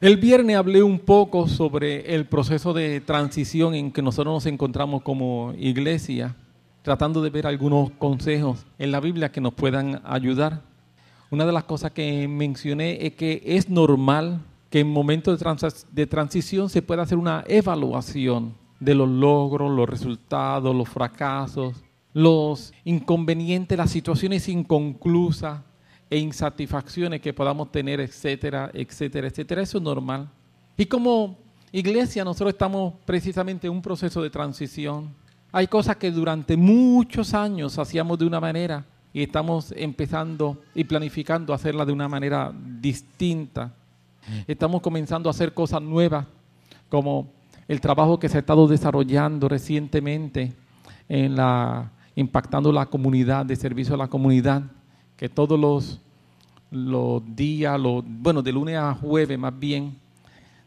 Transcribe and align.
El 0.00 0.16
viernes 0.16 0.54
hablé 0.54 0.80
un 0.84 1.00
poco 1.00 1.48
sobre 1.48 2.14
el 2.14 2.24
proceso 2.24 2.72
de 2.72 3.00
transición 3.00 3.74
en 3.74 3.90
que 3.90 4.00
nosotros 4.00 4.32
nos 4.32 4.46
encontramos 4.46 5.02
como 5.02 5.52
iglesia, 5.58 6.36
tratando 6.82 7.20
de 7.20 7.30
ver 7.30 7.48
algunos 7.48 7.90
consejos 7.90 8.64
en 8.78 8.92
la 8.92 9.00
Biblia 9.00 9.32
que 9.32 9.40
nos 9.40 9.54
puedan 9.54 10.00
ayudar. 10.04 10.62
Una 11.32 11.46
de 11.46 11.52
las 11.52 11.64
cosas 11.64 11.90
que 11.90 12.28
mencioné 12.28 13.04
es 13.04 13.14
que 13.14 13.42
es 13.44 13.68
normal 13.68 14.40
que 14.70 14.78
en 14.80 14.88
momentos 14.92 15.42
de, 15.90 16.06
transición 16.06 16.70
se 16.70 16.80
pueda 16.80 17.02
hacer 17.02 17.18
una 17.18 17.42
evaluación 17.48 18.54
de 18.78 18.94
los 18.94 19.08
logros, 19.08 19.68
los 19.68 19.88
resultados, 19.88 20.76
los 20.76 20.88
fracasos, 20.88 21.74
los 22.12 22.72
inconvenientes, 22.84 23.76
las 23.76 23.90
situaciones 23.90 24.48
inconclusas, 24.48 25.62
e 26.10 26.18
insatisfacciones 26.18 27.20
que 27.20 27.32
podamos 27.32 27.70
tener, 27.70 28.00
etcétera, 28.00 28.70
etcétera, 28.72 29.28
etcétera. 29.28 29.62
Eso 29.62 29.78
es 29.78 29.84
normal. 29.84 30.28
Y 30.76 30.86
como 30.86 31.36
iglesia 31.72 32.24
nosotros 32.24 32.52
estamos 32.52 32.94
precisamente 33.04 33.66
en 33.66 33.72
un 33.72 33.82
proceso 33.82 34.22
de 34.22 34.30
transición. 34.30 35.14
Hay 35.52 35.66
cosas 35.66 35.96
que 35.96 36.10
durante 36.10 36.56
muchos 36.56 37.34
años 37.34 37.78
hacíamos 37.78 38.18
de 38.18 38.26
una 38.26 38.40
manera 38.40 38.84
y 39.12 39.22
estamos 39.22 39.72
empezando 39.76 40.62
y 40.74 40.84
planificando 40.84 41.52
hacerla 41.52 41.84
de 41.84 41.92
una 41.92 42.08
manera 42.08 42.52
distinta. 42.54 43.72
Estamos 44.46 44.82
comenzando 44.82 45.28
a 45.28 45.32
hacer 45.32 45.54
cosas 45.54 45.80
nuevas, 45.80 46.26
como 46.88 47.32
el 47.66 47.80
trabajo 47.80 48.18
que 48.18 48.28
se 48.28 48.36
ha 48.36 48.40
estado 48.40 48.66
desarrollando 48.66 49.48
recientemente 49.48 50.52
en 51.08 51.36
la 51.36 51.90
impactando 52.14 52.72
la 52.72 52.86
comunidad, 52.86 53.46
de 53.46 53.54
servicio 53.54 53.94
a 53.94 53.96
la 53.96 54.08
comunidad, 54.08 54.62
que 55.18 55.28
todos 55.28 55.58
los, 55.58 56.00
los 56.70 57.22
días, 57.34 57.78
los, 57.78 58.04
bueno, 58.06 58.40
de 58.40 58.52
lunes 58.52 58.76
a 58.76 58.94
jueves 58.94 59.36
más 59.36 59.58
bien, 59.58 59.96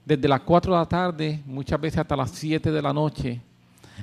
desde 0.05 0.27
las 0.27 0.41
4 0.41 0.73
de 0.73 0.77
la 0.77 0.85
tarde, 0.85 1.41
muchas 1.45 1.79
veces 1.79 1.99
hasta 1.99 2.17
las 2.17 2.31
7 2.31 2.69
de 2.69 2.81
la 2.81 2.91
noche, 2.91 3.39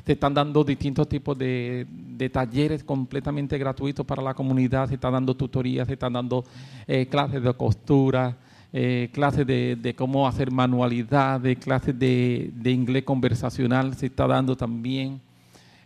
se 0.07 0.13
están 0.13 0.33
dando 0.33 0.65
distintos 0.65 1.07
tipos 1.07 1.37
de, 1.37 1.87
talleres 2.33 2.83
completamente 2.83 3.59
gratuitos 3.59 4.07
para 4.07 4.23
la 4.23 4.33
comunidad, 4.33 4.89
se 4.89 4.95
están 4.95 5.13
dando 5.13 5.37
tutorías, 5.37 5.87
se 5.87 5.93
están 5.93 6.15
dando 6.15 6.45
eh, 6.87 7.07
clases 7.07 7.43
de 7.43 7.53
costura, 7.53 8.35
eh, 8.73 9.11
clases 9.13 9.47
de, 9.47 9.77
de, 9.77 9.95
cómo 9.95 10.27
hacer 10.27 10.51
manualidades, 10.51 11.59
clases 11.59 11.99
de, 11.99 12.51
de 12.55 12.71
inglés 12.71 13.05
conversacional, 13.05 13.95
se 13.95 14.07
está 14.07 14.27
dando 14.27 14.57
también. 14.57 15.21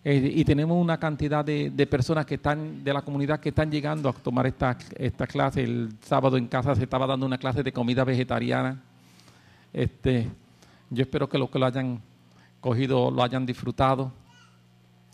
Eh, 0.05 0.33
y 0.35 0.45
tenemos 0.45 0.77
una 0.81 0.99
cantidad 0.99 1.45
de, 1.45 1.87
personas 1.89 2.27
que 2.27 2.35
están 2.35 2.83
de 2.83 2.93
la 2.93 3.03
comunidad 3.03 3.39
que 3.39 3.51
están 3.51 3.71
llegando 3.71 4.09
a 4.09 4.13
tomar 4.13 4.47
esta, 4.47 4.77
esta 4.97 5.27
clase. 5.27 5.63
El 5.63 5.91
sábado 6.03 6.37
en 6.37 6.49
casa 6.49 6.75
se 6.75 6.83
estaba 6.83 7.07
dando 7.07 7.25
una 7.25 7.39
clase 7.39 7.63
de 7.63 7.73
comida 7.73 8.03
vegetariana. 8.05 8.83
Este, 9.73 10.29
yo 10.91 11.03
espero 11.03 11.29
que 11.29 11.39
los 11.39 11.51
que 11.51 11.59
lo 11.59 11.67
hayan 11.67 12.01
cogido 12.61 13.11
lo 13.11 13.23
hayan 13.23 13.47
disfrutado. 13.47 14.13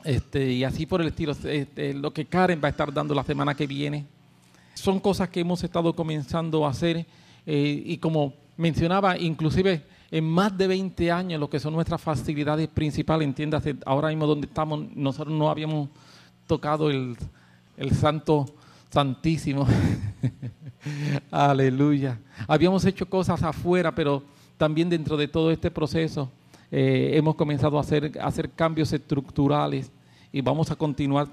Este, 0.05 0.53
y 0.53 0.65
así 0.65 0.87
por 0.87 1.03
el 1.03 1.09
estilo, 1.09 1.33
este, 1.45 1.93
lo 1.93 2.13
que 2.13 2.25
Karen 2.25 2.61
va 2.63 2.69
a 2.69 2.71
estar 2.71 2.93
dando 2.93 3.15
la 3.15 3.25
semana 3.25 3.55
que 3.55 3.67
viene. 3.67 4.07
Son 4.73 5.01
cosas 5.01 5.29
que 5.29 5.41
hemos 5.41 5.63
estado 5.65 5.93
comenzando 5.93 6.65
a 6.65 6.71
hacer 6.71 7.05
eh, 7.45 7.83
y 7.85 7.99
como 7.99 8.33
mencionaba, 8.57 9.19
inclusive 9.19 9.83
en 10.11 10.25
más 10.25 10.57
de 10.57 10.67
20 10.67 11.11
años 11.13 11.41
lo 11.41 11.51
que 11.51 11.61
son 11.61 11.75
nuestras 11.75 12.01
facilidades 12.01 12.69
principales, 12.69 13.27
entiéndase, 13.27 13.77
ahora 13.85 14.09
mismo 14.09 14.27
donde 14.27 14.47
estamos, 14.47 14.85
nosotros 14.95 15.37
no 15.37 15.51
habíamos 15.51 15.89
tocado 16.47 16.91
el, 16.91 17.17
santo 17.93 18.47
santísimo. 18.91 19.67
Aleluya. 21.31 22.19
Habíamos 22.47 22.85
hecho 22.85 23.07
cosas 23.07 23.43
afuera, 23.43 23.95
pero 23.95 24.23
también 24.57 24.89
dentro 24.89 25.17
de 25.17 25.29
todo 25.29 25.51
este 25.51 25.71
proceso 25.71 26.31
eh, 26.71 27.13
hemos 27.15 27.35
comenzado 27.35 27.79
a 27.79 27.83
hacer, 27.83 28.51
cambios 28.57 28.93
estructurales 28.93 29.93
y 30.33 30.41
vamos 30.41 30.71
a 30.71 30.77
continuar 30.77 31.29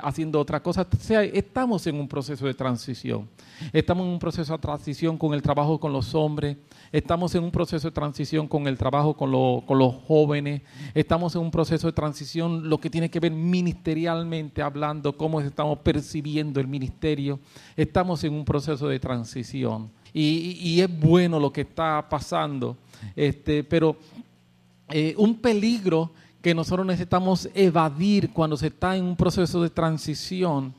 haciendo 0.00 0.40
otra 0.40 0.62
cosa. 0.62 0.86
Estamos 1.32 1.86
en 1.86 1.96
un 1.96 2.08
proceso 2.08 2.46
de 2.46 2.54
transición. 2.54 3.28
Estamos 3.72 4.06
en 4.06 4.12
un 4.12 4.18
proceso 4.18 4.52
de 4.52 4.58
transición 4.58 5.18
con 5.18 5.34
el 5.34 5.42
trabajo 5.42 5.78
con 5.78 5.92
los 5.92 6.14
hombres. 6.14 6.56
Estamos 6.92 7.34
en 7.34 7.44
un 7.44 7.50
proceso 7.50 7.88
de 7.88 7.92
transición 7.92 8.48
con 8.48 8.66
el 8.66 8.76
trabajo 8.76 9.14
con, 9.14 9.30
los 9.30 9.94
jóvenes. 10.06 10.62
Estamos 10.94 11.34
en 11.34 11.42
un 11.42 11.50
proceso 11.50 11.86
de 11.86 11.92
transición, 11.92 12.68
lo 12.68 12.78
que 12.78 12.90
tiene 12.90 13.10
que 13.10 13.20
ver 13.20 13.32
ministerialmente 13.32 14.62
hablando, 14.62 15.16
cómo 15.16 15.40
estamos 15.40 15.78
percibiendo 15.78 16.60
el 16.60 16.66
ministerio. 16.66 17.38
Estamos 17.76 18.24
en 18.24 18.34
un 18.34 18.44
proceso 18.44 18.88
de 18.88 18.98
transición. 18.98 19.90
Y, 20.12 20.58
y 20.60 20.80
es 20.80 21.00
bueno 21.00 21.38
lo 21.38 21.52
que 21.52 21.60
está 21.60 22.06
pasando. 22.08 22.76
Este, 23.14 23.64
pero 23.64 23.96
eh, 24.92 25.14
un 25.16 25.36
peligro 25.36 26.10
que 26.42 26.54
nosotros 26.54 26.86
necesitamos 26.86 27.48
evadir 27.54 28.32
cuando 28.32 28.56
se 28.56 28.68
está 28.68 28.96
en 28.96 29.04
un 29.04 29.16
proceso 29.16 29.62
de 29.62 29.70
transición 29.70 30.74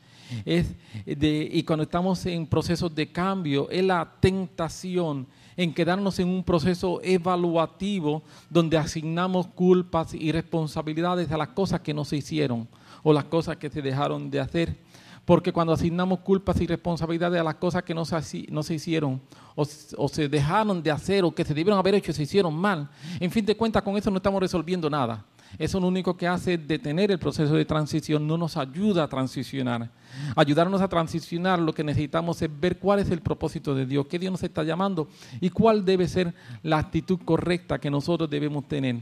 es 0.45 0.73
de, 1.05 1.49
y 1.51 1.63
cuando 1.63 1.83
estamos 1.83 2.25
en 2.25 2.47
procesos 2.47 2.93
de 2.93 3.11
cambio, 3.11 3.69
es 3.69 3.83
la 3.83 4.09
tentación 4.19 5.27
en 5.57 5.73
quedarnos 5.73 6.19
en 6.19 6.29
un 6.29 6.43
proceso 6.43 7.01
evaluativo 7.03 8.23
donde 8.49 8.77
asignamos 8.77 9.47
culpas 9.47 10.13
y 10.13 10.31
responsabilidades 10.31 11.31
a 11.31 11.37
las 11.37 11.49
cosas 11.49 11.81
que 11.81 11.93
no 11.93 12.05
se 12.05 12.17
hicieron 12.17 12.67
o 13.03 13.13
las 13.13 13.25
cosas 13.25 13.57
que 13.57 13.69
se 13.69 13.81
dejaron 13.81 14.31
de 14.31 14.39
hacer. 14.39 14.77
Porque 15.25 15.53
cuando 15.53 15.73
asignamos 15.73 16.19
culpas 16.19 16.59
y 16.61 16.67
responsabilidades 16.67 17.39
a 17.39 17.43
las 17.43 17.55
cosas 17.55 17.83
que 17.83 17.93
no 17.93 18.05
se, 18.05 18.47
no 18.49 18.63
se 18.63 18.73
hicieron 18.73 19.21
o, 19.55 20.07
se 20.07 20.27
dejaron 20.27 20.81
de 20.81 20.89
hacer 20.89 21.23
o 21.23 21.31
que 21.31 21.45
se 21.45 21.53
debieron 21.53 21.77
haber 21.77 21.95
hecho, 21.95 22.11
se 22.11 22.23
hicieron 22.23 22.55
mal, 22.55 22.89
en 23.19 23.29
fin 23.29 23.45
de 23.45 23.55
cuentas 23.55 23.83
con 23.83 23.95
eso 23.97 24.09
no 24.09 24.17
estamos 24.17 24.41
resolviendo 24.41 24.89
nada. 24.89 25.23
Eso 25.57 25.79
lo 25.79 25.87
único 25.87 26.15
que 26.15 26.27
hace 26.27 26.53
es 26.53 26.67
detener 26.67 27.11
el 27.11 27.19
proceso 27.19 27.55
de 27.55 27.65
transición, 27.65 28.25
no 28.25 28.37
nos 28.37 28.57
ayuda 28.57 29.03
a 29.03 29.07
transicionar. 29.07 29.89
Ayudarnos 30.35 30.81
a 30.81 30.87
transicionar, 30.87 31.59
lo 31.59 31.73
que 31.73 31.83
necesitamos 31.83 32.41
es 32.41 32.49
ver 32.59 32.79
cuál 32.79 32.99
es 32.99 33.09
el 33.11 33.21
propósito 33.21 33.75
de 33.75 33.85
Dios, 33.85 34.07
qué 34.07 34.19
Dios 34.19 34.31
nos 34.31 34.43
está 34.43 34.63
llamando 34.63 35.07
y 35.39 35.49
cuál 35.49 35.85
debe 35.85 36.07
ser 36.07 36.33
la 36.63 36.77
actitud 36.77 37.19
correcta 37.23 37.79
que 37.79 37.91
nosotros 37.91 38.29
debemos 38.29 38.67
tener 38.67 38.97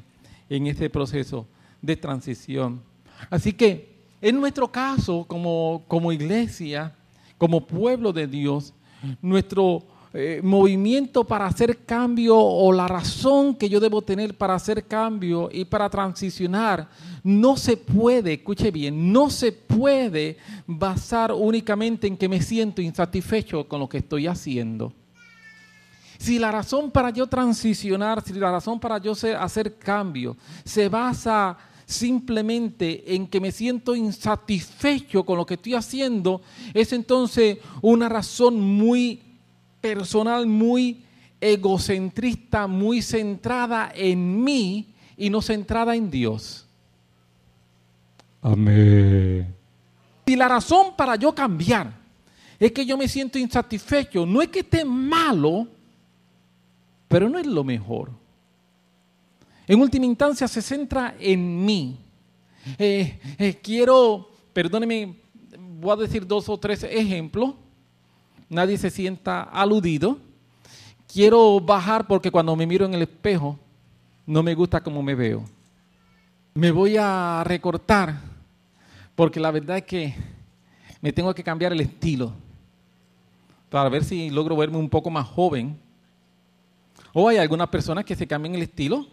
en 0.50 0.68
este 0.68 0.90
proceso 0.90 1.48
de 1.82 1.96
transición. 1.96 2.82
Así 3.30 3.54
que, 3.54 4.00
en 4.22 4.40
nuestro 4.40 4.72
caso, 4.72 5.26
como, 5.26 5.84
como 5.88 6.12
iglesia, 6.12 6.96
como 7.38 7.66
pueblo 7.66 8.12
de 8.12 8.28
Dios, 8.28 8.74
nuestro 9.22 9.86
eh, 10.12 10.42
movimiento 10.44 11.24
para 11.24 11.46
hacer 11.46 11.86
cambio 11.86 12.36
o 12.36 12.72
la 12.72 12.88
razón 12.88 13.54
que 13.54 13.70
yo 13.70 13.80
debo 13.80 14.02
tener 14.02 14.36
para 14.36 14.56
hacer 14.56 14.86
cambio 14.86 15.50
y 15.52 15.66
para 15.66 15.88
transicionar 15.88 16.90
no 17.24 17.56
se 17.56 17.78
puede, 17.78 18.34
escuche 18.34 18.72
bien, 18.72 19.14
no 19.14 19.30
se 19.30 19.52
puede 19.52 20.38
basar 20.66 21.32
únicamente 21.32 22.08
en 22.08 22.18
que 22.18 22.28
me 22.28 22.42
siento 22.42 22.82
insatisfecho 22.82 23.68
con 23.68 23.80
lo 23.80 23.88
que 23.88 24.00
estoy 24.00 24.26
haciendo. 24.26 24.94
Si 26.18 26.40
la 26.40 26.52
razón 26.52 26.90
para 26.90 27.12
yo 27.12 27.28
transicionar, 27.28 28.24
si 28.24 28.34
la 28.34 28.52
razón 28.52 28.80
para 28.80 28.98
yo 28.98 29.14
hacer 29.40 29.78
cambio 29.78 30.36
se 30.66 30.90
basa 30.90 31.56
simplemente 31.86 33.16
en 33.16 33.28
que 33.28 33.40
me 33.40 33.52
siento 33.52 33.96
insatisfecho 33.96 35.24
con 35.24 35.38
lo 35.38 35.46
que 35.46 35.54
estoy 35.54 35.76
haciendo, 35.76 36.42
es 36.74 36.94
entonces 36.94 37.60
una 37.84 38.10
razón 38.10 38.60
muy 38.60 39.29
personal 39.82 40.46
muy 40.46 41.04
egocentrista, 41.42 42.68
muy 42.68 43.02
centrada 43.02 43.92
en 43.96 44.44
mí 44.44 44.94
y 45.18 45.30
no 45.30 45.42
centrada 45.42 45.96
en 45.96 46.10
Dios. 46.10 46.66
Amén. 48.42 49.54
Y 50.26 50.36
la 50.36 50.48
razón 50.48 50.94
para 50.96 51.16
yo 51.16 51.34
cambiar 51.34 51.94
es 52.60 52.72
que 52.72 52.86
yo 52.86 52.98
me 52.98 53.08
siento 53.08 53.40
insatisfecho. 53.40 54.26
No 54.26 54.42
es 54.42 54.50
que 54.50 54.60
esté 54.60 54.86
malo, 54.86 55.68
pero 57.08 57.30
no 57.30 57.40
es 57.40 57.48
lo 57.48 57.64
mejor. 57.64 58.12
En 59.68 59.80
última 59.80 60.06
instancia 60.06 60.48
se 60.48 60.62
centra 60.62 61.16
en 61.20 61.66
mí. 61.66 61.98
Eh, 62.78 63.20
eh, 63.38 63.60
quiero, 63.62 64.30
perdóneme, 64.52 65.16
voy 65.80 65.92
a 65.92 65.96
decir 65.96 66.28
dos 66.28 66.50
o 66.50 66.58
tres 66.58 66.84
ejemplos 66.84 67.56
nadie 68.50 68.78
se 68.78 68.90
sienta 68.90 69.44
aludido. 69.44 70.18
Quiero 71.12 71.60
bajar 71.60 72.08
porque 72.08 72.32
cuando 72.32 72.56
me 72.56 72.68
miro 72.68 72.86
en 72.86 72.94
el 72.94 73.04
espejo 73.04 73.58
no 74.26 74.44
me 74.44 74.54
gusta 74.54 74.82
cómo 74.82 75.02
me 75.02 75.16
veo. 75.16 75.44
Me 76.54 76.72
voy 76.72 76.98
a 76.98 77.44
recortar 77.46 78.16
porque 79.16 79.40
la 79.40 79.52
verdad 79.52 79.78
es 79.78 79.84
que 79.84 80.16
me 81.02 81.14
tengo 81.14 81.34
que 81.34 81.44
cambiar 81.44 81.72
el 81.72 81.82
estilo 81.82 82.34
para 83.70 83.90
ver 83.90 84.04
si 84.04 84.30
logro 84.30 84.56
verme 84.56 84.78
un 84.78 84.90
poco 84.90 85.10
más 85.10 85.28
joven. 85.28 85.80
O 87.14 87.28
hay 87.28 87.38
algunas 87.38 87.70
personas 87.70 88.06
que 88.06 88.16
se 88.16 88.28
cambian 88.28 88.56
el 88.56 88.64
estilo 88.64 89.08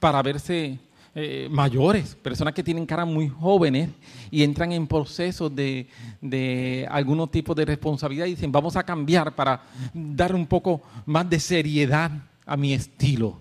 para 0.00 0.22
verse 0.22 0.78
eh, 1.14 1.48
mayores, 1.50 2.14
personas 2.14 2.54
que 2.54 2.62
tienen 2.62 2.86
cara 2.86 3.04
muy 3.04 3.28
jóvenes 3.28 3.90
y 4.30 4.42
entran 4.42 4.72
en 4.72 4.86
procesos 4.86 5.54
de, 5.54 5.88
de 6.20 6.86
algún 6.90 7.26
tipo 7.28 7.54
de 7.54 7.64
responsabilidad 7.64 8.26
y 8.26 8.30
dicen, 8.30 8.52
vamos 8.52 8.76
a 8.76 8.82
cambiar 8.84 9.34
para 9.34 9.62
dar 9.92 10.34
un 10.34 10.46
poco 10.46 10.82
más 11.06 11.28
de 11.28 11.40
seriedad 11.40 12.10
a 12.46 12.56
mi 12.56 12.72
estilo. 12.72 13.38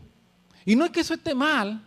Y 0.65 0.75
no 0.75 0.85
es 0.85 0.91
que 0.91 1.01
eso 1.01 1.13
esté 1.13 1.33
mal, 1.35 1.81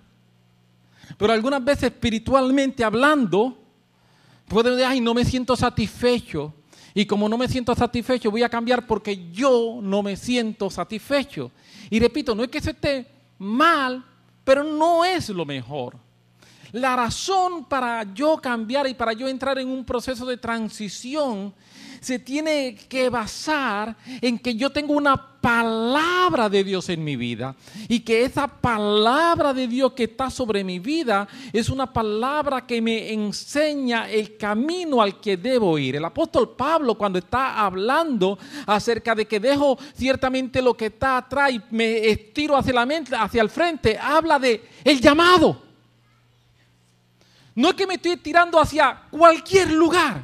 pero 1.18 1.32
algunas 1.32 1.64
veces 1.64 1.84
espiritualmente 1.84 2.84
hablando, 2.84 3.58
puedo 4.48 4.70
decir, 4.70 4.86
ay, 4.86 5.00
no 5.00 5.14
me 5.14 5.24
siento 5.24 5.56
satisfecho. 5.56 6.54
Y 6.94 7.06
como 7.06 7.28
no 7.28 7.38
me 7.38 7.48
siento 7.48 7.74
satisfecho, 7.74 8.30
voy 8.30 8.42
a 8.42 8.48
cambiar 8.48 8.86
porque 8.86 9.30
yo 9.30 9.80
no 9.82 10.02
me 10.02 10.16
siento 10.16 10.70
satisfecho. 10.70 11.52
Y 11.88 12.00
repito, 12.00 12.34
no 12.34 12.42
es 12.42 12.50
que 12.50 12.58
eso 12.58 12.70
esté 12.70 13.06
mal, 13.38 14.04
pero 14.50 14.64
no 14.64 15.04
es 15.04 15.28
lo 15.28 15.46
mejor. 15.46 15.96
La 16.72 16.96
razón 16.96 17.66
para 17.66 18.02
yo 18.12 18.36
cambiar 18.38 18.88
y 18.88 18.94
para 18.94 19.12
yo 19.12 19.28
entrar 19.28 19.60
en 19.60 19.68
un 19.68 19.84
proceso 19.84 20.26
de 20.26 20.38
transición 20.38 21.54
se 22.00 22.18
tiene 22.18 22.74
que 22.74 23.08
basar 23.08 23.96
en 24.20 24.36
que 24.40 24.56
yo 24.56 24.70
tengo 24.70 24.94
una 24.94 25.29
palabra 25.40 26.48
de 26.48 26.62
Dios 26.62 26.88
en 26.88 27.02
mi 27.02 27.16
vida 27.16 27.54
y 27.88 28.00
que 28.00 28.24
esa 28.24 28.46
palabra 28.46 29.54
de 29.54 29.66
Dios 29.66 29.92
que 29.92 30.04
está 30.04 30.30
sobre 30.30 30.62
mi 30.62 30.78
vida 30.78 31.26
es 31.52 31.68
una 31.68 31.90
palabra 31.92 32.66
que 32.66 32.82
me 32.82 33.12
enseña 33.12 34.10
el 34.10 34.36
camino 34.36 35.00
al 35.00 35.20
que 35.20 35.36
debo 35.36 35.78
ir. 35.78 35.96
El 35.96 36.04
apóstol 36.04 36.54
Pablo 36.56 36.94
cuando 36.94 37.18
está 37.18 37.64
hablando 37.64 38.38
acerca 38.66 39.14
de 39.14 39.26
que 39.26 39.40
dejo 39.40 39.78
ciertamente 39.94 40.60
lo 40.60 40.74
que 40.74 40.86
está 40.86 41.16
atrás 41.16 41.52
y 41.52 41.60
me 41.70 42.08
estiro 42.08 42.56
hacia 42.56 42.74
la 42.74 42.86
mente, 42.86 43.16
hacia 43.16 43.42
el 43.42 43.50
frente, 43.50 43.98
habla 43.98 44.38
de 44.38 44.62
el 44.84 45.00
llamado. 45.00 45.62
No 47.54 47.68
es 47.68 47.74
que 47.74 47.86
me 47.86 47.94
estoy 47.94 48.16
tirando 48.16 48.60
hacia 48.60 49.02
cualquier 49.10 49.72
lugar. 49.72 50.22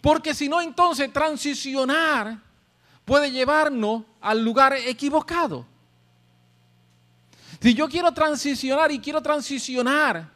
Porque 0.00 0.34
si 0.34 0.48
no, 0.48 0.60
entonces 0.60 1.12
transicionar 1.12 2.45
puede 3.06 3.30
llevarnos 3.30 4.02
al 4.20 4.44
lugar 4.44 4.74
equivocado. 4.74 5.64
Si 7.62 7.72
yo 7.72 7.88
quiero 7.88 8.12
transicionar 8.12 8.92
y 8.92 8.98
quiero 8.98 9.22
transicionar, 9.22 10.28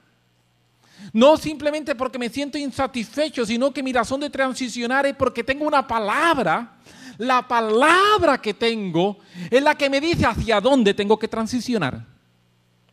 no 1.12 1.36
simplemente 1.36 1.94
porque 1.94 2.18
me 2.18 2.30
siento 2.30 2.56
insatisfecho, 2.56 3.44
sino 3.44 3.72
que 3.72 3.82
mi 3.82 3.92
razón 3.92 4.20
de 4.20 4.30
transicionar 4.30 5.04
es 5.04 5.14
porque 5.16 5.44
tengo 5.44 5.66
una 5.66 5.86
palabra. 5.86 6.76
La 7.18 7.46
palabra 7.46 8.40
que 8.40 8.54
tengo 8.54 9.18
es 9.50 9.62
la 9.62 9.74
que 9.74 9.90
me 9.90 10.00
dice 10.00 10.24
hacia 10.24 10.60
dónde 10.60 10.94
tengo 10.94 11.18
que 11.18 11.28
transicionar. 11.28 12.06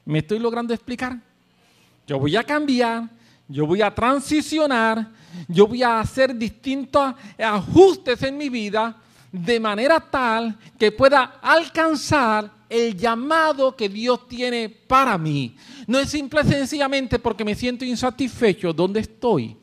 ¿Me 0.04 0.20
estoy 0.20 0.40
logrando 0.40 0.74
explicar? 0.74 1.18
Yo 2.06 2.20
voy 2.20 2.36
a 2.36 2.44
cambiar, 2.44 3.08
yo 3.48 3.66
voy 3.66 3.82
a 3.82 3.94
transicionar, 3.94 5.08
yo 5.48 5.68
voy 5.68 5.84
a 5.84 6.00
hacer 6.00 6.36
distintos 6.36 7.14
ajustes 7.38 8.24
en 8.24 8.38
mi 8.38 8.50
vida 8.50 8.98
de 9.32 9.60
manera 9.60 10.00
tal 10.00 10.58
que 10.78 10.92
pueda 10.92 11.40
alcanzar 11.42 12.52
el 12.70 12.98
llamado 12.98 13.76
que 13.76 13.90
Dios 13.90 14.28
tiene 14.28 14.70
para 14.70 15.18
mí. 15.18 15.56
No 15.86 16.00
es 16.00 16.10
simple 16.10 16.44
sencillamente 16.44 17.20
porque 17.20 17.46
me 17.46 17.56
siento 17.56 17.86
insatisfecho 17.86 18.74
donde 18.74 19.02
estoy. 19.02 19.56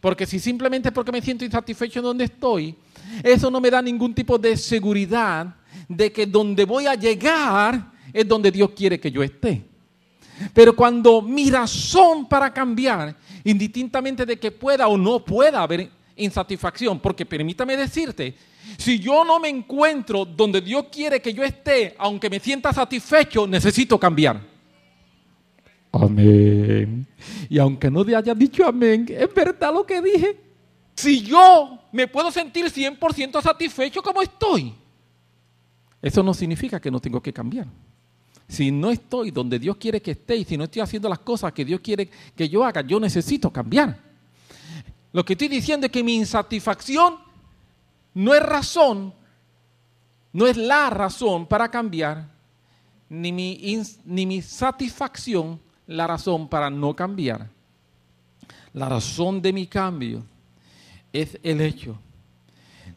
Porque 0.00 0.26
si 0.26 0.38
simplemente 0.38 0.92
porque 0.92 1.12
me 1.12 1.22
siento 1.22 1.44
insatisfecho 1.44 2.02
donde 2.02 2.24
estoy, 2.24 2.74
eso 3.22 3.50
no 3.50 3.60
me 3.60 3.70
da 3.70 3.82
ningún 3.82 4.14
tipo 4.14 4.38
de 4.38 4.56
seguridad 4.56 5.54
de 5.88 6.12
que 6.12 6.26
donde 6.26 6.64
voy 6.64 6.86
a 6.86 6.94
llegar 6.94 7.92
es 8.12 8.26
donde 8.26 8.50
Dios 8.50 8.70
quiere 8.70 9.00
que 9.00 9.10
yo 9.10 9.22
esté. 9.22 9.64
Pero 10.52 10.76
cuando 10.76 11.22
mi 11.22 11.50
razón 11.50 12.28
para 12.28 12.52
cambiar 12.52 13.16
indistintamente 13.44 14.26
de 14.26 14.38
que 14.38 14.50
pueda 14.50 14.86
o 14.88 14.98
no 14.98 15.24
pueda 15.24 15.62
haber 15.62 15.90
insatisfacción, 16.16 16.98
porque 16.98 17.26
permítame 17.26 17.76
decirte, 17.76 18.34
si 18.78 18.98
yo 18.98 19.24
no 19.24 19.38
me 19.38 19.48
encuentro 19.48 20.24
donde 20.24 20.60
Dios 20.60 20.86
quiere 20.90 21.20
que 21.20 21.32
yo 21.32 21.44
esté, 21.44 21.94
aunque 21.98 22.28
me 22.28 22.40
sienta 22.40 22.72
satisfecho, 22.72 23.46
necesito 23.46 23.98
cambiar. 23.98 24.40
Amén. 25.92 27.06
Y 27.48 27.58
aunque 27.58 27.90
no 27.90 28.04
te 28.04 28.16
haya 28.16 28.34
dicho 28.34 28.66
amén, 28.66 29.06
es 29.08 29.32
verdad 29.32 29.72
lo 29.72 29.86
que 29.86 30.02
dije. 30.02 30.36
Si 30.94 31.22
yo 31.22 31.78
me 31.92 32.08
puedo 32.08 32.30
sentir 32.30 32.66
100% 32.66 33.42
satisfecho 33.42 34.02
como 34.02 34.22
estoy, 34.22 34.74
eso 36.02 36.22
no 36.22 36.34
significa 36.34 36.80
que 36.80 36.90
no 36.90 37.00
tengo 37.00 37.20
que 37.20 37.32
cambiar. 37.32 37.66
Si 38.48 38.70
no 38.70 38.90
estoy 38.90 39.30
donde 39.30 39.58
Dios 39.58 39.76
quiere 39.76 40.00
que 40.00 40.12
esté 40.12 40.36
y 40.36 40.44
si 40.44 40.56
no 40.56 40.64
estoy 40.64 40.80
haciendo 40.82 41.08
las 41.08 41.18
cosas 41.18 41.52
que 41.52 41.64
Dios 41.64 41.80
quiere 41.80 42.08
que 42.34 42.48
yo 42.48 42.64
haga, 42.64 42.80
yo 42.82 43.00
necesito 43.00 43.52
cambiar. 43.52 44.05
Lo 45.16 45.24
que 45.24 45.32
estoy 45.32 45.48
diciendo 45.48 45.86
es 45.86 45.92
que 45.92 46.04
mi 46.04 46.16
insatisfacción 46.16 47.16
no 48.12 48.34
es 48.34 48.42
razón, 48.42 49.14
no 50.30 50.46
es 50.46 50.58
la 50.58 50.90
razón 50.90 51.46
para 51.46 51.70
cambiar, 51.70 52.28
ni 53.08 53.32
mi, 53.32 53.82
ni 54.04 54.42
satisfacción 54.42 55.58
la 55.86 56.06
razón 56.06 56.46
para 56.48 56.68
no 56.68 56.94
cambiar. 56.94 57.48
La 58.74 58.90
razón 58.90 59.40
de 59.40 59.54
mi 59.54 59.66
cambio 59.66 60.22
es 61.10 61.38
el 61.42 61.62
hecho 61.62 61.98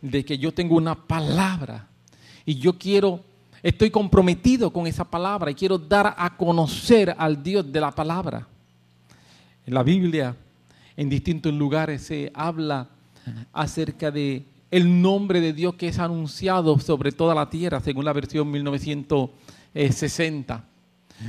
de 0.02 0.26
que 0.26 0.38
yo 0.38 0.54
tengo 0.54 0.76
una 0.76 0.96
palabra 0.96 1.88
y 2.46 2.56
yo 2.56 2.78
quiero 2.78 3.24
Estoy 3.64 3.92
comprometido 3.92 4.72
con 4.72 4.88
esa 4.88 5.06
palabra 5.06 5.52
y 5.52 5.56
quiero 5.56 5.78
dar 5.78 6.16
a 6.18 6.36
conocer 6.36 7.16
al 7.18 7.42
Dios 7.42 7.72
de 7.72 7.80
la 7.80 7.92
palabra. 7.92 8.46
En 9.66 9.74
la 9.74 9.84
Biblia, 9.84 10.36
en 11.00 11.10
distintos 11.10 11.54
lugares, 11.54 12.02
se 12.02 12.30
habla 12.34 12.90
acerca 13.54 14.12
de 14.12 14.44
el 14.70 15.02
nombre 15.02 15.40
de 15.40 15.54
Dios 15.54 15.76
que 15.76 15.88
es 15.88 15.98
anunciado 15.98 16.78
sobre 16.78 17.14
toda 17.14 17.34
la 17.34 17.50
tierra, 17.50 17.80
según 17.80 18.04
la 18.04 18.12
versión 18.12 18.52
1960. 18.52 20.66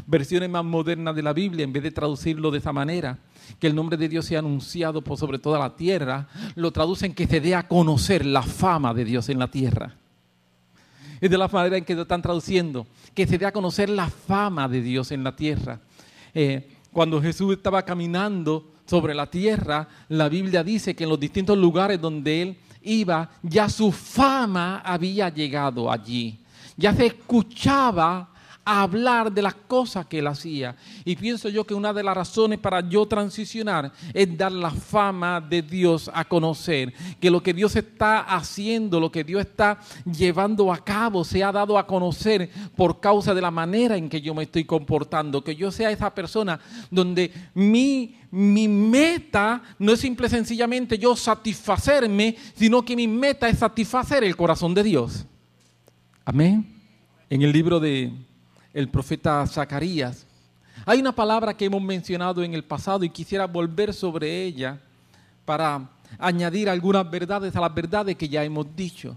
Versiones 0.08 0.50
más 0.50 0.64
modernas 0.64 1.14
de 1.14 1.22
la 1.22 1.32
Biblia, 1.32 1.62
en 1.62 1.72
vez 1.72 1.84
de 1.84 1.92
traducirlo 1.92 2.50
de 2.50 2.58
esa 2.58 2.72
manera, 2.72 3.20
que 3.60 3.68
el 3.68 3.76
nombre 3.76 3.96
de 3.96 4.08
Dios 4.08 4.26
sea 4.26 4.40
anunciado 4.40 5.02
por 5.02 5.16
sobre 5.16 5.38
toda 5.38 5.60
la 5.60 5.76
tierra, 5.76 6.26
lo 6.56 6.72
traducen 6.72 7.14
que 7.14 7.28
se 7.28 7.40
dé 7.40 7.54
a 7.54 7.68
conocer 7.68 8.26
la 8.26 8.42
fama 8.42 8.92
de 8.92 9.04
Dios 9.04 9.28
en 9.28 9.38
la 9.38 9.52
tierra 9.52 9.94
es 11.20 11.30
de 11.30 11.36
la 11.36 11.48
manera 11.48 11.76
en 11.76 11.84
que 11.84 11.94
lo 11.94 12.02
están 12.02 12.22
traduciendo, 12.22 12.86
que 13.14 13.26
se 13.26 13.36
dé 13.36 13.44
a 13.44 13.52
conocer 13.52 13.90
la 13.90 14.08
fama 14.08 14.68
de 14.68 14.80
Dios 14.80 15.12
en 15.12 15.22
la 15.22 15.36
tierra. 15.36 15.78
Eh, 16.32 16.66
cuando 16.92 17.20
Jesús 17.20 17.52
estaba 17.52 17.84
caminando 17.84 18.72
sobre 18.90 19.14
la 19.14 19.30
tierra, 19.30 19.86
la 20.08 20.28
Biblia 20.28 20.64
dice 20.64 20.96
que 20.96 21.04
en 21.04 21.10
los 21.10 21.20
distintos 21.20 21.56
lugares 21.56 22.00
donde 22.00 22.42
él 22.42 22.56
iba, 22.82 23.30
ya 23.40 23.68
su 23.68 23.92
fama 23.92 24.82
había 24.84 25.28
llegado 25.28 25.92
allí. 25.92 26.40
Ya 26.76 26.92
se 26.92 27.06
escuchaba 27.06 28.30
hablar 28.70 29.32
de 29.32 29.42
las 29.42 29.54
cosas 29.54 30.06
que 30.06 30.18
él 30.18 30.26
hacía. 30.26 30.76
Y 31.04 31.16
pienso 31.16 31.48
yo 31.48 31.64
que 31.64 31.74
una 31.74 31.92
de 31.92 32.02
las 32.02 32.16
razones 32.16 32.58
para 32.58 32.86
yo 32.88 33.06
transicionar 33.06 33.92
es 34.14 34.36
dar 34.36 34.52
la 34.52 34.70
fama 34.70 35.40
de 35.40 35.62
Dios 35.62 36.10
a 36.12 36.24
conocer, 36.24 36.92
que 37.20 37.30
lo 37.30 37.42
que 37.42 37.54
Dios 37.54 37.74
está 37.76 38.20
haciendo, 38.20 39.00
lo 39.00 39.10
que 39.10 39.24
Dios 39.24 39.40
está 39.40 39.80
llevando 40.04 40.72
a 40.72 40.84
cabo, 40.84 41.24
se 41.24 41.42
ha 41.42 41.52
dado 41.52 41.78
a 41.78 41.86
conocer 41.86 42.50
por 42.76 43.00
causa 43.00 43.34
de 43.34 43.40
la 43.40 43.50
manera 43.50 43.96
en 43.96 44.08
que 44.08 44.20
yo 44.20 44.34
me 44.34 44.44
estoy 44.44 44.64
comportando, 44.64 45.42
que 45.42 45.56
yo 45.56 45.70
sea 45.70 45.90
esa 45.90 46.14
persona 46.14 46.60
donde 46.90 47.32
mi 47.54 48.16
mi 48.30 48.68
meta 48.68 49.60
no 49.78 49.92
es 49.92 50.00
simple 50.00 50.28
sencillamente 50.28 50.96
yo 50.96 51.16
satisfacerme, 51.16 52.36
sino 52.54 52.84
que 52.84 52.94
mi 52.94 53.08
meta 53.08 53.48
es 53.48 53.58
satisfacer 53.58 54.22
el 54.22 54.36
corazón 54.36 54.72
de 54.72 54.84
Dios. 54.84 55.26
Amén. 56.24 56.64
En 57.28 57.42
el 57.42 57.52
libro 57.52 57.80
de 57.80 58.12
el 58.72 58.88
profeta 58.88 59.46
Zacarías. 59.46 60.26
Hay 60.86 61.00
una 61.00 61.12
palabra 61.12 61.56
que 61.56 61.64
hemos 61.64 61.82
mencionado 61.82 62.42
en 62.42 62.54
el 62.54 62.64
pasado 62.64 63.04
y 63.04 63.10
quisiera 63.10 63.46
volver 63.46 63.92
sobre 63.92 64.44
ella 64.44 64.80
para 65.44 65.90
añadir 66.18 66.68
algunas 66.68 67.08
verdades 67.10 67.54
a 67.54 67.60
las 67.60 67.74
verdades 67.74 68.16
que 68.16 68.28
ya 68.28 68.44
hemos 68.44 68.66
dicho. 68.74 69.16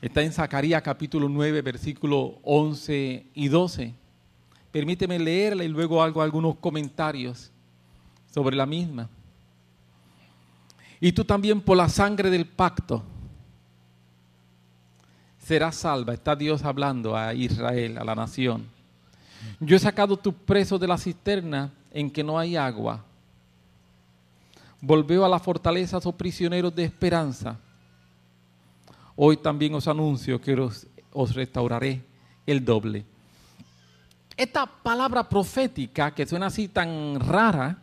Está 0.00 0.22
en 0.22 0.32
Zacarías 0.32 0.82
capítulo 0.82 1.28
9, 1.28 1.60
versículo 1.62 2.38
11 2.42 3.26
y 3.34 3.48
12. 3.48 3.94
Permíteme 4.70 5.18
leerla 5.18 5.64
y 5.64 5.68
luego 5.68 6.02
hago 6.02 6.22
algunos 6.22 6.56
comentarios 6.56 7.50
sobre 8.32 8.54
la 8.54 8.66
misma. 8.66 9.08
Y 11.00 11.12
tú 11.12 11.24
también 11.24 11.60
por 11.60 11.76
la 11.76 11.88
sangre 11.88 12.30
del 12.30 12.46
pacto 12.46 13.02
será 15.48 15.72
salva. 15.72 16.12
Está 16.12 16.36
Dios 16.36 16.62
hablando 16.62 17.16
a 17.16 17.32
Israel, 17.32 17.96
a 17.96 18.04
la 18.04 18.14
nación. 18.14 18.66
Yo 19.60 19.76
he 19.76 19.78
sacado 19.78 20.18
tus 20.18 20.34
presos 20.34 20.78
de 20.78 20.86
la 20.86 20.98
cisterna 20.98 21.72
en 21.90 22.10
que 22.10 22.22
no 22.22 22.38
hay 22.38 22.54
agua. 22.54 23.02
Volveo 24.82 25.24
a 25.24 25.28
la 25.28 25.38
fortaleza, 25.38 25.96
os 25.96 26.14
prisioneros 26.14 26.74
de 26.74 26.84
esperanza. 26.84 27.58
Hoy 29.16 29.38
también 29.38 29.74
os 29.74 29.88
anuncio 29.88 30.38
que 30.38 30.52
os, 30.52 30.86
os 31.14 31.34
restauraré 31.34 32.04
el 32.46 32.62
doble. 32.62 33.06
Esta 34.36 34.66
palabra 34.66 35.26
profética, 35.26 36.14
que 36.14 36.26
suena 36.26 36.46
así 36.46 36.68
tan 36.68 37.18
rara, 37.20 37.78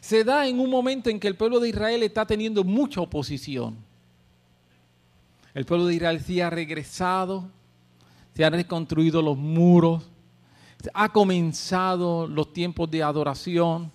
se 0.00 0.22
da 0.22 0.46
en 0.46 0.60
un 0.60 0.70
momento 0.70 1.10
en 1.10 1.18
que 1.18 1.26
el 1.26 1.34
pueblo 1.34 1.58
de 1.58 1.70
Israel 1.70 2.04
está 2.04 2.24
teniendo 2.24 2.62
mucha 2.62 3.00
oposición 3.00 3.76
El 5.54 5.64
pueblo 5.64 5.86
de 5.86 5.94
Israel 5.94 6.20
sí 6.20 6.40
ha 6.40 6.50
regresado, 6.50 7.48
se 8.34 8.44
han 8.44 8.54
reconstruido 8.54 9.22
los 9.22 9.38
muros, 9.38 10.02
ha 10.92 11.10
comenzado 11.10 12.26
los 12.26 12.52
tiempos 12.52 12.90
de 12.90 13.04
adoración, 13.04 13.92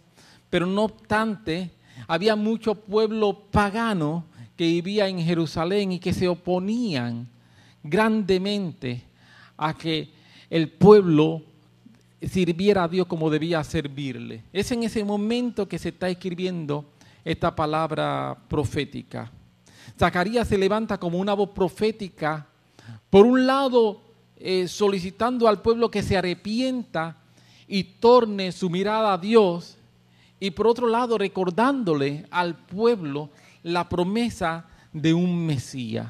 pero 0.50 0.66
no 0.66 0.84
obstante, 0.84 1.72
había 2.08 2.38
mucho 2.38 2.76
pueblo 2.76 3.38
pagano 3.52 4.24
que 4.56 4.66
vivía 4.66 5.10
en 5.10 5.20
Jerusalén 5.20 5.92
y 5.92 6.00
que 6.00 6.14
se 6.14 6.30
oponían 6.30 7.28
grandemente 7.84 9.04
a 9.58 9.74
que 9.74 10.10
el 10.50 10.70
pueblo 10.70 11.44
sirviera 12.22 12.86
a 12.86 12.88
Dios 12.88 13.06
como 13.08 13.30
debía 13.30 13.64
servirle. 13.66 14.44
Es 14.54 14.72
en 14.72 14.84
ese 14.84 15.04
momento 15.04 15.68
que 15.68 15.78
se 15.78 15.90
está 15.90 16.10
escribiendo 16.10 16.86
esta 17.24 17.54
palabra 17.54 18.38
profética. 18.48 19.32
Zacarías 19.98 20.48
se 20.48 20.58
levanta 20.58 20.98
como 20.98 21.18
una 21.18 21.34
voz 21.34 21.50
profética, 21.50 22.48
por 23.10 23.26
un 23.26 23.46
lado 23.46 24.02
eh, 24.38 24.68
solicitando 24.68 25.48
al 25.48 25.62
pueblo 25.62 25.92
que 25.92 26.04
se 26.04 26.18
arrepienta 26.18 27.18
y 27.68 27.84
torne 27.84 28.52
su 28.52 28.70
mirada 28.70 29.14
a 29.14 29.18
Dios, 29.18 29.78
y 30.40 30.52
por 30.52 30.68
otro 30.68 30.88
lado 30.88 31.18
recordándole 31.18 32.26
al 32.32 32.56
pueblo 32.56 33.30
la 33.64 33.90
promesa 33.90 34.66
de 34.94 35.14
un 35.14 35.46
Mesías. 35.46 36.08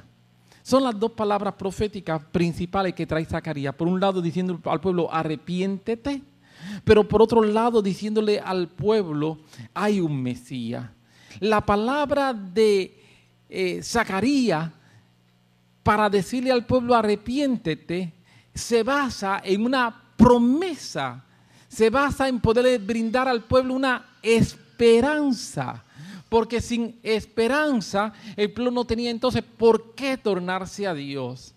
Son 0.61 0.83
las 0.83 0.99
dos 0.99 1.11
palabras 1.13 1.55
proféticas 1.55 2.23
principales 2.25 2.93
que 2.93 3.07
trae 3.07 3.25
Zacarías. 3.25 3.73
Por 3.73 3.87
un 3.87 3.99
lado 3.99 4.21
diciendo 4.21 4.59
al 4.65 4.79
pueblo, 4.79 5.11
arrepiéntete, 5.11 6.21
pero 6.83 7.07
por 7.07 7.23
otro 7.23 7.41
lado 7.41 7.81
diciéndole 7.81 8.39
al 8.39 8.67
pueblo, 8.67 9.39
hay 9.73 9.99
un 9.99 10.21
Mesías. 10.21 10.85
La 11.39 11.65
palabra 11.65 12.33
de 12.33 12.98
eh, 13.49 13.81
Zacarías 13.83 14.71
para 15.83 16.09
decirle 16.09 16.51
al 16.51 16.65
pueblo, 16.65 16.95
arrepiéntete, 16.95 18.13
se 18.53 18.83
basa 18.83 19.41
en 19.43 19.65
una 19.65 20.03
promesa, 20.15 21.25
se 21.67 21.89
basa 21.89 22.27
en 22.27 22.39
poder 22.39 22.79
brindar 22.79 23.27
al 23.27 23.43
pueblo 23.43 23.73
una 23.73 24.05
esperanza 24.21 25.83
porque 26.29 26.61
sin 26.61 26.99
esperanza 27.01 28.13
el 28.37 28.51
pueblo 28.51 28.71
no 28.71 28.85
tenía 28.85 29.09
entonces 29.09 29.43
por 29.43 29.95
qué 29.95 30.15
tornarse 30.15 30.87
a 30.87 30.93
Dios. 30.93 31.55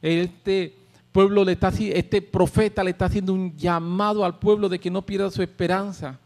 Este 0.00 0.74
pueblo 1.12 1.44
le 1.44 1.52
está 1.52 1.68
este 1.68 2.22
profeta 2.22 2.82
le 2.82 2.90
está 2.90 3.04
haciendo 3.04 3.34
un 3.34 3.54
llamado 3.56 4.24
al 4.24 4.38
pueblo 4.38 4.68
de 4.68 4.80
que 4.80 4.90
no 4.90 5.02
pierda 5.02 5.30
su 5.30 5.42
esperanza. 5.42 6.18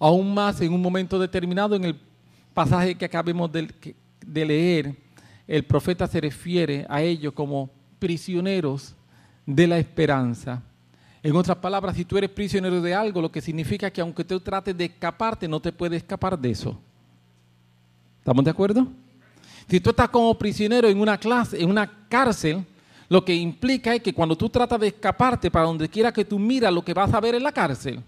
Aún 0.00 0.34
más 0.34 0.60
en 0.60 0.72
un 0.72 0.82
momento 0.82 1.18
determinado 1.18 1.76
en 1.76 1.84
el 1.84 1.94
pasaje 2.54 2.94
que 2.94 3.04
acabemos 3.04 3.50
de, 3.50 3.68
de 4.24 4.44
leer, 4.44 4.96
el 5.46 5.64
profeta 5.64 6.06
se 6.06 6.20
refiere 6.20 6.86
a 6.88 7.02
ellos 7.02 7.32
como 7.32 7.70
prisioneros 7.98 8.94
de 9.46 9.66
la 9.66 9.78
esperanza. 9.78 10.62
En 11.22 11.36
otras 11.36 11.58
palabras, 11.58 11.96
si 11.96 12.04
tú 12.04 12.18
eres 12.18 12.30
prisionero 12.30 12.80
de 12.80 12.94
algo, 12.94 13.20
lo 13.20 13.30
que 13.30 13.40
significa 13.40 13.90
que 13.90 14.00
aunque 14.00 14.24
tú 14.24 14.40
trates 14.40 14.76
de 14.76 14.86
escaparte, 14.86 15.46
no 15.46 15.60
te 15.60 15.72
puedes 15.72 15.98
escapar 16.02 16.38
de 16.38 16.50
eso. 16.50 16.80
¿Estamos 18.18 18.44
de 18.44 18.50
acuerdo? 18.50 18.88
Si 19.68 19.80
tú 19.80 19.90
estás 19.90 20.08
como 20.08 20.36
prisionero 20.36 20.88
en 20.88 21.00
una 21.00 21.18
clase, 21.18 21.60
en 21.60 21.70
una 21.70 21.90
cárcel, 22.08 22.64
lo 23.08 23.24
que 23.24 23.34
implica 23.34 23.94
es 23.94 24.02
que 24.02 24.12
cuando 24.12 24.36
tú 24.36 24.48
tratas 24.48 24.80
de 24.80 24.88
escaparte 24.88 25.50
para 25.50 25.66
donde 25.66 25.88
quiera 25.88 26.12
que 26.12 26.24
tú 26.24 26.38
miras, 26.38 26.72
lo 26.72 26.84
que 26.84 26.94
vas 26.94 27.12
a 27.12 27.20
ver 27.20 27.34
es 27.34 27.42
la 27.42 27.52
cárcel. 27.52 28.02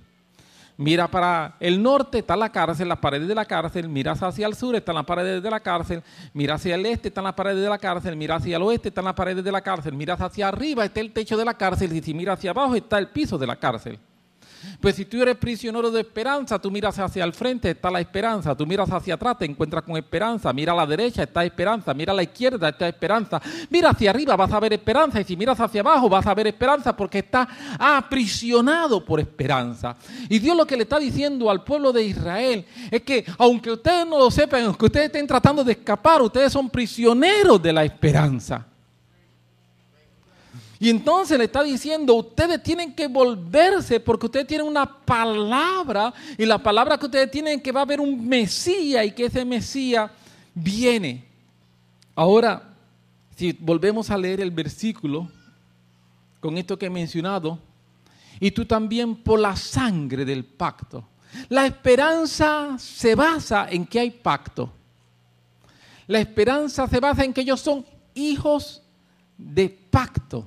Mira 0.77 1.07
para 1.09 1.57
el 1.61 1.81
norte, 1.81 2.19
está 2.19 2.37
la 2.37 2.51
cárcel, 2.51 2.89
las 2.89 2.99
paredes 2.99 3.29
de 3.29 3.35
la 3.35 3.45
cárcel. 3.45 3.89
Miras 3.89 4.23
hacia 4.23 4.47
el 4.47 4.55
sur, 4.55 4.75
están 4.75 4.97
las 4.97 5.05
paredes 5.05 5.43
de 5.43 5.51
la 5.51 5.61
cárcel. 5.61 6.03
Mira 6.33 6.55
hacia 6.55 6.75
el 6.75 6.85
este, 6.87 7.09
están 7.09 7.25
las 7.25 7.35
paredes 7.35 7.63
de 7.63 7.69
la 7.69 7.79
cárcel. 7.79 8.17
Mira 8.17 8.37
hacia 8.37 8.57
el 8.57 8.63
oeste, 8.63 8.89
están 8.89 9.05
las 9.05 9.15
paredes 9.15 9.45
de 9.45 9.53
la 9.53 9.61
cárcel. 9.61 9.95
Miras 9.95 10.21
hacia 10.21 10.49
arriba, 10.49 10.85
está 10.85 11.01
el 11.01 11.13
techo 11.13 11.37
de 11.37 11.45
la 11.45 11.55
cárcel. 11.55 11.93
Y 11.93 12.03
si 12.03 12.13
miras 12.13 12.39
hacia 12.39 12.51
abajo, 12.51 12.75
está 12.75 12.99
el 12.99 13.09
piso 13.09 13.39
de 13.39 13.47
la 13.47 13.57
cárcel. 13.57 13.99
Pues 14.81 14.97
si 14.97 15.05
tú 15.05 15.23
eres 15.23 15.37
prisionero 15.37 15.91
de 15.91 16.01
esperanza, 16.01 16.59
tú 16.59 16.71
miras 16.71 16.99
hacia 16.99 17.25
el 17.25 17.33
frente, 17.33 17.71
está 17.71 17.91
la 17.91 18.01
esperanza. 18.01 18.55
Tú 18.55 18.67
miras 18.67 18.91
hacia 18.91 19.15
atrás, 19.15 19.39
te 19.39 19.45
encuentras 19.45 19.83
con 19.83 19.97
esperanza. 19.97 20.53
Mira 20.53 20.73
a 20.73 20.77
la 20.77 20.87
derecha, 20.87 21.23
está 21.23 21.45
esperanza. 21.45 21.95
Mira 21.95 22.13
a 22.13 22.17
la 22.17 22.23
izquierda, 22.23 22.69
está 22.69 22.89
esperanza. 22.89 23.41
Mira 23.71 23.91
hacia 23.91 24.11
arriba, 24.11 24.37
vas 24.37 24.53
a 24.53 24.61
ver 24.61 24.73
esperanza. 24.73 25.21
Y 25.21 25.25
si 25.25 25.37
miras 25.37 25.59
hacia 25.61 25.81
abajo, 25.81 26.09
vas 26.09 26.27
a 26.27 26.35
ver 26.35 26.47
esperanza 26.47 26.97
porque 26.97 27.19
está 27.19 27.49
aprisionado 27.79 29.05
por 29.05 29.21
esperanza. 29.21 29.97
Y 30.29 30.39
Dios 30.39 30.57
lo 30.57 30.67
que 30.67 30.77
le 30.77 30.83
está 30.83 30.99
diciendo 30.99 31.51
al 31.51 31.65
pueblo 31.65 31.93
de 31.93 32.05
Israel 32.05 32.65
es 32.91 33.03
que, 33.03 33.25
aunque 33.39 33.71
ustedes 33.71 34.07
no 34.07 34.19
lo 34.19 34.31
sepan, 34.31 34.65
aunque 34.65 34.87
ustedes 34.87 35.07
estén 35.07 35.27
tratando 35.27 35.65
de 35.65 35.73
escapar, 35.73 36.23
ustedes 36.23 36.53
son 36.53 36.69
prisioneros 36.69 37.63
de 37.63 37.73
la 37.73 37.85
esperanza. 37.85 38.67
Y 40.79 40.91
entonces 40.91 41.39
le 41.39 41.45
está 41.45 41.63
diciendo, 41.63 42.15
ustedes 42.15 42.63
tienen 42.63 42.95
que 42.95 43.07
volverse 43.07 44.01
porque 44.01 44.27
ustedes 44.27 44.47
tienen 44.47 44.67
una 44.67 44.87
palabra 44.87 46.13
y 46.37 46.45
la 46.45 46.59
palabra 46.63 46.99
que 46.99 47.07
ustedes 47.07 47.31
tienen 47.31 47.59
es 47.59 47.63
que 47.63 47.73
va 47.73 47.81
a 47.81 47.85
haber 47.85 48.01
un 48.01 48.29
Mesías 48.29 49.07
y 49.07 49.13
que 49.13 49.27
ese 49.27 49.45
Mesías 49.45 50.11
viene. 50.55 51.25
Ahora, 52.15 52.75
si 53.37 53.53
volvemos 53.53 54.11
a 54.11 54.19
leer 54.19 54.41
el 54.41 54.51
versículo 54.51 55.29
con 56.41 56.59
esto 56.59 56.79
que 56.79 56.87
he 56.87 56.91
mencionado, 56.91 57.59
y 58.41 58.51
tú 58.51 58.65
también 58.65 59.17
por 59.17 59.41
la 59.41 59.57
sangre 59.57 60.25
del 60.25 60.45
pacto. 60.45 61.09
La 61.49 61.67
esperanza 61.67 62.77
se 62.79 63.15
basa 63.15 63.69
en 63.71 63.87
que 63.87 64.01
hay 64.01 64.11
pacto. 64.11 64.73
La 66.07 66.19
esperanza 66.21 66.87
se 66.87 67.01
basa 67.01 67.25
en 67.25 67.33
que 67.33 67.41
ellos 67.41 67.61
son 67.61 67.85
hijos 68.15 68.83
de 69.39 69.69
pacto. 69.69 70.47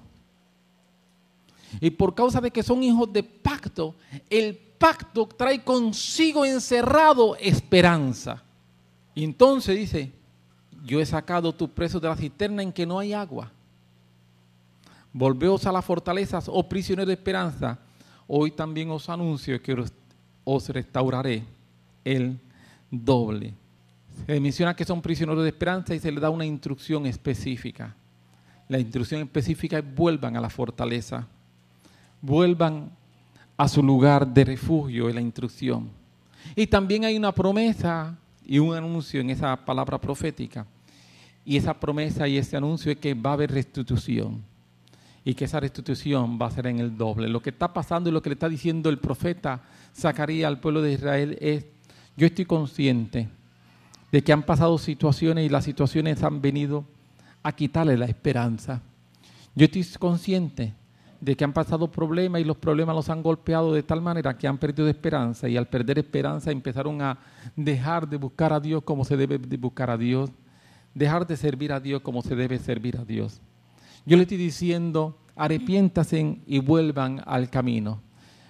Y 1.79 1.89
por 1.89 2.15
causa 2.15 2.41
de 2.41 2.51
que 2.51 2.63
son 2.63 2.83
hijos 2.83 3.11
de 3.11 3.23
pacto, 3.23 3.95
el 4.29 4.55
pacto 4.55 5.27
trae 5.27 5.63
consigo 5.63 6.45
encerrado 6.45 7.35
esperanza. 7.35 8.43
Y 9.13 9.23
entonces 9.23 9.77
dice, 9.77 10.11
yo 10.85 10.99
he 10.99 11.05
sacado 11.05 11.53
tus 11.53 11.69
presos 11.69 12.01
de 12.01 12.07
la 12.07 12.15
cisterna 12.15 12.61
en 12.61 12.71
que 12.71 12.85
no 12.85 12.99
hay 12.99 13.13
agua. 13.13 13.51
Volveos 15.11 15.65
a 15.65 15.71
las 15.71 15.83
fortalezas, 15.83 16.45
oh 16.47 16.67
prisioneros 16.67 17.07
de 17.07 17.13
esperanza. 17.13 17.79
Hoy 18.27 18.51
también 18.51 18.91
os 18.91 19.09
anuncio 19.09 19.61
que 19.61 19.75
os 20.43 20.69
restauraré 20.69 21.43
el 22.03 22.39
doble. 22.91 23.53
Se 24.25 24.39
menciona 24.39 24.75
que 24.75 24.85
son 24.85 25.01
prisioneros 25.01 25.43
de 25.43 25.49
esperanza 25.49 25.95
y 25.95 25.99
se 25.99 26.11
les 26.11 26.21
da 26.21 26.29
una 26.29 26.45
instrucción 26.45 27.05
específica. 27.05 27.95
La 28.67 28.79
instrucción 28.79 29.21
específica 29.21 29.79
es 29.79 29.95
vuelvan 29.95 30.35
a 30.35 30.41
la 30.41 30.49
fortaleza 30.49 31.27
vuelvan 32.21 32.91
a 33.55 33.67
su 33.67 33.81
lugar 33.81 34.27
de 34.27 34.45
refugio 34.45 35.09
en 35.09 35.15
la 35.15 35.21
instrucción. 35.21 35.89
Y 36.55 36.67
también 36.67 37.05
hay 37.05 37.17
una 37.17 37.31
promesa 37.31 38.15
y 38.45 38.59
un 38.59 38.75
anuncio 38.75 39.19
en 39.19 39.29
esa 39.29 39.55
palabra 39.57 39.99
profética. 39.99 40.65
Y 41.43 41.57
esa 41.57 41.73
promesa 41.73 42.27
y 42.27 42.37
ese 42.37 42.57
anuncio 42.57 42.91
es 42.91 42.97
que 42.97 43.13
va 43.13 43.31
a 43.31 43.33
haber 43.33 43.51
restitución. 43.51 44.43
Y 45.25 45.33
que 45.33 45.45
esa 45.45 45.59
restitución 45.59 46.37
va 46.41 46.47
a 46.47 46.51
ser 46.51 46.67
en 46.67 46.79
el 46.79 46.97
doble. 46.97 47.27
Lo 47.27 47.41
que 47.41 47.49
está 47.49 47.73
pasando 47.73 48.09
y 48.09 48.13
lo 48.13 48.21
que 48.21 48.29
le 48.29 48.33
está 48.33 48.47
diciendo 48.47 48.89
el 48.89 48.99
profeta 48.99 49.61
Zacarías 49.93 50.47
al 50.47 50.59
pueblo 50.59 50.81
de 50.81 50.93
Israel 50.93 51.37
es, 51.41 51.65
yo 52.15 52.27
estoy 52.27 52.45
consciente 52.45 53.27
de 54.11 54.23
que 54.23 54.31
han 54.31 54.43
pasado 54.43 54.77
situaciones 54.77 55.45
y 55.45 55.49
las 55.49 55.65
situaciones 55.65 56.23
han 56.23 56.41
venido 56.41 56.85
a 57.43 57.51
quitarle 57.51 57.97
la 57.97 58.05
esperanza. 58.05 58.81
Yo 59.55 59.65
estoy 59.65 59.85
consciente 59.99 60.73
de 61.19 61.35
que 61.35 61.43
han 61.43 61.53
pasado 61.53 61.89
problemas 61.89 62.41
y 62.41 62.43
los 62.43 62.57
problemas 62.57 62.95
los 62.95 63.09
han 63.09 63.23
golpeado 63.23 63.73
de 63.73 63.83
tal 63.83 64.01
manera 64.01 64.37
que 64.37 64.47
han 64.47 64.57
perdido 64.57 64.87
esperanza 64.87 65.49
y 65.49 65.57
al 65.57 65.67
perder 65.67 65.97
esperanza 65.99 66.51
empezaron 66.51 67.01
a 67.01 67.17
dejar 67.55 68.07
de 68.07 68.17
buscar 68.17 68.53
a 68.53 68.59
Dios 68.59 68.83
como 68.83 69.03
se 69.03 69.17
debe 69.17 69.37
de 69.39 69.57
buscar 69.57 69.89
a 69.89 69.97
Dios, 69.97 70.29
dejar 70.93 71.25
de 71.25 71.35
servir 71.35 71.73
a 71.73 71.79
Dios 71.79 72.01
como 72.01 72.21
se 72.21 72.35
debe 72.35 72.59
servir 72.59 72.97
a 72.97 73.05
Dios. 73.05 73.41
Yo 74.05 74.15
le 74.15 74.23
estoy 74.23 74.37
diciendo, 74.37 75.17
arrepiéntasen 75.35 76.43
y 76.45 76.59
vuelvan 76.59 77.21
al 77.25 77.49
camino. 77.49 78.01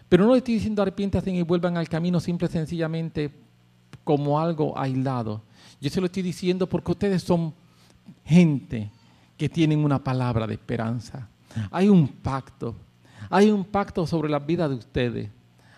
Pero 0.09 0.25
no 0.25 0.33
le 0.33 0.39
estoy 0.39 0.55
diciendo 0.55 0.81
arrepiéntasen 0.81 1.36
y 1.36 1.41
vuelvan 1.43 1.77
al 1.77 1.89
camino 1.89 2.19
simple 2.19 2.47
y 2.47 2.51
sencillamente 2.51 3.31
como 4.03 4.39
algo 4.39 4.77
aislado. 4.77 5.41
Yo 5.79 5.89
se 5.89 6.00
lo 6.00 6.05
estoy 6.07 6.24
diciendo 6.24 6.67
porque 6.67 6.91
ustedes 6.91 7.24
son 7.24 7.53
gente 8.25 8.91
que 9.38 9.50
tienen 9.50 9.83
una 9.83 10.03
palabra 10.03 10.47
de 10.47 10.53
esperanza 10.53 11.29
hay 11.71 11.89
un 11.89 12.07
pacto. 12.07 12.75
Hay 13.29 13.51
un 13.51 13.65
pacto 13.65 14.05
sobre 14.07 14.29
la 14.29 14.39
vida 14.39 14.67
de 14.69 14.75
ustedes. 14.75 15.29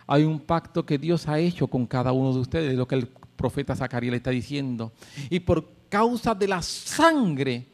Hay 0.07 0.23
un 0.23 0.39
pacto 0.39 0.85
que 0.85 0.97
Dios 0.97 1.27
ha 1.27 1.39
hecho 1.39 1.67
con 1.67 1.85
cada 1.85 2.11
uno 2.11 2.33
de 2.33 2.39
ustedes, 2.39 2.75
lo 2.75 2.87
que 2.87 2.95
el 2.95 3.07
profeta 3.07 3.75
Zacarías 3.75 4.11
le 4.11 4.17
está 4.17 4.31
diciendo. 4.31 4.91
Y 5.29 5.39
por 5.39 5.67
causa 5.87 6.35
de 6.35 6.47
la 6.47 6.61
sangre 6.61 7.67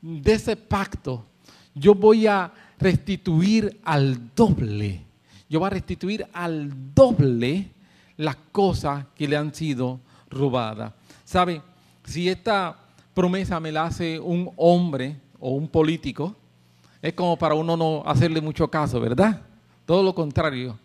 de 0.00 0.32
ese 0.32 0.56
pacto, 0.56 1.26
yo 1.74 1.94
voy 1.94 2.26
a 2.26 2.52
restituir 2.78 3.80
al 3.84 4.34
doble. 4.34 5.04
Yo 5.48 5.60
voy 5.60 5.66
a 5.66 5.70
restituir 5.70 6.26
al 6.32 6.94
doble 6.94 7.70
las 8.16 8.36
cosas 8.52 9.06
que 9.14 9.28
le 9.28 9.36
han 9.36 9.54
sido 9.54 10.00
robadas. 10.30 10.92
¿Sabe? 11.24 11.62
Si 12.04 12.28
esta 12.28 12.76
promesa 13.14 13.58
me 13.60 13.72
la 13.72 13.86
hace 13.86 14.18
un 14.18 14.50
hombre 14.56 15.20
o 15.40 15.50
un 15.50 15.68
político, 15.68 16.36
es 17.02 17.12
como 17.14 17.36
para 17.36 17.54
uno 17.54 17.76
no 17.76 18.02
hacerle 18.06 18.40
mucho 18.40 18.68
caso, 18.68 19.00
¿verdad? 19.00 19.40
Todo 19.86 20.02
lo 20.02 20.14
contrario, 20.14 20.78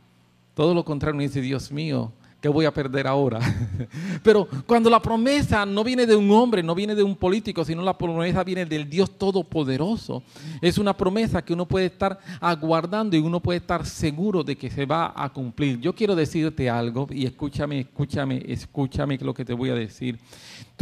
todo 0.53 0.74
lo 0.74 0.86
contrario, 0.86 1.17
me 1.17 1.24
dice, 1.24 1.41
Dios 1.41 1.72
mío, 1.72 2.12
¿qué 2.39 2.50
voy 2.50 2.65
a 2.65 2.74
perder 2.74 3.08
ahora? 3.08 3.39
Pero 4.24 4.48
cuando 4.67 4.89
la 4.89 5.01
promesa 5.01 5.65
no 5.65 5.84
viene 5.84 6.05
de 6.05 6.15
un 6.15 6.29
hombre, 6.32 6.62
no 6.62 6.75
viene 6.75 6.93
de 6.93 7.01
un 7.01 7.15
político, 7.15 7.65
sino 7.65 7.82
la 7.82 7.98
promesa 7.98 8.43
viene 8.43 8.65
del 8.65 8.89
Dios 8.89 9.17
Todopoderoso, 9.17 10.22
es 10.62 10.77
una 10.77 10.96
promesa 10.96 11.41
que 11.41 11.53
uno 11.53 11.65
puede 11.65 11.88
estar 11.88 12.20
aguardando 12.39 13.15
y 13.15 13.20
uno 13.20 13.39
puede 13.39 13.58
estar 13.58 13.86
seguro 13.86 14.43
de 14.43 14.55
que 14.55 14.70
se 14.70 14.86
va 14.86 15.13
a 15.15 15.32
cumplir. 15.32 15.79
Yo 15.79 15.96
quiero 15.96 16.15
decirte 16.15 16.70
algo 16.70 17.08
y 17.10 17.25
escúchame, 17.25 17.79
escúchame, 17.79 18.43
escúchame 18.48 19.17
lo 19.17 19.34
que 19.34 19.46
te 19.46 19.53
voy 19.53 19.70
a 19.70 19.75
decir. 19.75 20.20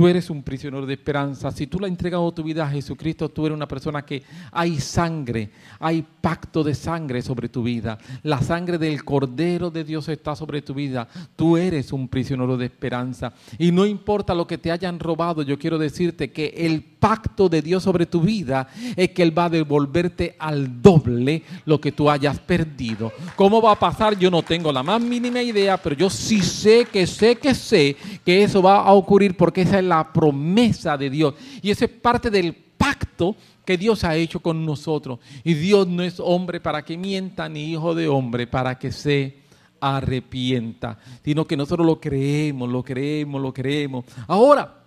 Tú 0.02 0.08
eres 0.08 0.32
un 0.32 0.42
prisionero 0.42 0.88
de 0.88 0.96
esperanza. 0.96 1.52
Si 1.52 1.68
tú 1.68 1.80
le 1.80 1.86
has 1.86 1.92
entregado 1.92 2.32
tu 2.32 2.42
vida 2.42 2.66
a 2.66 2.72
Jesucristo, 2.72 3.30
tú 3.30 3.46
eres 3.46 3.56
una 3.56 3.68
persona 3.68 4.02
que 4.04 4.24
hay 4.52 4.80
sangre, 4.80 5.52
hay 5.80 6.04
pacto 6.20 6.64
de 6.64 6.74
sangre 6.74 7.22
sobre 7.22 7.50
tu 7.50 7.62
vida. 7.62 8.00
La 8.24 8.42
sangre 8.42 8.80
del 8.80 9.04
Cordero 9.04 9.70
de 9.70 9.84
Dios 9.84 10.10
está 10.10 10.36
sobre 10.36 10.64
tu 10.64 10.74
vida. 10.74 11.08
Tú 11.36 11.56
eres 11.56 11.94
un 11.94 12.08
prisionero 12.08 12.58
de 12.58 12.66
esperanza. 12.66 13.32
Y 13.60 13.72
no 13.72 13.86
importa 13.86 14.34
lo 14.34 14.48
que 14.48 14.58
te 14.58 14.72
hayan 14.72 15.00
robado, 15.00 15.44
yo 15.44 15.60
quiero 15.60 15.78
decirte 15.78 16.32
que 16.32 16.48
el 16.58 16.82
pacto 16.82 17.48
de 17.48 17.62
Dios 17.62 17.84
sobre 17.84 18.08
tu 18.08 18.22
vida 18.22 18.70
es 18.96 19.10
que 19.10 19.22
Él 19.22 19.38
va 19.38 19.46
a 19.46 19.50
devolverte 19.50 20.36
al 20.40 20.82
doble 20.82 21.44
lo 21.66 21.80
que 21.80 21.92
tú 21.92 22.10
hayas 22.10 22.40
perdido. 22.40 23.12
¿Cómo 23.36 23.62
va 23.62 23.74
a 23.74 23.80
pasar? 23.80 24.18
Yo 24.18 24.32
no 24.32 24.42
tengo 24.42 24.72
la 24.72 24.82
más 24.82 25.00
mínima 25.00 25.44
idea, 25.44 25.78
pero 25.78 25.96
yo 25.96 26.10
sí 26.10 26.42
sé 26.42 26.86
que 26.86 27.06
sé 27.06 27.36
que 27.36 27.54
sé 27.54 27.98
que 28.26 28.44
eso 28.44 28.64
va 28.64 28.78
a 28.78 28.94
ocurrir 28.94 29.38
porque 29.38 29.62
esa 29.62 29.80
es 29.80 29.86
la 29.86 29.91
promesa 30.14 30.98
de 30.98 31.10
Dios. 31.10 31.34
Y 31.62 31.72
eso 31.72 31.86
es 31.86 31.92
parte 31.92 32.30
del 32.30 32.54
pacto 32.54 33.36
que 33.66 33.78
Dios 33.78 34.04
ha 34.04 34.16
hecho 34.16 34.40
con 34.40 34.66
nosotros. 34.66 35.20
Y 35.44 35.54
Dios 35.54 35.88
no 35.88 36.04
es 36.04 36.20
hombre 36.20 36.60
para 36.60 36.84
que 36.84 36.98
mienta, 36.98 37.50
ni 37.50 37.72
hijo 37.72 37.94
de 37.94 38.08
hombre 38.08 38.48
para 38.48 38.78
que 38.78 38.92
se 38.92 39.42
arrepienta, 39.82 41.00
sino 41.26 41.46
que 41.46 41.58
nosotros 41.58 41.86
lo 41.86 42.00
creemos, 42.00 42.70
lo 42.70 42.84
creemos, 42.84 43.42
lo 43.42 43.52
creemos. 43.52 44.06
Ahora, 44.28 44.84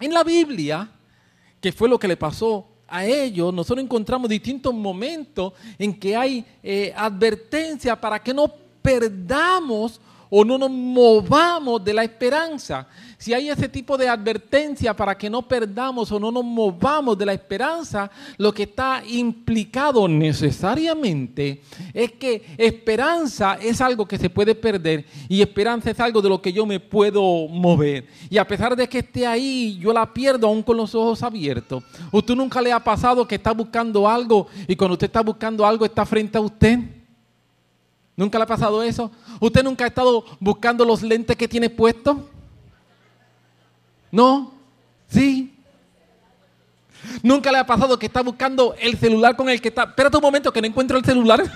en 0.00 0.12
la 0.12 0.24
Biblia, 0.24 0.90
que 1.60 1.72
fue 1.72 1.88
lo 1.88 1.98
que 1.98 2.08
le 2.08 2.16
pasó 2.16 2.66
a 2.88 3.04
ellos, 3.04 3.54
nosotros 3.54 3.84
encontramos 3.84 4.28
distintos 4.28 4.74
momentos 4.74 5.52
en 5.78 5.98
que 5.98 6.16
hay 6.16 6.44
eh, 6.62 6.92
advertencia 6.96 7.98
para 8.00 8.18
que 8.18 8.34
no 8.34 8.52
perdamos 8.82 10.00
o 10.28 10.44
no 10.44 10.58
nos 10.58 10.70
movamos 10.70 11.84
de 11.84 11.94
la 11.94 12.04
esperanza. 12.04 12.88
Si 13.18 13.32
hay 13.32 13.48
ese 13.48 13.68
tipo 13.68 13.96
de 13.96 14.08
advertencia 14.08 14.94
para 14.94 15.16
que 15.16 15.30
no 15.30 15.40
perdamos 15.40 16.12
o 16.12 16.20
no 16.20 16.30
nos 16.30 16.44
movamos 16.44 17.16
de 17.16 17.24
la 17.24 17.32
esperanza, 17.32 18.10
lo 18.36 18.52
que 18.52 18.64
está 18.64 19.02
implicado 19.06 20.06
necesariamente 20.06 21.62
es 21.94 22.12
que 22.12 22.44
esperanza 22.58 23.54
es 23.54 23.80
algo 23.80 24.06
que 24.06 24.18
se 24.18 24.28
puede 24.28 24.54
perder 24.54 25.06
y 25.30 25.40
esperanza 25.40 25.90
es 25.90 25.98
algo 25.98 26.20
de 26.20 26.28
lo 26.28 26.42
que 26.42 26.52
yo 26.52 26.66
me 26.66 26.78
puedo 26.78 27.48
mover. 27.48 28.06
Y 28.28 28.36
a 28.36 28.46
pesar 28.46 28.76
de 28.76 28.86
que 28.86 28.98
esté 28.98 29.26
ahí, 29.26 29.78
yo 29.80 29.94
la 29.94 30.12
pierdo 30.12 30.46
aún 30.46 30.62
con 30.62 30.76
los 30.76 30.94
ojos 30.94 31.22
abiertos. 31.22 31.82
¿Usted 32.12 32.34
nunca 32.34 32.60
le 32.60 32.70
ha 32.70 32.84
pasado 32.84 33.26
que 33.26 33.36
está 33.36 33.52
buscando 33.52 34.06
algo 34.06 34.46
y 34.68 34.76
cuando 34.76 34.92
usted 34.92 35.06
está 35.06 35.22
buscando 35.22 35.64
algo 35.64 35.86
está 35.86 36.04
frente 36.04 36.36
a 36.36 36.42
usted? 36.42 36.80
¿Nunca 38.14 38.36
le 38.38 38.44
ha 38.44 38.46
pasado 38.46 38.82
eso? 38.82 39.10
¿Usted 39.40 39.62
nunca 39.62 39.84
ha 39.84 39.88
estado 39.88 40.22
buscando 40.38 40.84
los 40.84 41.02
lentes 41.02 41.34
que 41.34 41.48
tiene 41.48 41.70
puestos? 41.70 42.18
¿No? 44.16 44.50
¿Sí? 45.08 45.54
¿Nunca 47.22 47.52
le 47.52 47.58
ha 47.58 47.66
pasado 47.66 47.98
que 47.98 48.06
está 48.06 48.22
buscando 48.22 48.74
el 48.80 48.96
celular 48.96 49.36
con 49.36 49.50
el 49.50 49.60
que 49.60 49.68
está... 49.68 49.82
Espérate 49.82 50.16
un 50.16 50.22
momento 50.22 50.50
que 50.50 50.62
no 50.62 50.66
encuentro 50.66 50.96
el 50.96 51.04
celular. 51.04 51.44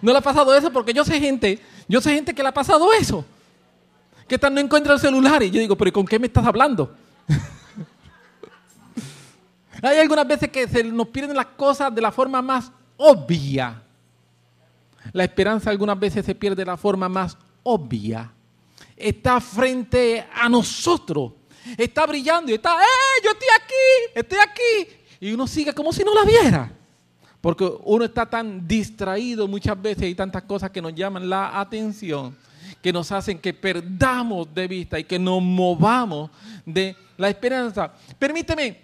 ¿No 0.00 0.12
le 0.12 0.18
ha 0.18 0.20
pasado 0.20 0.54
eso? 0.54 0.72
Porque 0.72 0.94
yo 0.94 1.04
sé 1.04 1.18
gente, 1.18 1.58
yo 1.88 2.00
sé 2.00 2.14
gente 2.14 2.36
que 2.36 2.42
le 2.44 2.50
ha 2.50 2.54
pasado 2.54 2.92
eso. 2.92 3.24
Que 4.28 4.38
no 4.48 4.60
encuentra 4.60 4.94
el 4.94 5.00
celular 5.00 5.42
y 5.42 5.50
yo 5.50 5.58
digo, 5.58 5.76
pero 5.76 5.92
¿con 5.92 6.06
qué 6.06 6.20
me 6.20 6.28
estás 6.28 6.46
hablando? 6.46 6.94
Hay 9.82 9.98
algunas 9.98 10.28
veces 10.28 10.50
que 10.50 10.68
se 10.68 10.84
nos 10.84 11.08
pierden 11.08 11.36
las 11.36 11.46
cosas 11.46 11.92
de 11.92 12.00
la 12.00 12.12
forma 12.12 12.40
más 12.40 12.70
obvia. 12.96 13.82
La 15.12 15.24
esperanza 15.24 15.68
algunas 15.68 15.98
veces 15.98 16.24
se 16.24 16.36
pierde 16.36 16.62
de 16.62 16.66
la 16.66 16.76
forma 16.76 17.08
más 17.08 17.36
obvia. 17.64 18.30
Está 18.96 19.40
frente 19.40 20.24
a 20.32 20.48
nosotros. 20.48 21.32
Está 21.76 22.06
brillando 22.06 22.50
y 22.50 22.54
está, 22.54 22.74
¡eh! 22.82 23.22
Yo 23.24 23.30
estoy 23.30 23.48
aquí, 23.56 24.12
estoy 24.14 24.38
aquí. 24.38 24.96
Y 25.20 25.32
uno 25.32 25.46
sigue 25.46 25.72
como 25.72 25.92
si 25.92 26.02
no 26.02 26.14
la 26.14 26.24
viera. 26.24 26.72
Porque 27.40 27.68
uno 27.84 28.04
está 28.04 28.28
tan 28.28 28.66
distraído 28.66 29.48
muchas 29.48 29.80
veces 29.80 30.04
y 30.04 30.14
tantas 30.14 30.42
cosas 30.42 30.70
que 30.70 30.80
nos 30.80 30.94
llaman 30.94 31.28
la 31.28 31.58
atención, 31.58 32.36
que 32.80 32.92
nos 32.92 33.10
hacen 33.10 33.38
que 33.38 33.52
perdamos 33.52 34.52
de 34.54 34.68
vista 34.68 34.98
y 34.98 35.04
que 35.04 35.18
nos 35.18 35.42
movamos 35.42 36.30
de 36.64 36.96
la 37.16 37.28
esperanza. 37.28 37.92
Permíteme 38.18 38.80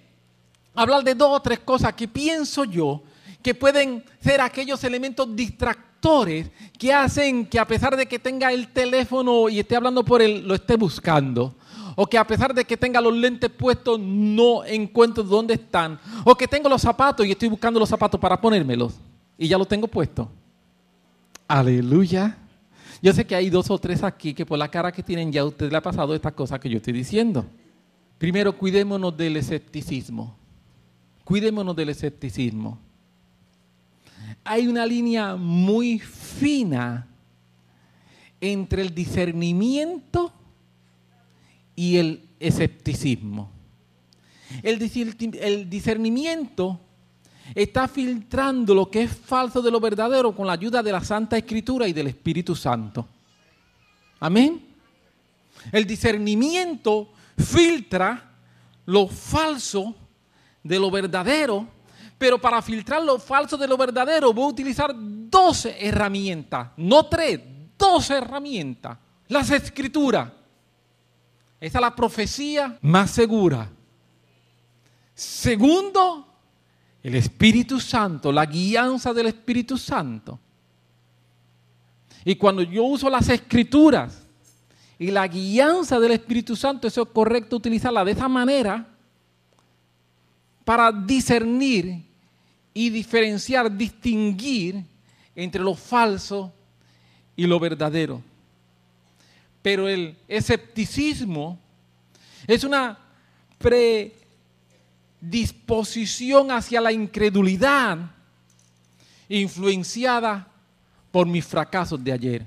hablar 0.74 1.04
de 1.04 1.14
dos 1.14 1.36
o 1.36 1.40
tres 1.40 1.60
cosas 1.60 1.92
que 1.94 2.08
pienso 2.08 2.64
yo 2.64 3.02
que 3.42 3.54
pueden 3.54 4.04
ser 4.20 4.40
aquellos 4.40 4.82
elementos 4.84 5.34
distractores 5.34 6.50
que 6.78 6.92
hacen 6.92 7.46
que 7.46 7.58
a 7.58 7.66
pesar 7.66 7.96
de 7.96 8.06
que 8.06 8.18
tenga 8.18 8.52
el 8.52 8.68
teléfono 8.68 9.48
y 9.48 9.60
esté 9.60 9.76
hablando 9.76 10.04
por 10.04 10.22
él, 10.22 10.46
lo 10.46 10.54
esté 10.54 10.76
buscando. 10.76 11.54
O 12.00 12.06
que 12.06 12.16
a 12.16 12.24
pesar 12.24 12.54
de 12.54 12.64
que 12.64 12.76
tenga 12.76 13.00
los 13.00 13.12
lentes 13.12 13.50
puestos, 13.50 13.98
no 13.98 14.64
encuentro 14.64 15.24
dónde 15.24 15.54
están. 15.54 15.98
O 16.24 16.36
que 16.36 16.46
tengo 16.46 16.68
los 16.68 16.80
zapatos 16.80 17.26
y 17.26 17.32
estoy 17.32 17.48
buscando 17.48 17.80
los 17.80 17.88
zapatos 17.88 18.20
para 18.20 18.40
ponérmelos. 18.40 18.94
Y 19.36 19.48
ya 19.48 19.58
los 19.58 19.66
tengo 19.66 19.88
puestos. 19.88 20.28
Aleluya. 21.48 22.38
Yo 23.02 23.12
sé 23.12 23.26
que 23.26 23.34
hay 23.34 23.50
dos 23.50 23.68
o 23.70 23.78
tres 23.78 24.04
aquí 24.04 24.32
que 24.32 24.46
por 24.46 24.58
la 24.58 24.68
cara 24.68 24.92
que 24.92 25.02
tienen 25.02 25.32
ya 25.32 25.40
a 25.40 25.46
usted 25.46 25.70
le 25.70 25.76
ha 25.76 25.82
pasado 25.82 26.14
esta 26.14 26.30
cosa 26.30 26.60
que 26.60 26.70
yo 26.70 26.76
estoy 26.76 26.92
diciendo. 26.92 27.44
Primero, 28.18 28.56
cuidémonos 28.56 29.16
del 29.16 29.36
escepticismo. 29.36 30.36
Cuidémonos 31.24 31.74
del 31.74 31.88
escepticismo 31.88 32.78
hay 34.44 34.66
una 34.66 34.86
línea 34.86 35.36
muy 35.36 35.98
fina 35.98 37.06
entre 38.40 38.82
el 38.82 38.94
discernimiento 38.94 40.32
y 41.78 41.96
el 41.96 42.28
escepticismo. 42.40 43.52
El, 44.64 44.80
discernimiento 45.70 46.80
está 47.54 47.86
filtrando 47.86 48.74
lo 48.74 48.90
que 48.90 49.02
es 49.04 49.12
falso 49.12 49.62
de 49.62 49.70
lo 49.70 49.78
verdadero 49.78 50.34
con 50.34 50.48
la 50.48 50.54
ayuda 50.54 50.82
de 50.82 50.90
la 50.90 51.04
Santa 51.04 51.38
Escritura 51.38 51.86
y 51.86 51.92
del 51.92 52.08
Espíritu 52.08 52.56
Santo. 52.56 53.06
Amén. 54.18 54.60
El 55.70 55.86
discernimiento 55.86 57.12
filtra 57.36 58.28
lo 58.86 59.06
falso 59.06 59.94
de 60.64 60.80
lo 60.80 60.90
verdadero 60.90 61.78
pero 62.18 62.40
para 62.40 62.60
filtrar 62.60 63.04
lo 63.04 63.20
falso 63.20 63.56
de 63.56 63.68
lo 63.68 63.76
verdadero 63.76 64.32
voy 64.32 64.46
a 64.46 64.48
utilizar 64.48 64.92
12 64.92 65.76
herramientas, 65.86 66.70
no 66.76 67.06
tres, 67.06 67.38
12 67.78 68.14
herramientas. 68.16 68.98
Las 69.28 69.50
escrituras. 69.50 70.37
Esa 71.60 71.78
es 71.78 71.82
la 71.82 71.94
profecía 71.94 72.78
más 72.82 73.10
segura. 73.10 73.68
Segundo, 75.14 76.26
el 77.02 77.14
Espíritu 77.16 77.80
Santo, 77.80 78.30
la 78.30 78.46
guianza 78.46 79.12
del 79.12 79.26
Espíritu 79.26 79.76
Santo. 79.76 80.38
Y 82.24 82.36
cuando 82.36 82.62
yo 82.62 82.84
uso 82.84 83.10
las 83.10 83.28
escrituras 83.28 84.22
y 84.98 85.10
la 85.10 85.26
guianza 85.26 85.98
del 85.98 86.12
Espíritu 86.12 86.54
Santo, 86.54 86.86
eso 86.86 87.02
es 87.02 87.08
correcto 87.08 87.56
utilizarla 87.56 88.04
de 88.04 88.12
esa 88.12 88.28
manera 88.28 88.86
para 90.64 90.92
discernir 90.92 92.04
y 92.74 92.90
diferenciar, 92.90 93.74
distinguir 93.74 94.84
entre 95.34 95.62
lo 95.62 95.74
falso 95.74 96.52
y 97.34 97.46
lo 97.46 97.58
verdadero. 97.58 98.22
Pero 99.62 99.88
el 99.88 100.16
escepticismo 100.28 101.58
es 102.46 102.62
una 102.64 102.98
predisposición 103.58 106.50
hacia 106.50 106.80
la 106.80 106.92
incredulidad 106.92 107.98
influenciada 109.28 110.48
por 111.10 111.26
mis 111.26 111.44
fracasos 111.44 112.02
de 112.02 112.12
ayer, 112.12 112.46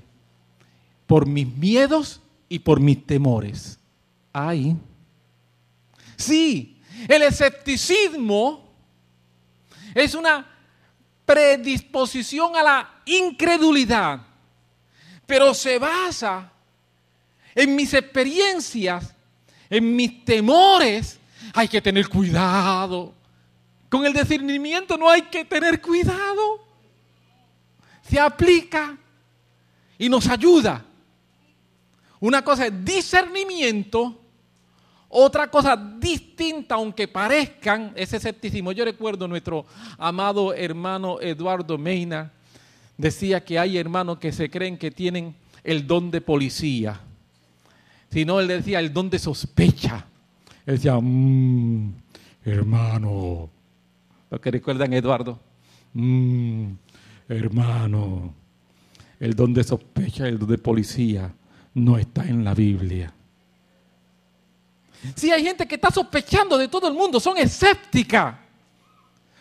por 1.06 1.26
mis 1.26 1.46
miedos 1.46 2.20
y 2.48 2.58
por 2.58 2.80
mis 2.80 3.06
temores. 3.06 3.78
Ay. 4.32 4.76
Sí, 6.16 6.80
el 7.08 7.22
escepticismo 7.22 8.72
es 9.94 10.14
una 10.14 10.48
predisposición 11.24 12.56
a 12.56 12.62
la 12.62 12.90
incredulidad, 13.06 14.20
pero 15.26 15.54
se 15.54 15.78
basa 15.78 16.51
en 17.54 17.76
mis 17.76 17.92
experiencias, 17.94 19.14
en 19.68 19.94
mis 19.94 20.24
temores, 20.24 21.18
hay 21.54 21.68
que 21.68 21.80
tener 21.80 22.08
cuidado. 22.08 23.14
Con 23.88 24.06
el 24.06 24.12
discernimiento 24.12 24.96
no 24.96 25.08
hay 25.08 25.22
que 25.22 25.44
tener 25.44 25.80
cuidado. 25.80 26.64
Se 28.02 28.18
aplica 28.18 28.96
y 29.98 30.08
nos 30.08 30.26
ayuda. 30.28 30.84
Una 32.20 32.42
cosa 32.42 32.66
es 32.66 32.84
discernimiento, 32.84 34.18
otra 35.08 35.50
cosa 35.50 35.76
distinta, 35.76 36.76
aunque 36.76 37.08
parezcan, 37.08 37.92
ese 37.96 38.16
escepticismo. 38.16 38.72
Yo 38.72 38.84
recuerdo 38.84 39.28
nuestro 39.28 39.66
amado 39.98 40.54
hermano 40.54 41.20
Eduardo 41.20 41.76
Meina, 41.76 42.32
decía 42.96 43.44
que 43.44 43.58
hay 43.58 43.76
hermanos 43.76 44.18
que 44.18 44.32
se 44.32 44.48
creen 44.48 44.78
que 44.78 44.90
tienen 44.90 45.34
el 45.64 45.86
don 45.86 46.10
de 46.10 46.20
policía. 46.20 47.00
Si 48.12 48.26
no, 48.26 48.40
él 48.40 48.48
decía 48.48 48.78
el 48.78 48.92
don 48.92 49.08
de 49.08 49.18
sospecha. 49.18 50.04
Él 50.66 50.76
decía, 50.76 50.98
mmm, 51.00 51.94
hermano, 52.44 53.48
lo 54.30 54.40
que 54.40 54.50
recuerdan 54.50 54.92
Eduardo, 54.92 55.40
mmm, 55.94 56.72
hermano, 57.26 58.34
el 59.18 59.34
don 59.34 59.54
de 59.54 59.64
sospecha, 59.64 60.28
el 60.28 60.38
don 60.38 60.50
de 60.50 60.58
policía 60.58 61.32
no 61.72 61.96
está 61.96 62.26
en 62.26 62.44
la 62.44 62.52
Biblia. 62.52 63.14
Si 65.16 65.32
hay 65.32 65.42
gente 65.42 65.66
que 65.66 65.76
está 65.76 65.90
sospechando 65.90 66.58
de 66.58 66.68
todo 66.68 66.88
el 66.88 66.94
mundo, 66.94 67.18
son 67.18 67.38
escépticas 67.38 68.36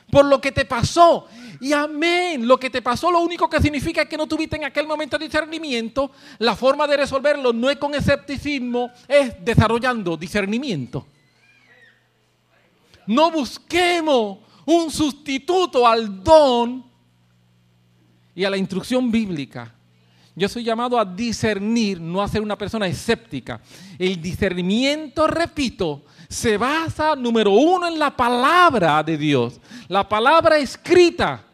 por 0.09 0.25
lo 0.25 0.39
que 0.39 0.53
te 0.53 0.63
pasó. 0.63 1.27
Y 1.61 1.73
amén, 1.73 2.47
lo 2.47 2.59
que 2.59 2.71
te 2.71 2.81
pasó 2.81 3.11
lo 3.11 3.19
único 3.19 3.47
que 3.47 3.61
significa 3.61 4.01
es 4.01 4.09
que 4.09 4.17
no 4.17 4.25
tuviste 4.25 4.55
en 4.55 4.63
aquel 4.63 4.87
momento 4.87 5.19
discernimiento. 5.19 6.09
La 6.39 6.55
forma 6.55 6.87
de 6.87 6.97
resolverlo 6.97 7.53
no 7.53 7.69
es 7.69 7.77
con 7.77 7.93
escepticismo, 7.93 8.89
es 9.07 9.35
desarrollando 9.45 10.17
discernimiento. 10.17 11.05
No 13.05 13.29
busquemos 13.29 14.39
un 14.65 14.89
sustituto 14.89 15.85
al 15.85 16.23
don 16.23 16.83
y 18.33 18.43
a 18.43 18.49
la 18.49 18.57
instrucción 18.57 19.11
bíblica. 19.11 19.71
Yo 20.35 20.49
soy 20.49 20.63
llamado 20.63 20.97
a 20.97 21.05
discernir, 21.05 22.01
no 22.01 22.23
a 22.23 22.27
ser 22.27 22.41
una 22.41 22.57
persona 22.57 22.87
escéptica. 22.87 23.61
El 23.99 24.19
discernimiento, 24.19 25.27
repito, 25.27 26.05
se 26.27 26.57
basa, 26.57 27.15
número 27.15 27.51
uno, 27.51 27.87
en 27.87 27.99
la 27.99 28.17
palabra 28.17 29.03
de 29.03 29.15
Dios, 29.15 29.61
la 29.89 30.09
palabra 30.09 30.57
escrita, 30.57 31.50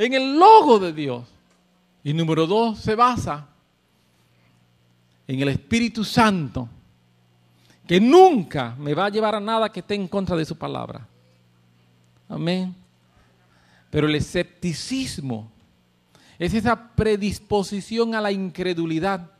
en 0.00 0.14
el 0.14 0.38
logo 0.38 0.78
de 0.78 0.94
Dios. 0.94 1.26
Y 2.02 2.14
número 2.14 2.46
dos, 2.46 2.78
se 2.78 2.94
basa 2.94 3.46
en 5.26 5.40
el 5.40 5.48
Espíritu 5.48 6.04
Santo, 6.04 6.68
que 7.86 8.00
nunca 8.00 8.74
me 8.78 8.94
va 8.94 9.06
a 9.06 9.10
llevar 9.10 9.34
a 9.34 9.40
nada 9.40 9.70
que 9.70 9.80
esté 9.80 9.94
en 9.94 10.08
contra 10.08 10.36
de 10.36 10.46
su 10.46 10.56
palabra. 10.56 11.06
Amén. 12.28 12.74
Pero 13.90 14.06
el 14.06 14.14
escepticismo 14.14 15.50
es 16.38 16.54
esa 16.54 16.94
predisposición 16.94 18.14
a 18.14 18.22
la 18.22 18.32
incredulidad 18.32 19.30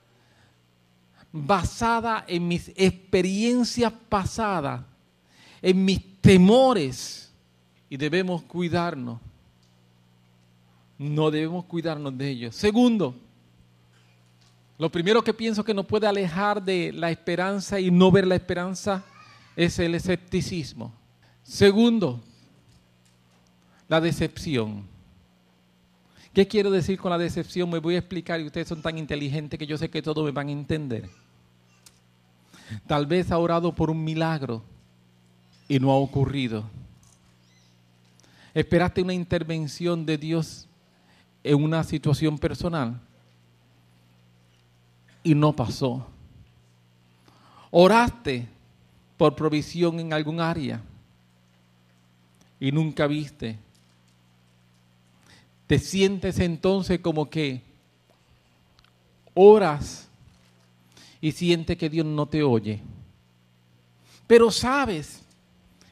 basada 1.32 2.26
en 2.28 2.46
mis 2.46 2.70
experiencias 2.76 3.92
pasadas, 4.10 4.82
en 5.62 5.82
mis 5.86 6.20
temores. 6.20 7.32
Y 7.88 7.96
debemos 7.96 8.42
cuidarnos. 8.42 9.29
No 11.00 11.30
debemos 11.30 11.64
cuidarnos 11.64 12.18
de 12.18 12.28
ellos. 12.28 12.54
Segundo, 12.54 13.14
lo 14.76 14.92
primero 14.92 15.24
que 15.24 15.32
pienso 15.32 15.64
que 15.64 15.72
nos 15.72 15.86
puede 15.86 16.06
alejar 16.06 16.62
de 16.62 16.92
la 16.92 17.10
esperanza 17.10 17.80
y 17.80 17.90
no 17.90 18.10
ver 18.12 18.26
la 18.26 18.34
esperanza 18.34 19.02
es 19.56 19.78
el 19.78 19.94
escepticismo. 19.94 20.92
Segundo, 21.42 22.20
la 23.88 23.98
decepción. 23.98 24.84
¿Qué 26.34 26.46
quiero 26.46 26.70
decir 26.70 26.98
con 26.98 27.10
la 27.10 27.16
decepción? 27.16 27.70
Me 27.70 27.78
voy 27.78 27.94
a 27.94 28.00
explicar 28.00 28.38
y 28.38 28.44
ustedes 28.44 28.68
son 28.68 28.82
tan 28.82 28.98
inteligentes 28.98 29.58
que 29.58 29.66
yo 29.66 29.78
sé 29.78 29.88
que 29.88 30.02
todos 30.02 30.22
me 30.22 30.32
van 30.32 30.48
a 30.48 30.52
entender. 30.52 31.08
Tal 32.86 33.06
vez 33.06 33.30
ha 33.30 33.38
orado 33.38 33.74
por 33.74 33.88
un 33.88 34.04
milagro 34.04 34.62
y 35.66 35.80
no 35.80 35.92
ha 35.92 35.96
ocurrido. 35.96 36.68
Esperaste 38.52 39.00
una 39.00 39.14
intervención 39.14 40.04
de 40.04 40.18
Dios 40.18 40.66
en 41.42 41.62
una 41.62 41.84
situación 41.84 42.38
personal 42.38 43.00
y 45.22 45.34
no 45.34 45.52
pasó. 45.52 46.06
Oraste 47.70 48.46
por 49.16 49.34
provisión 49.34 50.00
en 50.00 50.12
algún 50.12 50.40
área 50.40 50.82
y 52.58 52.72
nunca 52.72 53.06
viste 53.06 53.58
te 55.70 55.78
sientes 55.78 56.40
entonces 56.40 56.98
como 56.98 57.30
que 57.30 57.62
oras 59.34 60.08
y 61.20 61.30
sientes 61.30 61.78
que 61.78 61.88
Dios 61.88 62.04
no 62.04 62.26
te 62.26 62.42
oye. 62.42 62.80
Pero 64.26 64.50
sabes 64.50 65.22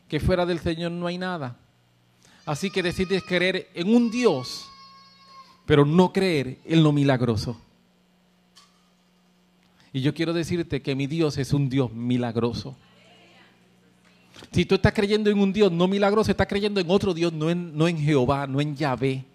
que 0.08 0.18
fuera 0.18 0.44
del 0.44 0.58
Señor 0.58 0.90
no 0.90 1.06
hay 1.06 1.16
nada. 1.16 1.56
Así 2.44 2.70
que 2.70 2.82
decides 2.82 3.22
creer 3.22 3.70
en 3.72 3.94
un 3.94 4.10
Dios, 4.10 4.67
pero 5.68 5.84
no 5.84 6.14
creer 6.14 6.56
en 6.64 6.82
lo 6.82 6.92
milagroso. 6.92 7.60
Y 9.92 10.00
yo 10.00 10.14
quiero 10.14 10.32
decirte 10.32 10.80
que 10.80 10.94
mi 10.94 11.06
Dios 11.06 11.36
es 11.36 11.52
un 11.52 11.68
Dios 11.68 11.92
milagroso. 11.92 12.74
Si 14.50 14.64
tú 14.64 14.76
estás 14.76 14.94
creyendo 14.94 15.28
en 15.28 15.38
un 15.38 15.52
Dios 15.52 15.70
no 15.70 15.86
milagroso, 15.86 16.30
estás 16.30 16.46
creyendo 16.46 16.80
en 16.80 16.90
otro 16.90 17.12
Dios, 17.12 17.34
no 17.34 17.50
en, 17.50 17.76
no 17.76 17.86
en 17.86 17.98
Jehová, 17.98 18.46
no 18.46 18.62
en 18.62 18.74
Yahvé 18.74 19.26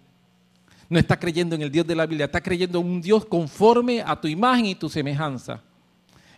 no 0.88 0.98
está 0.98 1.18
creyendo 1.18 1.54
en 1.54 1.62
el 1.62 1.70
Dios 1.70 1.86
de 1.86 1.94
la 1.94 2.04
Biblia, 2.04 2.26
está 2.26 2.40
creyendo 2.40 2.80
en 2.80 2.86
un 2.86 3.00
Dios 3.00 3.24
conforme 3.24 4.02
a 4.02 4.20
tu 4.20 4.28
imagen 4.28 4.66
y 4.66 4.74
tu 4.74 4.88
semejanza. 4.88 5.62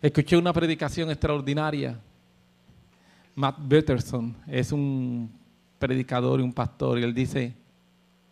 Escuché 0.01 0.37
una 0.37 0.53
predicación 0.53 1.11
extraordinaria. 1.11 1.99
Matt 3.35 3.57
Betterson 3.59 4.37
es 4.47 4.73
un 4.73 5.31
predicador 5.79 6.41
y 6.41 6.43
un 6.43 6.53
pastor 6.53 6.99
y 6.99 7.03
él 7.03 7.13
dice 7.13 7.55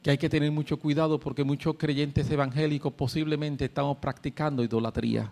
que 0.04 0.10
hay 0.10 0.18
que 0.18 0.28
tener 0.28 0.52
mucho 0.52 0.78
cuidado 0.78 1.18
porque 1.18 1.44
muchos 1.44 1.76
creyentes 1.78 2.30
evangélicos 2.30 2.92
posiblemente 2.92 3.64
estamos 3.64 3.96
practicando 3.96 4.62
idolatría. 4.62 5.30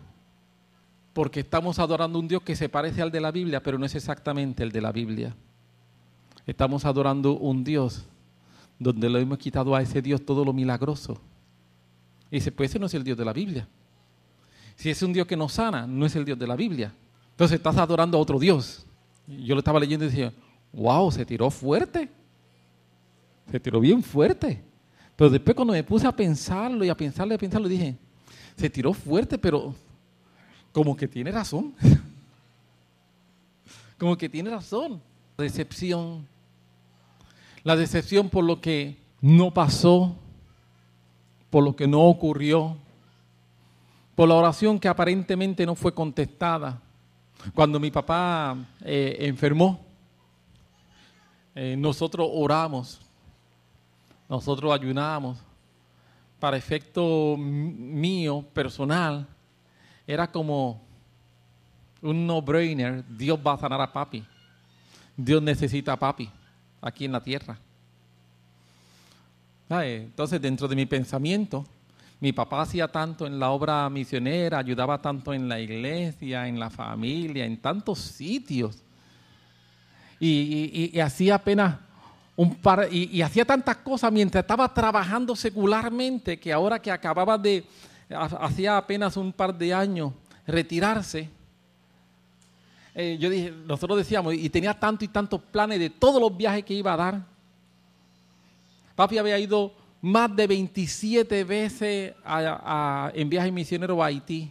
Porque 1.12 1.40
estamos 1.40 1.78
adorando 1.78 2.18
un 2.18 2.26
Dios 2.26 2.40
que 2.42 2.56
se 2.56 2.70
parece 2.70 3.02
al 3.02 3.10
de 3.10 3.20
la 3.20 3.30
Biblia, 3.30 3.62
pero 3.62 3.76
no 3.76 3.84
es 3.84 3.94
exactamente 3.94 4.62
el 4.62 4.72
de 4.72 4.80
la 4.80 4.90
Biblia. 4.90 5.36
Estamos 6.46 6.86
adorando 6.86 7.36
un 7.36 7.62
Dios 7.62 8.06
donde 8.78 9.10
le 9.10 9.20
hemos 9.20 9.36
quitado 9.36 9.76
a 9.76 9.82
ese 9.82 10.00
Dios 10.00 10.24
todo 10.24 10.42
lo 10.42 10.54
milagroso. 10.54 11.20
Y 12.30 12.36
dice, 12.36 12.50
pues 12.50 12.70
ese 12.70 12.78
no 12.78 12.86
es 12.86 12.94
el 12.94 13.04
Dios 13.04 13.18
de 13.18 13.26
la 13.26 13.34
Biblia. 13.34 13.68
Si 14.76 14.88
es 14.88 15.02
un 15.02 15.12
Dios 15.12 15.26
que 15.26 15.36
nos 15.36 15.52
sana, 15.52 15.86
no 15.86 16.06
es 16.06 16.16
el 16.16 16.24
Dios 16.24 16.38
de 16.38 16.46
la 16.46 16.56
Biblia. 16.56 16.94
Entonces 17.32 17.56
estás 17.56 17.76
adorando 17.76 18.16
a 18.16 18.20
otro 18.22 18.38
Dios. 18.38 18.86
Yo 19.26 19.54
lo 19.54 19.58
estaba 19.58 19.78
leyendo 19.78 20.06
y 20.06 20.08
decía, 20.08 20.32
wow, 20.72 21.12
se 21.12 21.26
tiró 21.26 21.50
fuerte. 21.50 22.21
Se 23.50 23.60
tiró 23.60 23.80
bien 23.80 24.02
fuerte. 24.02 24.62
Pero 25.16 25.30
después 25.30 25.54
cuando 25.54 25.72
me 25.72 25.84
puse 25.84 26.06
a 26.06 26.12
pensarlo 26.12 26.84
y 26.84 26.88
a 26.88 26.96
pensarlo 26.96 27.34
y 27.34 27.36
a 27.36 27.38
pensarlo, 27.38 27.68
dije, 27.68 27.96
se 28.56 28.70
tiró 28.70 28.92
fuerte, 28.92 29.38
pero 29.38 29.74
como 30.72 30.96
que 30.96 31.06
tiene 31.06 31.30
razón. 31.30 31.74
como 33.98 34.16
que 34.16 34.28
tiene 34.28 34.50
razón. 34.50 35.00
Decepción, 35.38 36.26
la 37.62 37.76
decepción 37.76 38.28
por 38.28 38.44
lo 38.44 38.60
que 38.60 38.96
no 39.20 39.52
pasó, 39.52 40.16
por 41.50 41.62
lo 41.62 41.76
que 41.76 41.86
no 41.86 42.02
ocurrió, 42.02 42.76
por 44.14 44.28
la 44.28 44.34
oración 44.34 44.78
que 44.78 44.88
aparentemente 44.88 45.66
no 45.66 45.74
fue 45.74 45.94
contestada. 45.94 46.80
Cuando 47.54 47.78
mi 47.78 47.90
papá 47.90 48.56
eh, 48.84 49.16
enfermó, 49.20 49.80
eh, 51.54 51.76
nosotros 51.76 52.28
oramos, 52.32 53.01
nosotros 54.32 54.72
ayunamos. 54.72 55.36
Para 56.40 56.56
efecto 56.56 57.36
mío, 57.36 58.42
personal, 58.54 59.28
era 60.06 60.26
como 60.26 60.80
un 62.00 62.26
no-brainer, 62.26 63.04
Dios 63.06 63.38
va 63.38 63.52
a 63.52 63.58
sanar 63.58 63.82
a 63.82 63.92
papi. 63.92 64.24
Dios 65.14 65.42
necesita 65.42 65.92
a 65.92 65.98
papi 65.98 66.30
aquí 66.80 67.04
en 67.04 67.12
la 67.12 67.22
tierra. 67.22 67.58
Entonces, 69.68 70.40
dentro 70.40 70.66
de 70.66 70.76
mi 70.76 70.86
pensamiento, 70.86 71.66
mi 72.18 72.32
papá 72.32 72.62
hacía 72.62 72.88
tanto 72.88 73.26
en 73.26 73.38
la 73.38 73.50
obra 73.50 73.88
misionera, 73.90 74.58
ayudaba 74.58 75.00
tanto 75.02 75.34
en 75.34 75.46
la 75.46 75.60
iglesia, 75.60 76.48
en 76.48 76.58
la 76.58 76.70
familia, 76.70 77.44
en 77.44 77.58
tantos 77.58 77.98
sitios. 77.98 78.82
Y, 80.18 80.98
hacía 81.00 81.34
apenas 81.34 81.76
un 82.36 82.54
par, 82.56 82.88
y, 82.90 83.20
hacía 83.22 83.44
tantas 83.44 83.76
cosas 83.76 84.10
mientras 84.10 84.42
estaba 84.42 84.72
trabajando 84.72 85.36
secularmente 85.36 86.38
que 86.38 86.52
ahora 86.52 86.80
que 86.80 86.90
acababa 86.90 87.36
de, 87.36 87.64
hacía 88.08 88.76
apenas 88.76 89.16
un 89.16 89.32
par 89.32 89.56
de 89.56 89.74
años, 89.74 90.12
retirarse, 90.46 91.28
eh, 92.94 93.16
yo 93.18 93.30
dije, 93.30 93.52
nosotros 93.66 93.98
decíamos, 93.98 94.34
y 94.34 94.48
tenía 94.50 94.78
tanto 94.78 95.04
y 95.04 95.08
tantos 95.08 95.40
planes 95.40 95.78
de 95.78 95.90
todos 95.90 96.20
los 96.20 96.36
viajes 96.36 96.64
que 96.64 96.74
iba 96.74 96.92
a 96.92 96.96
dar. 96.96 97.22
Papi 98.94 99.18
había 99.18 99.38
ido 99.38 99.72
más 100.02 100.34
de 100.34 100.46
27 100.46 101.44
veces 101.44 102.14
en 103.14 103.28
viaje 103.30 103.50
misionero 103.50 104.02
a 104.02 104.06
Haití, 104.06 104.50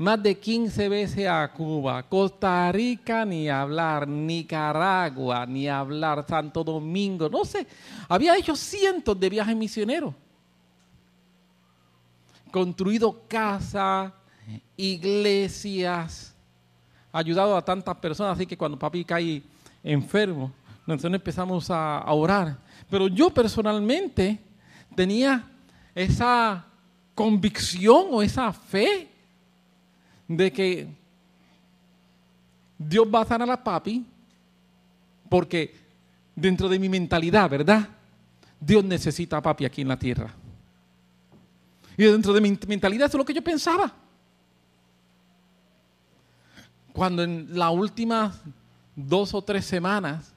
más 0.00 0.22
de 0.22 0.38
15 0.38 0.88
veces 0.88 1.28
a 1.28 1.52
Cuba, 1.52 2.02
Costa 2.04 2.72
Rica 2.72 3.22
ni 3.26 3.50
hablar, 3.50 4.08
Nicaragua 4.08 5.44
ni 5.44 5.68
hablar, 5.68 6.24
Santo 6.26 6.64
Domingo, 6.64 7.28
no 7.28 7.44
sé, 7.44 7.66
había 8.08 8.34
hecho 8.34 8.56
cientos 8.56 9.20
de 9.20 9.28
viajes 9.28 9.54
misioneros, 9.54 10.14
construido 12.50 13.24
casas, 13.28 14.10
iglesias, 14.74 16.34
ayudado 17.12 17.54
a 17.54 17.62
tantas 17.62 17.94
personas, 17.98 18.36
así 18.36 18.46
que 18.46 18.56
cuando 18.56 18.78
papi 18.78 19.04
cae 19.04 19.42
enfermo, 19.84 20.50
nosotros 20.86 21.12
empezamos 21.12 21.70
a 21.70 22.10
orar. 22.10 22.56
Pero 22.88 23.06
yo 23.06 23.28
personalmente 23.28 24.38
tenía 24.96 25.44
esa 25.94 26.64
convicción 27.14 28.06
o 28.12 28.22
esa 28.22 28.50
fe 28.50 29.09
de 30.36 30.52
que 30.52 30.86
Dios 32.78 33.06
va 33.12 33.22
a 33.22 33.26
sanar 33.26 33.50
a 33.50 33.64
papi, 33.64 34.06
porque 35.28 35.74
dentro 36.36 36.68
de 36.68 36.78
mi 36.78 36.88
mentalidad, 36.88 37.50
¿verdad? 37.50 37.88
Dios 38.60 38.84
necesita 38.84 39.38
a 39.38 39.42
papi 39.42 39.64
aquí 39.64 39.82
en 39.82 39.88
la 39.88 39.98
tierra. 39.98 40.32
Y 41.96 42.04
dentro 42.04 42.32
de 42.32 42.40
mi 42.40 42.56
mentalidad 42.68 43.08
eso 43.08 43.16
es 43.16 43.18
lo 43.18 43.24
que 43.24 43.34
yo 43.34 43.42
pensaba. 43.42 43.92
Cuando 46.92 47.24
en 47.24 47.58
las 47.58 47.72
últimas 47.72 48.40
dos 48.94 49.34
o 49.34 49.42
tres 49.42 49.64
semanas, 49.64 50.32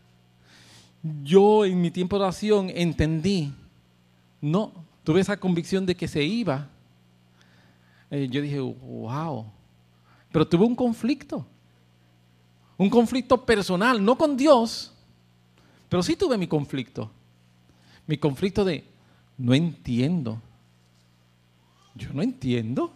yo 1.24 1.66
en 1.66 1.80
mi 1.80 1.92
tiempo 1.92 2.18
de 2.18 2.24
oración 2.24 2.72
entendí 2.74 3.54
no, 4.42 4.74
tuve 5.04 5.22
esa 5.22 5.38
convicción 5.38 5.86
de 5.86 5.96
que 5.96 6.08
se 6.08 6.24
iba. 6.24 6.68
Eh, 8.10 8.28
yo 8.30 8.42
dije, 8.42 8.60
wow. 8.60 9.46
Pero 10.34 10.48
tuve 10.48 10.66
un 10.66 10.76
conflicto. 10.76 11.46
Un 12.76 12.90
conflicto 12.90 13.46
personal, 13.46 14.04
no 14.04 14.18
con 14.18 14.36
Dios, 14.36 14.92
pero 15.88 16.02
sí 16.02 16.16
tuve 16.16 16.40
mi 16.40 16.48
conflicto. 16.48 17.12
Mi 18.08 18.18
conflicto 18.18 18.66
de, 18.66 18.84
no 19.38 19.54
entiendo. 19.54 20.42
Yo 21.94 22.12
no 22.14 22.24
entiendo. 22.24 22.92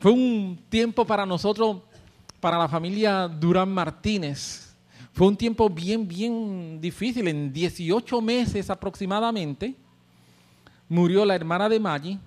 Fue 0.00 0.10
un 0.10 0.58
tiempo 0.68 1.06
para 1.06 1.24
nosotros, 1.24 1.78
para 2.40 2.58
la 2.58 2.68
familia 2.68 3.28
Durán 3.28 3.72
Martínez. 3.72 4.74
Fue 5.12 5.28
un 5.28 5.36
tiempo 5.36 5.70
bien, 5.70 6.08
bien 6.08 6.80
difícil. 6.80 7.28
En 7.28 7.52
18 7.52 8.20
meses 8.20 8.68
aproximadamente, 8.68 9.76
murió 10.88 11.24
la 11.24 11.36
hermana 11.36 11.68
de 11.68 11.78
Maggie, 11.78 12.18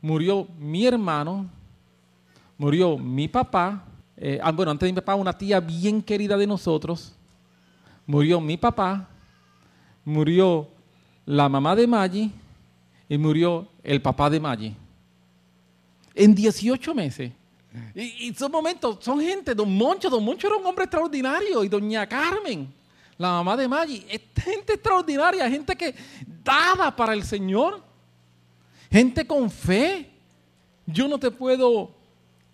murió 0.00 0.48
mi 0.58 0.86
hermano, 0.86 1.50
murió 2.58 2.96
mi 2.98 3.28
papá, 3.28 3.84
eh, 4.16 4.38
ah, 4.42 4.52
bueno, 4.52 4.70
antes 4.70 4.86
de 4.86 4.92
mi 4.92 4.96
papá, 4.96 5.14
una 5.14 5.36
tía 5.36 5.60
bien 5.60 6.02
querida 6.02 6.36
de 6.36 6.46
nosotros, 6.46 7.14
murió 8.06 8.40
mi 8.40 8.56
papá, 8.56 9.08
murió 10.04 10.68
la 11.26 11.48
mamá 11.48 11.74
de 11.74 11.86
Maggie 11.86 12.30
y 13.08 13.18
murió 13.18 13.68
el 13.82 14.00
papá 14.00 14.30
de 14.30 14.40
Maggie. 14.40 14.76
En 16.14 16.34
18 16.34 16.94
meses. 16.94 17.32
Y, 17.94 18.28
y 18.28 18.34
son 18.34 18.52
momentos, 18.52 18.98
son 19.00 19.20
gente, 19.20 19.54
don 19.54 19.76
Moncho, 19.76 20.08
don 20.08 20.24
Moncho 20.24 20.46
era 20.46 20.56
un 20.56 20.66
hombre 20.66 20.84
extraordinario 20.84 21.64
y 21.64 21.68
doña 21.68 22.06
Carmen 22.06 22.72
la 23.18 23.28
mamá 23.28 23.56
de 23.56 23.68
Maggie, 23.68 24.04
es 24.08 24.20
gente 24.42 24.74
extraordinaria, 24.74 25.48
gente 25.48 25.76
que 25.76 25.94
dada 26.42 26.94
para 26.94 27.12
el 27.12 27.22
Señor, 27.22 27.82
gente 28.90 29.26
con 29.26 29.50
fe. 29.50 30.10
Yo 30.86 31.08
no 31.08 31.18
te 31.18 31.30
puedo 31.30 31.93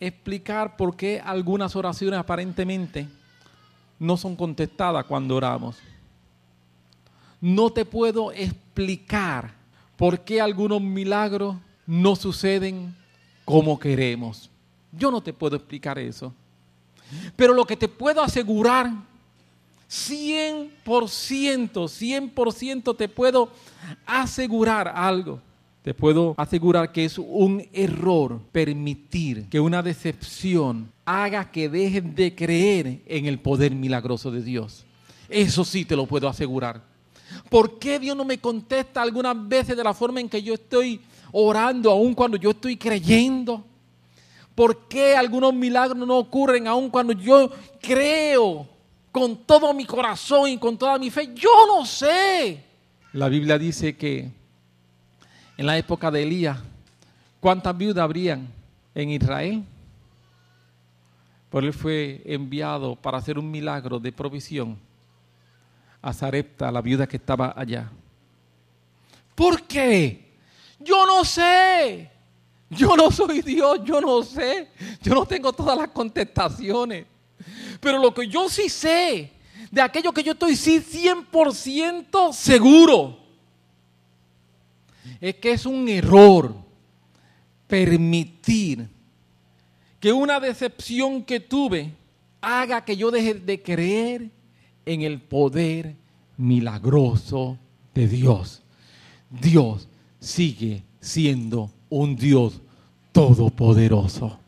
explicar 0.01 0.77
por 0.77 0.97
qué 0.97 1.21
algunas 1.25 1.77
oraciones 1.77 2.19
aparentemente 2.19 3.07
no 3.99 4.17
son 4.17 4.35
contestadas 4.35 5.05
cuando 5.05 5.37
oramos. 5.37 5.77
No 7.41 7.71
te 7.71 7.85
puedo 7.85 8.33
explicar 8.33 9.53
por 9.97 10.21
qué 10.21 10.41
algunos 10.41 10.81
milagros 10.81 11.57
no 11.87 12.17
suceden 12.17 12.97
como 13.45 13.79
queremos. 13.79 14.51
Yo 14.93 15.11
no 15.11 15.23
te 15.23 15.33
puedo 15.33 15.57
explicar 15.57 15.99
eso. 15.99 16.35
Pero 17.37 17.53
lo 17.53 17.67
que 17.67 17.77
te 17.77 17.89
puedo 17.89 18.23
asegurar 18.23 18.91
100%, 19.91 20.71
100% 21.89 22.97
te 22.97 23.09
puedo 23.09 23.51
asegurar 24.07 24.89
algo. 24.89 25.41
Te 25.83 25.95
puedo 25.95 26.35
asegurar 26.37 26.93
que 26.93 27.07
es 27.07 27.17
un 27.17 27.67
error 27.73 28.39
permitir 28.53 29.49
que 29.49 29.59
una 29.59 29.83
decepción 29.83 30.93
haga 31.07 31.51
que 31.51 31.71
dejen 31.71 32.15
de 32.15 32.35
creer 32.35 33.01
en 33.07 33.25
el 33.25 33.39
poder 33.39 33.75
milagroso 33.75 34.31
de 34.31 34.43
Dios. 34.43 34.85
Eso 35.31 35.65
sí 35.65 35.87
te 35.87 35.97
lo 35.97 36.05
puedo 36.05 36.29
asegurar. 36.29 36.83
¿Por 37.49 37.79
qué 37.79 37.99
Dios 37.99 38.15
no 38.15 38.27
me 38.27 38.39
contesta 38.39 39.01
algunas 39.01 39.49
veces 39.49 39.75
de 39.75 39.85
la 39.85 39.95
forma 39.95 40.21
en 40.21 40.29
que 40.29 40.43
yo 40.43 40.53
estoy 40.53 41.01
orando, 41.33 41.91
aun 41.91 42.13
cuando 42.15 42.37
yo 42.37 42.51
estoy 42.51 42.77
creyendo? 42.77 43.65
¿Por 44.55 44.87
qué 44.87 45.17
algunos 45.17 45.55
milagros 45.55 45.97
no 46.07 46.19
ocurren 46.19 46.67
aun 46.67 46.91
cuando 46.91 47.15
yo 47.15 47.51
creo 47.81 48.69
con 49.11 49.45
todo 49.47 49.73
mi 49.73 49.87
corazón 49.87 50.51
y 50.51 50.59
con 50.59 50.77
toda 50.77 50.99
mi 50.99 51.09
fe? 51.09 51.31
Yo 51.35 51.67
no 51.67 51.87
sé. 51.87 52.63
La 53.15 53.29
Biblia 53.31 53.59
dice 53.59 53.97
que 53.97 54.40
en 55.61 55.67
la 55.67 55.77
época 55.77 56.11
de 56.11 56.23
Elías, 56.23 56.57
¿cuántas 57.39 57.77
viudas 57.77 58.03
habrían 58.03 58.49
en 58.95 59.11
Israel? 59.11 59.63
Pero 61.51 61.67
él 61.67 61.75
fue 61.75 62.23
enviado 62.25 62.97
para 62.97 63.19
hacer 63.19 63.39
un 63.39 63.51
milagro 63.51 63.99
de 63.99 64.11
provisión 64.11 64.79
a 66.01 66.15
Zarepta, 66.15 66.73
la 66.73 66.81
viuda 66.81 67.07
que 67.07 67.19
estaba 67.19 67.53
allá. 67.55 67.91
¿Por 69.35 69.65
qué? 69.65 70.33
Yo 70.79 71.05
no 71.05 71.27
sé. 71.27 72.11
Yo 72.71 72.97
no 72.97 73.11
soy 73.11 73.43
Dios, 73.43 73.81
yo 73.85 74.01
no 74.01 74.23
sé. 74.23 74.71
Yo 75.03 75.15
no 75.15 75.27
tengo 75.27 75.53
todas 75.53 75.77
las 75.77 75.89
contestaciones. 75.89 77.05
Pero 77.83 77.99
lo 77.99 78.15
que 78.15 78.27
yo 78.27 78.49
sí 78.49 78.71
sé, 78.71 79.31
de 79.71 79.83
aquello 79.83 80.11
que 80.13 80.23
yo 80.23 80.33
estoy 80.33 80.57
sí 80.57 80.81
100% 80.81 82.33
seguro, 82.33 83.20
es 85.21 85.37
que 85.37 85.53
es 85.53 85.67
un 85.67 85.89
error 85.89 86.55
permitir 87.67 88.89
que 89.99 90.13
una 90.13 90.41
decepción 90.41 91.23
que 91.25 91.41
tuve 91.41 91.93
haga 92.41 92.85
que 92.85 92.97
yo 92.97 93.11
deje 93.11 93.35
de 93.35 93.63
creer 93.63 94.31
en 94.87 95.03
el 95.03 95.21
poder 95.21 95.95
milagroso 96.37 97.59
de 97.95 98.09
Dios. 98.09 98.63
Dios 99.29 99.89
sigue 100.19 100.83
siendo 101.01 101.71
un 101.89 102.17
Dios 102.17 102.61
todopoderoso. 103.13 104.39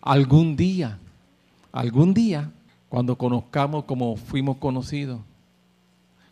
Algún 0.00 0.56
día 0.56 0.98
Algún 1.72 2.14
día, 2.14 2.50
cuando 2.88 3.16
conozcamos 3.16 3.84
como 3.84 4.16
fuimos 4.16 4.56
conocidos, 4.56 5.20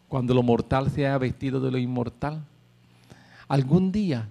cuando 0.09 0.35
lo 0.35 0.43
mortal 0.43 0.91
sea 0.91 1.19
vestido 1.19 1.61
de 1.61 1.71
lo 1.71 1.79
inmortal, 1.79 2.45
algún 3.49 3.93
día 3.93 4.29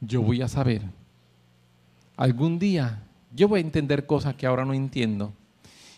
yo 0.00 0.22
voy 0.22 0.42
a 0.42 0.48
saber, 0.48 0.82
algún 2.16 2.58
día 2.58 3.02
yo 3.34 3.48
voy 3.48 3.60
a 3.60 3.62
entender 3.62 4.06
cosas 4.06 4.34
que 4.34 4.46
ahora 4.46 4.64
no 4.64 4.74
entiendo. 4.74 5.32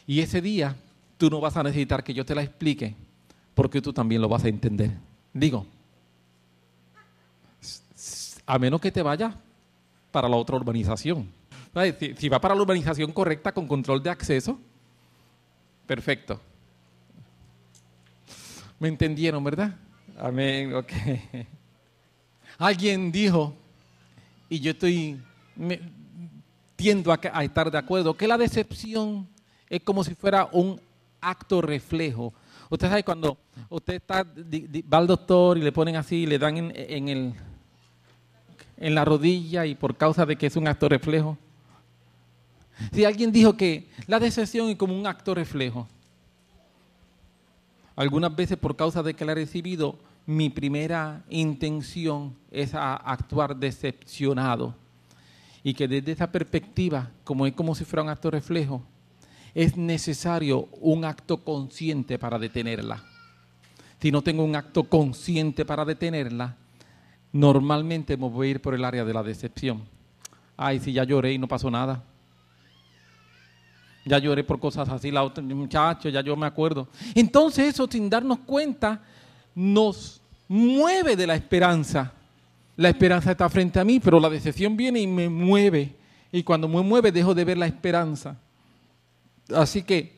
Y 0.06 0.20
ese 0.20 0.40
día 0.40 0.76
tú 1.16 1.30
no 1.30 1.40
vas 1.40 1.56
a 1.56 1.62
necesitar 1.62 2.04
que 2.04 2.14
yo 2.14 2.24
te 2.24 2.34
la 2.34 2.42
explique, 2.42 2.94
porque 3.54 3.80
tú 3.80 3.92
también 3.92 4.20
lo 4.20 4.28
vas 4.28 4.44
a 4.44 4.48
entender. 4.48 4.92
Digo, 5.32 5.66
a 8.46 8.58
menos 8.58 8.80
que 8.80 8.92
te 8.92 9.02
vayas 9.02 9.34
para 10.10 10.28
la 10.28 10.36
otra 10.36 10.56
urbanización. 10.56 11.28
Si, 12.18 12.28
va 12.28 12.40
para 12.40 12.54
la 12.54 12.62
urbanización 12.62 13.10
correcta 13.12 13.52
con 13.52 13.66
control 13.66 14.02
de 14.02 14.10
acceso, 14.10 14.58
perfecto. 15.86 16.40
¿Me 18.78 18.88
entendieron, 18.88 19.42
verdad? 19.42 19.74
Amén, 20.16 20.74
ok. 20.74 20.92
Alguien 22.58 23.10
dijo, 23.10 23.54
y 24.48 24.60
yo 24.60 24.70
estoy, 24.70 25.20
tiendo 26.76 27.12
a, 27.12 27.44
estar 27.44 27.70
de 27.70 27.78
acuerdo, 27.78 28.16
que 28.16 28.28
la 28.28 28.38
decepción 28.38 29.28
es 29.68 29.82
como 29.82 30.04
si 30.04 30.14
fuera 30.14 30.48
un 30.52 30.80
acto 31.20 31.60
reflejo. 31.60 32.32
Usted 32.70 32.88
sabe 32.88 33.04
cuando 33.04 33.38
usted 33.68 33.94
está, 33.94 34.24
va 34.24 34.98
al 34.98 35.06
doctor 35.06 35.58
y 35.58 35.62
le 35.62 35.72
ponen 35.72 35.96
así, 35.96 36.26
le 36.26 36.38
dan 36.38 36.56
en, 36.56 37.08
el, 37.08 37.34
en 38.76 38.94
la 38.94 39.04
rodilla 39.04 39.66
y 39.66 39.74
por 39.74 39.96
causa 39.96 40.26
de 40.26 40.36
que 40.36 40.46
es 40.46 40.56
un 40.56 40.68
acto 40.68 40.88
reflejo, 40.88 41.36
Si 42.92 43.04
alguien 43.04 43.32
dijo 43.32 43.56
que 43.56 43.88
la 44.06 44.18
decepción 44.18 44.68
es 44.68 44.76
como 44.76 44.98
un 44.98 45.06
acto 45.06 45.34
reflejo. 45.34 45.88
Algunas 47.96 48.34
veces 48.34 48.58
por 48.58 48.74
causa 48.74 49.02
de 49.02 49.14
que 49.14 49.24
la 49.24 49.32
he 49.32 49.36
recibido, 49.36 49.96
mi 50.26 50.50
primera 50.50 51.22
intención 51.28 52.34
es 52.50 52.74
actuar 52.74 53.56
decepcionado. 53.56 54.74
Y 55.62 55.74
que 55.74 55.88
desde 55.88 56.12
esa 56.12 56.30
perspectiva, 56.30 57.10
como 57.24 57.46
es 57.46 57.54
como 57.54 57.74
si 57.74 57.84
fuera 57.84 58.02
un 58.02 58.10
acto 58.10 58.30
reflejo, 58.30 58.82
es 59.54 59.76
necesario 59.76 60.68
un 60.80 61.04
acto 61.04 61.42
consciente 61.42 62.18
para 62.18 62.38
detenerla. 62.38 63.02
Si 64.00 64.10
no 64.12 64.20
tengo 64.20 64.44
un 64.44 64.56
acto 64.56 64.84
consciente 64.84 65.64
para 65.64 65.84
detenerla, 65.84 66.56
normalmente 67.32 68.16
me 68.16 68.28
voy 68.28 68.48
a 68.48 68.50
ir 68.50 68.60
por 68.60 68.74
el 68.74 68.84
área 68.84 69.04
de 69.04 69.14
la 69.14 69.22
decepción. 69.22 69.82
Ay, 70.56 70.80
si 70.80 70.92
ya 70.92 71.04
lloré 71.04 71.32
y 71.32 71.38
no 71.38 71.48
pasó 71.48 71.70
nada. 71.70 72.02
Ya 74.04 74.18
lloré 74.18 74.44
por 74.44 74.60
cosas 74.60 74.88
así, 74.90 75.10
la 75.10 75.22
otra 75.22 75.42
muchacho, 75.42 76.10
ya 76.10 76.20
yo 76.20 76.36
me 76.36 76.46
acuerdo. 76.46 76.88
Entonces 77.14 77.68
eso 77.68 77.88
sin 77.90 78.10
darnos 78.10 78.40
cuenta 78.40 79.02
nos 79.54 80.20
mueve 80.48 81.16
de 81.16 81.26
la 81.26 81.34
esperanza. 81.34 82.12
La 82.76 82.88
esperanza 82.88 83.30
está 83.30 83.48
frente 83.48 83.78
a 83.78 83.84
mí, 83.84 84.00
pero 84.00 84.18
la 84.18 84.28
decepción 84.28 84.76
viene 84.76 85.00
y 85.00 85.06
me 85.06 85.28
mueve. 85.28 85.94
Y 86.32 86.42
cuando 86.42 86.68
me 86.68 86.82
mueve 86.82 87.12
dejo 87.12 87.34
de 87.34 87.44
ver 87.44 87.58
la 87.58 87.66
esperanza. 87.66 88.36
Así 89.54 89.82
que, 89.82 90.12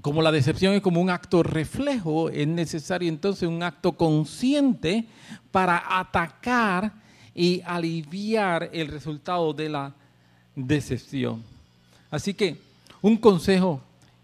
como 0.00 0.22
la 0.22 0.30
decepción 0.30 0.74
es 0.74 0.82
como 0.82 1.00
un 1.00 1.10
acto 1.10 1.42
reflejo, 1.42 2.30
es 2.30 2.46
necesario 2.46 3.08
entonces 3.08 3.48
un 3.48 3.62
acto 3.62 3.92
consciente 3.92 5.06
para 5.50 5.82
atacar 5.98 6.92
y 7.34 7.62
aliviar 7.64 8.70
el 8.72 8.88
resultado 8.88 9.52
de 9.52 9.68
la 9.68 9.94
decepción. 10.54 11.42
Así 12.10 12.34
que 12.34 12.58
un 13.02 13.16
consejo 13.16 13.80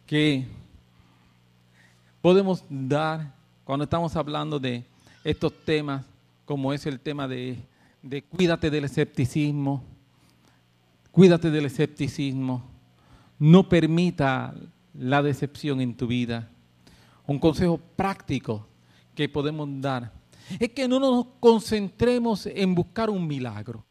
que 0.06 0.46
podemos 2.20 2.62
dar 2.68 3.32
cuando 3.64 3.84
estamos 3.84 4.16
hablando 4.16 4.58
de 4.58 4.84
estos 5.24 5.52
temas, 5.64 6.04
como 6.44 6.72
es 6.72 6.86
el 6.86 7.00
tema 7.00 7.28
de, 7.28 7.58
de 8.02 8.22
cuídate 8.22 8.70
del 8.70 8.84
escepticismo, 8.84 9.84
cuídate 11.10 11.50
del 11.50 11.66
escepticismo, 11.66 12.62
no 13.38 13.68
permita 13.68 14.54
la 14.94 15.22
decepción 15.22 15.80
en 15.80 15.96
tu 15.96 16.06
vida. 16.06 16.48
Un 17.26 17.38
consejo 17.38 17.78
práctico 17.96 18.66
que 19.14 19.28
podemos 19.28 19.68
dar 19.80 20.12
es 20.58 20.70
que 20.70 20.88
no 20.88 20.98
nos 20.98 21.26
concentremos 21.38 22.46
en 22.46 22.74
buscar 22.74 23.10
un 23.10 23.26
milagro. 23.26 23.84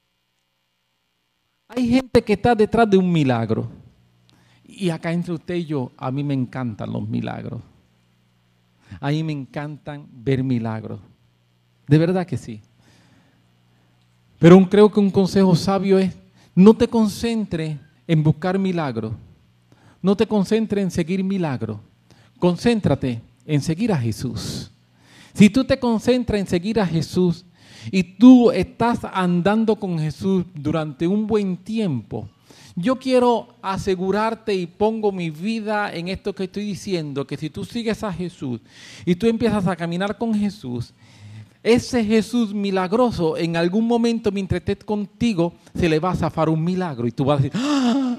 Hay 1.67 1.87
gente 1.87 2.21
que 2.21 2.33
está 2.33 2.53
detrás 2.53 2.89
de 2.89 2.97
un 2.97 3.11
milagro. 3.11 3.69
Y 4.65 4.89
acá 4.89 5.11
entre 5.11 5.33
usted 5.33 5.55
y 5.55 5.65
yo, 5.65 5.91
a 5.97 6.11
mí 6.11 6.23
me 6.23 6.33
encantan 6.33 6.91
los 6.91 7.07
milagros. 7.07 7.61
A 8.99 9.09
mí 9.09 9.23
me 9.23 9.31
encantan 9.31 10.07
ver 10.11 10.43
milagros. 10.43 10.99
De 11.87 11.97
verdad 11.97 12.25
que 12.25 12.37
sí. 12.37 12.61
Pero 14.39 14.69
creo 14.69 14.91
que 14.91 14.99
un 14.99 15.11
consejo 15.11 15.55
sabio 15.55 15.99
es, 15.99 16.15
no 16.55 16.73
te 16.73 16.87
concentres 16.87 17.77
en 18.07 18.23
buscar 18.23 18.57
milagros 18.57 19.13
no 20.01 20.15
te 20.15 20.27
concentres 20.27 20.83
en 20.83 20.91
seguir 20.91 21.23
milagros. 21.23 21.77
Concéntrate 22.39 23.21
en 23.45 23.61
seguir 23.61 23.91
a 23.91 23.97
Jesús. 23.97 24.71
Si 25.33 25.49
tú 25.49 25.63
te 25.63 25.79
concentras 25.79 26.41
en 26.41 26.47
seguir 26.47 26.79
a 26.79 26.87
Jesús 26.87 27.45
y 27.91 28.03
tú 28.03 28.51
estás 28.51 28.99
andando 29.13 29.75
con 29.75 29.99
Jesús 29.99 30.45
durante 30.53 31.07
un 31.07 31.27
buen 31.27 31.57
tiempo, 31.57 32.27
yo 32.75 32.97
quiero 32.97 33.55
asegurarte 33.61 34.53
y 34.53 34.65
pongo 34.65 35.11
mi 35.11 35.29
vida 35.29 35.93
en 35.93 36.07
esto 36.07 36.33
que 36.33 36.45
estoy 36.45 36.65
diciendo, 36.65 37.25
que 37.25 37.37
si 37.37 37.49
tú 37.49 37.65
sigues 37.65 38.03
a 38.03 38.13
Jesús 38.13 38.59
y 39.05 39.15
tú 39.15 39.27
empiezas 39.27 39.67
a 39.67 39.75
caminar 39.75 40.17
con 40.17 40.33
Jesús, 40.33 40.93
ese 41.63 42.03
Jesús 42.03 42.53
milagroso 42.53 43.37
en 43.37 43.55
algún 43.55 43.87
momento 43.87 44.31
mientras 44.31 44.59
estés 44.59 44.83
contigo 44.83 45.53
se 45.75 45.87
le 45.87 45.99
va 45.99 46.11
a 46.11 46.15
zafar 46.15 46.49
un 46.49 46.63
milagro 46.63 47.07
y 47.07 47.11
tú 47.11 47.25
vas 47.25 47.39
a 47.39 47.43
decir, 47.43 47.61
¡Ah! 47.61 48.17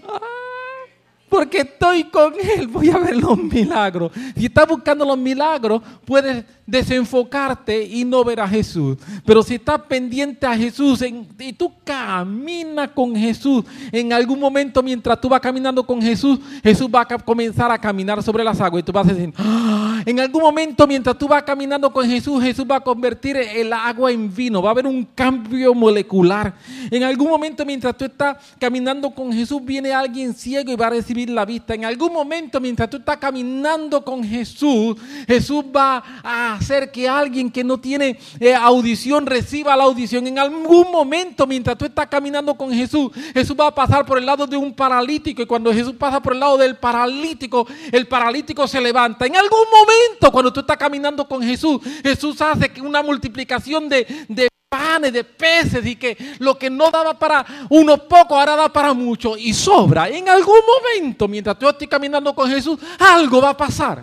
Porque 1.32 1.60
estoy 1.60 2.04
con 2.04 2.34
Él, 2.58 2.66
voy 2.66 2.90
a 2.90 2.98
ver 2.98 3.16
los 3.16 3.38
milagros. 3.38 4.12
Si 4.36 4.44
estás 4.44 4.68
buscando 4.68 5.02
los 5.02 5.16
milagros, 5.16 5.80
puedes 6.04 6.44
desenfocarte 6.66 7.84
y 7.84 8.04
no 8.04 8.22
ver 8.22 8.40
a 8.40 8.46
Jesús. 8.46 8.98
Pero 9.24 9.42
si 9.42 9.54
estás 9.54 9.80
pendiente 9.88 10.46
a 10.46 10.54
Jesús 10.54 11.02
y 11.38 11.52
tú 11.54 11.72
caminas 11.84 12.90
con 12.90 13.16
Jesús, 13.16 13.64
en 13.90 14.12
algún 14.12 14.38
momento 14.38 14.82
mientras 14.82 15.18
tú 15.22 15.30
vas 15.30 15.40
caminando 15.40 15.86
con 15.86 16.02
Jesús, 16.02 16.38
Jesús 16.62 16.88
va 16.94 17.00
a 17.00 17.06
comenzar 17.06 17.70
a 17.70 17.78
caminar 17.78 18.22
sobre 18.22 18.44
las 18.44 18.60
aguas 18.60 18.82
y 18.82 18.84
tú 18.84 18.92
vas 18.92 19.08
a 19.08 19.14
decir, 19.14 19.32
¡Ah! 19.38 20.02
en 20.04 20.20
algún 20.20 20.42
momento 20.42 20.86
mientras 20.86 21.16
tú 21.16 21.28
vas 21.28 21.42
caminando 21.44 21.90
con 21.90 22.06
Jesús, 22.06 22.42
Jesús 22.42 22.66
va 22.70 22.76
a 22.76 22.80
convertir 22.80 23.38
el 23.38 23.72
agua 23.72 24.12
en 24.12 24.34
vino, 24.34 24.60
va 24.60 24.68
a 24.68 24.72
haber 24.72 24.86
un 24.86 25.06
cambio 25.14 25.72
molecular. 25.72 26.54
En 26.90 27.02
algún 27.04 27.30
momento 27.30 27.64
mientras 27.64 27.96
tú 27.96 28.04
estás 28.04 28.36
caminando 28.58 29.10
con 29.10 29.32
Jesús, 29.32 29.64
viene 29.64 29.92
alguien 29.92 30.34
ciego 30.34 30.70
y 30.70 30.76
va 30.76 30.88
a 30.88 30.90
recibir 30.90 31.21
la 31.30 31.44
vista. 31.44 31.74
En 31.74 31.84
algún 31.84 32.12
momento, 32.12 32.60
mientras 32.60 32.88
tú 32.90 32.98
estás 32.98 33.16
caminando 33.18 34.04
con 34.04 34.24
Jesús, 34.24 34.96
Jesús 35.26 35.64
va 35.74 36.02
a 36.22 36.54
hacer 36.54 36.90
que 36.90 37.08
alguien 37.08 37.50
que 37.50 37.64
no 37.64 37.78
tiene 37.78 38.18
eh, 38.40 38.54
audición 38.54 39.26
reciba 39.26 39.76
la 39.76 39.84
audición. 39.84 40.26
En 40.26 40.38
algún 40.38 40.90
momento, 40.90 41.46
mientras 41.46 41.76
tú 41.78 41.84
estás 41.84 42.06
caminando 42.06 42.54
con 42.54 42.72
Jesús, 42.72 43.10
Jesús 43.34 43.56
va 43.58 43.68
a 43.68 43.74
pasar 43.74 44.04
por 44.06 44.18
el 44.18 44.26
lado 44.26 44.46
de 44.46 44.56
un 44.56 44.72
paralítico. 44.72 45.42
Y 45.42 45.46
cuando 45.46 45.72
Jesús 45.72 45.94
pasa 45.98 46.20
por 46.20 46.32
el 46.32 46.40
lado 46.40 46.56
del 46.58 46.76
paralítico, 46.76 47.66
el 47.90 48.06
paralítico 48.06 48.66
se 48.66 48.80
levanta. 48.80 49.26
En 49.26 49.36
algún 49.36 49.66
momento, 49.70 50.30
cuando 50.30 50.52
tú 50.52 50.60
estás 50.60 50.76
caminando 50.76 51.26
con 51.26 51.42
Jesús, 51.42 51.80
Jesús 52.02 52.40
hace 52.40 52.70
una 52.82 53.02
multiplicación 53.02 53.88
de, 53.88 54.06
de 54.28 54.51
panes, 54.72 55.12
de 55.12 55.22
peces 55.22 55.84
y 55.84 55.96
que 55.96 56.16
lo 56.38 56.58
que 56.58 56.70
no 56.70 56.90
daba 56.90 57.18
para 57.18 57.44
unos 57.68 58.00
pocos 58.00 58.38
ahora 58.38 58.56
da 58.56 58.72
para 58.72 58.94
muchos 58.94 59.38
y 59.38 59.52
sobra. 59.52 60.08
En 60.08 60.26
algún 60.30 60.60
momento, 60.66 61.28
mientras 61.28 61.58
tú 61.58 61.68
estés 61.68 61.86
caminando 61.86 62.34
con 62.34 62.48
Jesús, 62.48 62.78
algo 62.98 63.42
va 63.42 63.50
a 63.50 63.56
pasar. 63.56 64.02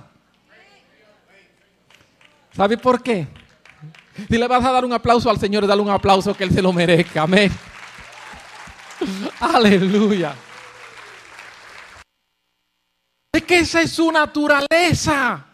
¿Sabe 2.56 2.78
por 2.78 3.02
qué? 3.02 3.28
Si 4.30 4.38
le 4.38 4.48
vas 4.48 4.64
a 4.64 4.72
dar 4.72 4.86
un 4.86 4.94
aplauso 4.94 5.28
al 5.28 5.40
Señor, 5.40 5.66
dale 5.66 5.82
un 5.82 5.90
aplauso 5.90 6.36
que 6.36 6.44
Él 6.44 6.52
se 6.52 6.62
lo 6.62 6.72
merezca. 6.72 7.24
Amén. 7.24 7.52
Aleluya. 9.40 10.36
Es 13.32 13.44
que 13.44 13.60
esa 13.60 13.82
es 13.82 13.92
su 13.92 14.12
naturaleza. 14.12 15.46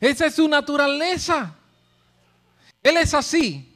Esa 0.00 0.26
es 0.26 0.34
su 0.34 0.48
naturaleza. 0.48 1.54
Él 2.82 2.96
es 2.96 3.12
así. 3.12 3.73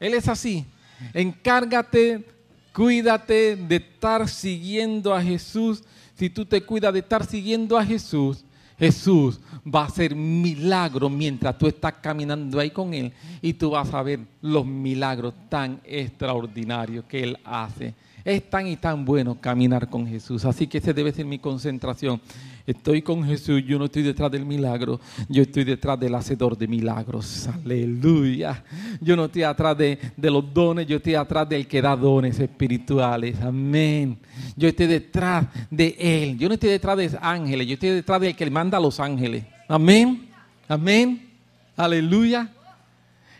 Él 0.00 0.14
es 0.14 0.28
así. 0.28 0.64
Encárgate, 1.12 2.24
cuídate 2.72 3.56
de 3.56 3.76
estar 3.76 4.28
siguiendo 4.28 5.14
a 5.14 5.22
Jesús. 5.22 5.82
Si 6.14 6.30
tú 6.30 6.44
te 6.44 6.62
cuidas 6.62 6.92
de 6.92 7.00
estar 7.00 7.24
siguiendo 7.26 7.76
a 7.76 7.84
Jesús, 7.84 8.44
Jesús 8.78 9.40
va 9.66 9.82
a 9.82 9.86
hacer 9.86 10.14
milagros 10.14 11.10
mientras 11.10 11.56
tú 11.56 11.66
estás 11.66 11.94
caminando 11.94 12.60
ahí 12.60 12.70
con 12.70 12.92
Él 12.92 13.12
y 13.40 13.54
tú 13.54 13.70
vas 13.70 13.92
a 13.94 14.02
ver 14.02 14.20
los 14.42 14.66
milagros 14.66 15.34
tan 15.48 15.80
extraordinarios 15.84 17.04
que 17.06 17.22
Él 17.22 17.38
hace. 17.44 17.94
Es 18.26 18.50
tan 18.50 18.66
y 18.66 18.74
tan 18.74 19.04
bueno 19.04 19.40
caminar 19.40 19.88
con 19.88 20.04
Jesús. 20.04 20.44
Así 20.44 20.66
que 20.66 20.78
esa 20.78 20.92
debe 20.92 21.12
ser 21.12 21.24
mi 21.26 21.38
concentración. 21.38 22.20
Estoy 22.66 23.00
con 23.00 23.22
Jesús, 23.22 23.62
yo 23.64 23.78
no 23.78 23.84
estoy 23.84 24.02
detrás 24.02 24.32
del 24.32 24.44
milagro, 24.44 24.98
yo 25.28 25.42
estoy 25.42 25.62
detrás 25.62 26.00
del 26.00 26.12
hacedor 26.12 26.58
de 26.58 26.66
milagros. 26.66 27.46
Aleluya. 27.46 28.64
Yo 29.00 29.14
no 29.14 29.26
estoy 29.26 29.44
atrás 29.44 29.78
de, 29.78 30.00
los 30.16 30.52
dones, 30.52 30.88
yo 30.88 30.96
estoy 30.96 31.14
atrás 31.14 31.48
del 31.48 31.68
que 31.68 31.80
da 31.80 31.94
dones 31.94 32.40
espirituales. 32.40 33.40
Amén. 33.40 34.18
Yo 34.56 34.66
estoy 34.66 34.88
detrás 34.88 35.46
de 35.70 35.94
Él. 35.96 36.36
Yo 36.36 36.48
no 36.48 36.54
estoy 36.54 36.70
detrás 36.70 36.96
de 36.96 37.16
ángeles, 37.22 37.64
yo 37.68 37.74
estoy 37.74 37.90
detrás 37.90 38.20
del 38.20 38.34
que 38.34 38.50
manda 38.50 38.76
a 38.76 38.80
los 38.80 38.98
ángeles. 38.98 39.44
Amén. 39.68 40.28
Amén. 40.66 41.30
Aleluya. 41.76 42.50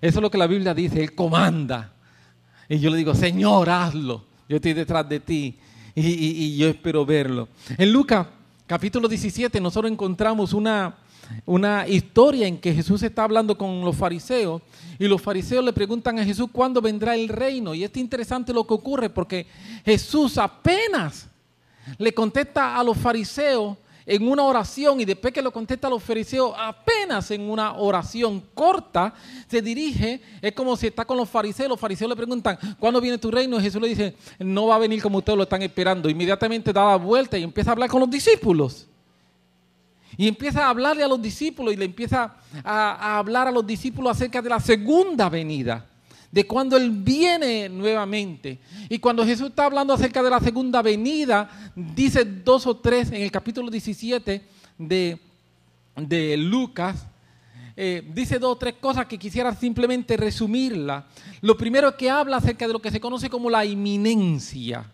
Eso 0.00 0.18
es 0.20 0.22
lo 0.22 0.30
que 0.30 0.38
la 0.38 0.46
Biblia 0.46 0.74
dice, 0.74 1.02
Él 1.02 1.12
comanda. 1.12 1.92
Y 2.68 2.78
yo 2.78 2.88
le 2.88 2.98
digo, 2.98 3.16
Señor, 3.16 3.68
hazlo. 3.68 4.25
Yo 4.48 4.56
estoy 4.56 4.74
detrás 4.74 5.08
de 5.08 5.18
ti 5.18 5.56
y, 5.94 6.56
yo 6.56 6.68
espero 6.68 7.04
verlo. 7.04 7.48
En 7.76 7.92
Lucas 7.92 8.28
capítulo 8.66 9.08
17 9.08 9.60
nosotros 9.60 9.90
encontramos 9.90 10.52
una, 10.52 10.98
una 11.44 11.88
historia 11.88 12.46
en 12.46 12.58
que 12.58 12.72
Jesús 12.72 13.02
está 13.02 13.24
hablando 13.24 13.58
con 13.58 13.80
los 13.80 13.96
fariseos 13.96 14.62
y 15.00 15.08
los 15.08 15.20
fariseos 15.20 15.64
le 15.64 15.72
preguntan 15.72 16.20
a 16.20 16.24
Jesús 16.24 16.48
cuándo 16.52 16.80
vendrá 16.80 17.16
el 17.16 17.28
reino. 17.28 17.74
Y 17.74 17.82
es 17.82 17.96
interesante 17.96 18.52
lo 18.52 18.64
que 18.64 18.74
ocurre 18.74 19.10
porque 19.10 19.48
Jesús 19.84 20.38
apenas 20.38 21.28
le 21.98 22.14
contesta 22.14 22.78
a 22.78 22.84
los 22.84 22.96
fariseos 22.96 23.76
en 24.06 24.28
una 24.28 24.44
oración 24.44 25.00
y 25.00 25.04
después 25.04 25.34
que 25.34 25.42
lo 25.42 25.50
contesta 25.50 25.90
los 25.90 26.02
fariseos, 26.02 26.54
apenas 26.56 27.28
en 27.32 27.50
una 27.50 27.74
oración 27.74 28.40
corta, 28.54 29.12
se 29.48 29.60
dirige, 29.60 30.22
es 30.40 30.52
como 30.52 30.76
si 30.76 30.86
está 30.86 31.04
con 31.04 31.16
los 31.16 31.28
fariseos, 31.28 31.68
los 31.68 31.80
fariseos 31.80 32.08
le 32.08 32.16
preguntan, 32.16 32.56
¿cuándo 32.78 33.00
viene 33.00 33.18
tu 33.18 33.32
reino? 33.32 33.58
Y 33.58 33.62
Jesús 33.62 33.82
le 33.82 33.88
dice, 33.88 34.14
no 34.38 34.68
va 34.68 34.76
a 34.76 34.78
venir 34.78 35.02
como 35.02 35.18
ustedes 35.18 35.36
lo 35.36 35.42
están 35.42 35.62
esperando. 35.62 36.08
Inmediatamente 36.08 36.72
da 36.72 36.90
la 36.90 36.96
vuelta 36.96 37.36
y 37.36 37.42
empieza 37.42 37.70
a 37.70 37.72
hablar 37.72 37.90
con 37.90 38.00
los 38.00 38.10
discípulos. 38.10 38.86
Y 40.16 40.28
empieza 40.28 40.64
a 40.64 40.70
hablarle 40.70 41.02
a 41.02 41.08
los 41.08 41.20
discípulos 41.20 41.74
y 41.74 41.76
le 41.76 41.84
empieza 41.84 42.36
a, 42.62 42.92
a 42.92 43.18
hablar 43.18 43.48
a 43.48 43.50
los 43.50 43.66
discípulos 43.66 44.12
acerca 44.12 44.40
de 44.40 44.48
la 44.48 44.60
segunda 44.60 45.28
venida 45.28 45.84
de 46.36 46.46
cuando 46.46 46.76
Él 46.76 46.90
viene 46.90 47.66
nuevamente. 47.70 48.58
Y 48.90 48.98
cuando 48.98 49.24
Jesús 49.24 49.48
está 49.48 49.64
hablando 49.64 49.94
acerca 49.94 50.22
de 50.22 50.28
la 50.28 50.38
segunda 50.38 50.82
venida, 50.82 51.72
dice 51.74 52.26
dos 52.26 52.66
o 52.66 52.76
tres 52.76 53.10
en 53.10 53.22
el 53.22 53.30
capítulo 53.30 53.70
17 53.70 54.42
de, 54.76 55.18
de 55.96 56.36
Lucas, 56.36 57.06
eh, 57.74 58.06
dice 58.12 58.38
dos 58.38 58.52
o 58.52 58.58
tres 58.58 58.74
cosas 58.78 59.06
que 59.06 59.16
quisiera 59.16 59.54
simplemente 59.54 60.14
resumirla. 60.18 61.06
Lo 61.40 61.56
primero 61.56 61.96
que 61.96 62.10
habla 62.10 62.36
acerca 62.36 62.66
de 62.66 62.74
lo 62.74 62.82
que 62.82 62.90
se 62.90 63.00
conoce 63.00 63.30
como 63.30 63.48
la 63.48 63.64
inminencia. 63.64 64.92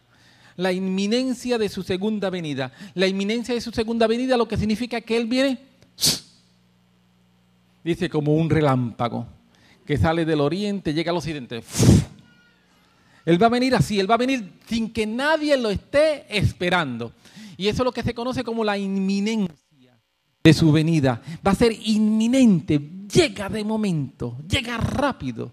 La 0.54 0.70
inminencia 0.70 1.58
de 1.58 1.68
su 1.68 1.82
segunda 1.82 2.30
venida. 2.30 2.70
La 2.94 3.08
inminencia 3.08 3.52
de 3.52 3.60
su 3.60 3.72
segunda 3.72 4.06
venida 4.06 4.36
lo 4.36 4.46
que 4.46 4.56
significa 4.56 5.00
que 5.00 5.16
Él 5.16 5.26
viene, 5.26 5.58
dice, 7.82 8.08
como 8.08 8.32
un 8.32 8.48
relámpago 8.48 9.41
que 9.86 9.96
sale 9.96 10.24
del 10.24 10.40
oriente, 10.40 10.94
llega 10.94 11.10
al 11.10 11.16
occidente. 11.16 11.62
Él 13.24 13.40
va 13.40 13.46
a 13.46 13.50
venir 13.50 13.74
así, 13.74 14.00
él 14.00 14.10
va 14.10 14.16
a 14.16 14.18
venir 14.18 14.54
sin 14.66 14.92
que 14.92 15.06
nadie 15.06 15.56
lo 15.56 15.70
esté 15.70 16.26
esperando. 16.28 17.12
Y 17.56 17.68
eso 17.68 17.82
es 17.82 17.84
lo 17.84 17.92
que 17.92 18.02
se 18.02 18.14
conoce 18.14 18.42
como 18.42 18.64
la 18.64 18.76
inminencia 18.76 19.96
de 20.42 20.52
su 20.52 20.72
venida. 20.72 21.22
Va 21.46 21.52
a 21.52 21.54
ser 21.54 21.72
inminente, 21.84 22.80
llega 23.12 23.48
de 23.48 23.62
momento, 23.62 24.38
llega 24.48 24.76
rápido. 24.76 25.52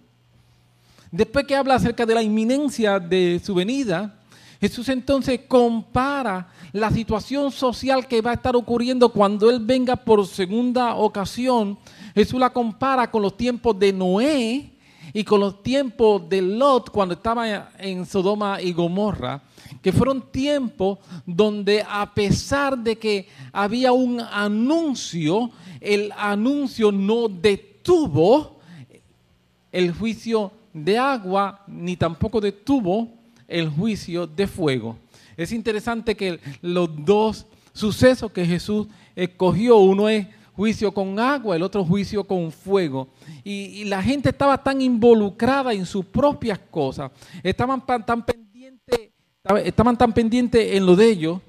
Después 1.11 1.45
que 1.45 1.55
habla 1.55 1.75
acerca 1.75 2.05
de 2.07 2.15
la 2.15 2.23
inminencia 2.23 2.99
de 2.99 3.39
su 3.43 3.53
venida, 3.53 4.18
Jesús 4.59 4.89
entonces 4.89 5.41
compara 5.47 6.49
la 6.73 6.91
situación 6.91 7.51
social 7.51 8.07
que 8.07 8.21
va 8.21 8.31
a 8.31 8.35
estar 8.35 8.55
ocurriendo 8.57 9.09
cuando 9.09 9.49
Él 9.49 9.59
venga 9.61 9.95
por 9.95 10.27
segunda 10.27 10.95
ocasión. 10.95 11.77
Jesús 12.13 12.39
la 12.39 12.49
compara 12.49 13.09
con 13.09 13.21
los 13.21 13.37
tiempos 13.37 13.79
de 13.79 13.93
Noé 13.93 14.71
y 15.13 15.23
con 15.23 15.39
los 15.39 15.63
tiempos 15.63 16.27
de 16.27 16.41
Lot 16.41 16.89
cuando 16.89 17.13
estaba 17.13 17.69
en 17.77 18.05
Sodoma 18.05 18.61
y 18.61 18.73
Gomorra, 18.73 19.41
que 19.81 19.93
fueron 19.93 20.29
tiempos 20.29 20.99
donde 21.25 21.83
a 21.87 22.13
pesar 22.13 22.77
de 22.77 22.97
que 22.97 23.27
había 23.53 23.93
un 23.93 24.19
anuncio, 24.19 25.51
el 25.79 26.11
anuncio 26.17 26.91
no 26.91 27.29
detuvo 27.29 28.59
el 29.71 29.93
juicio 29.93 30.51
de 30.73 30.97
agua, 30.97 31.63
ni 31.67 31.95
tampoco 31.95 32.41
detuvo 32.41 33.18
el 33.49 33.69
juicio 33.69 34.27
de 34.27 34.47
fuego. 34.47 34.97
Es 35.35 35.51
interesante 35.51 36.15
que 36.15 36.39
los 36.61 36.89
dos 37.05 37.45
sucesos 37.73 38.31
que 38.31 38.45
Jesús 38.45 38.87
escogió, 39.15 39.77
uno 39.77 40.09
es 40.09 40.27
juicio 40.59 40.91
con 40.91 41.17
agua, 41.17 41.55
el 41.55 41.63
otro 41.63 41.85
juicio 41.85 42.25
con 42.25 42.51
fuego. 42.51 43.07
Y, 43.45 43.85
la 43.85 44.03
gente 44.03 44.29
estaba 44.29 44.61
tan 44.61 44.81
involucrada 44.81 45.71
en 45.71 45.85
sus 45.85 46.03
propias 46.03 46.59
cosas, 46.69 47.11
estaban 47.41 47.85
tan 47.85 48.25
pendientes, 48.25 49.11
estaban 49.63 49.97
tan 49.97 50.11
pendientes 50.11 50.75
en 50.75 50.85
lo 50.85 50.97
de 50.97 51.09
ellos, 51.09 51.39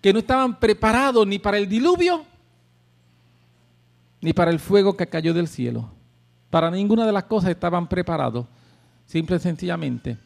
que 0.00 0.12
no 0.12 0.20
estaban 0.20 0.60
preparados 0.60 1.26
ni 1.26 1.40
para 1.40 1.58
el 1.58 1.68
diluvio, 1.68 2.24
ni 4.20 4.32
para 4.32 4.52
el 4.52 4.60
fuego 4.60 4.96
que 4.96 5.08
cayó 5.08 5.34
del 5.34 5.48
cielo. 5.48 5.90
Para 6.50 6.70
ninguna 6.70 7.04
de 7.04 7.12
las 7.12 7.24
cosas 7.24 7.50
estaban 7.50 7.88
preparados, 7.88 8.46
simple 9.06 9.36
y 9.36 9.40
sencillamente, 9.40 10.16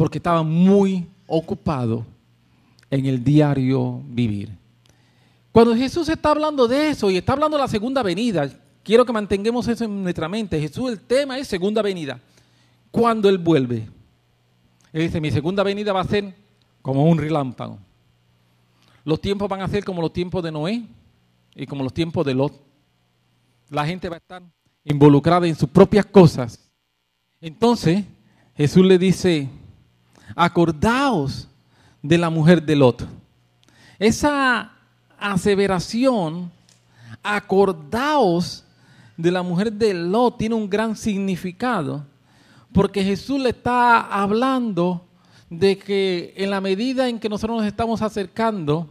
porque 0.00 0.16
estaban 0.16 0.48
muy 0.48 1.06
ocupados 1.26 2.06
en 2.90 3.04
el 3.04 3.22
diario 3.22 4.00
vivir. 4.06 4.48
Cuando 5.52 5.76
Jesús 5.76 6.08
está 6.08 6.30
hablando 6.30 6.66
de 6.66 6.88
eso 6.88 7.10
y 7.10 7.18
está 7.18 7.34
hablando 7.34 7.58
de 7.58 7.64
la 7.64 7.68
segunda 7.68 8.02
venida, 8.02 8.50
quiero 8.82 9.04
que 9.04 9.12
mantengamos 9.12 9.68
eso 9.68 9.84
en 9.84 10.02
nuestra 10.02 10.26
mente. 10.26 10.58
Jesús, 10.58 10.92
el 10.92 11.00
tema 11.00 11.36
es 11.36 11.48
segunda 11.48 11.82
venida. 11.82 12.18
Cuando 12.90 13.28
Él 13.28 13.36
vuelve. 13.36 13.90
Él 14.90 15.02
dice, 15.02 15.20
mi 15.20 15.30
segunda 15.30 15.62
venida 15.62 15.92
va 15.92 16.00
a 16.00 16.04
ser 16.04 16.34
como 16.80 17.04
un 17.04 17.18
relámpago. 17.18 17.78
Los 19.04 19.20
tiempos 19.20 19.50
van 19.50 19.60
a 19.60 19.68
ser 19.68 19.84
como 19.84 20.00
los 20.00 20.14
tiempos 20.14 20.42
de 20.42 20.50
Noé 20.50 20.82
y 21.54 21.66
como 21.66 21.84
los 21.84 21.92
tiempos 21.92 22.24
de 22.24 22.32
Lot. 22.32 22.54
La 23.68 23.84
gente 23.84 24.08
va 24.08 24.16
a 24.16 24.20
estar 24.20 24.42
involucrada 24.82 25.46
en 25.46 25.56
sus 25.56 25.68
propias 25.68 26.06
cosas. 26.06 26.70
Entonces, 27.38 28.02
Jesús 28.56 28.86
le 28.86 28.96
dice, 28.96 29.59
acordaos 30.34 31.48
de 32.02 32.18
la 32.18 32.30
mujer 32.30 32.62
de 32.62 32.76
Lot. 32.76 33.06
Esa 33.98 34.72
aseveración, 35.18 36.50
acordaos 37.22 38.64
de 39.16 39.30
la 39.30 39.42
mujer 39.42 39.72
de 39.72 39.92
Lot, 39.94 40.38
tiene 40.38 40.54
un 40.54 40.68
gran 40.68 40.96
significado, 40.96 42.04
porque 42.72 43.04
Jesús 43.04 43.40
le 43.40 43.50
está 43.50 44.00
hablando 44.00 45.04
de 45.50 45.76
que 45.76 46.32
en 46.36 46.50
la 46.50 46.60
medida 46.60 47.08
en 47.08 47.18
que 47.18 47.28
nosotros 47.28 47.58
nos 47.58 47.66
estamos 47.66 48.00
acercando 48.02 48.88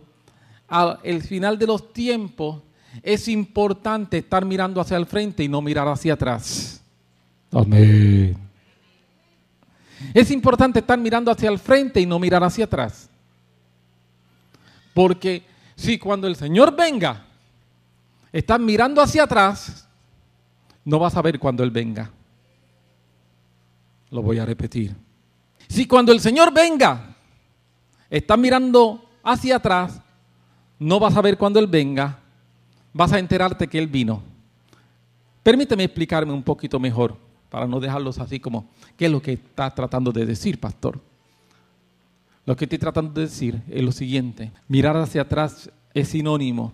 al 0.68 1.22
final 1.24 1.58
de 1.58 1.66
los 1.66 1.94
tiempos, 1.94 2.62
es 3.02 3.28
importante 3.28 4.20
estar 4.20 4.46
mirando 4.46 4.82
hacia 4.82 4.98
el 4.98 5.06
frente 5.06 5.44
y 5.44 5.48
no 5.48 5.62
mirar 5.62 5.88
hacia 5.88 6.14
atrás. 6.14 6.84
Amén. 7.52 8.49
Es 10.14 10.32
importante 10.32 10.80
estar 10.80 10.98
mirando 10.98 11.32
hacia 11.32 11.50
el 11.50 11.60
frente 11.60 12.00
y 12.00 12.06
no 12.06 12.20
mirar 12.20 12.44
hacia 12.44 12.66
atrás. 12.66 13.10
Porque 14.94 15.44
si 15.76 15.98
cuando 15.98 16.28
el 16.28 16.36
Señor 16.36 16.76
venga, 16.76 17.26
estás 18.32 18.60
mirando 18.60 19.02
hacia 19.02 19.24
atrás, 19.24 19.88
no 20.86 21.00
vas 21.00 21.16
a 21.16 21.22
ver 21.22 21.40
cuando 21.40 21.64
Él 21.64 21.72
venga. 21.72 22.12
Lo 24.12 24.22
voy 24.22 24.40
a 24.40 24.46
repetir. 24.46 24.96
Si 25.68 25.86
cuando 25.86 26.12
el 26.12 26.20
Señor 26.20 26.52
venga, 26.54 27.16
estás 28.10 28.38
mirando 28.38 29.06
hacia 29.24 29.58
atrás, 29.58 30.02
no 30.80 31.00
vas 31.00 31.16
a 31.16 31.22
ver 31.22 31.38
cuando 31.38 31.60
Él 31.60 31.68
venga, 31.68 32.20
vas 32.94 33.12
a 33.14 33.20
enterarte 33.20 33.68
que 33.68 33.78
Él 33.78 33.88
vino. 33.88 34.24
Permíteme 35.44 35.84
explicarme 35.84 36.34
un 36.34 36.44
poquito 36.44 36.80
mejor 36.80 37.29
para 37.50 37.68
no 37.68 37.80
dejarlos 37.80 38.20
así 38.20 38.40
como, 38.40 38.70
¿qué 38.96 39.06
es 39.06 39.12
lo 39.12 39.22
que 39.22 39.34
estás 39.34 39.74
tratando 39.76 40.12
de 40.12 40.26
decir, 40.26 40.60
pastor? 40.60 41.00
Lo 42.46 42.56
que 42.56 42.66
estoy 42.66 42.78
tratando 42.78 43.12
de 43.14 43.22
decir 43.22 43.62
es 43.70 43.84
lo 43.84 43.92
siguiente. 43.92 44.52
Mirar 44.68 44.98
hacia 44.98 45.24
atrás 45.24 45.70
es 45.94 46.10
sinónimo 46.10 46.74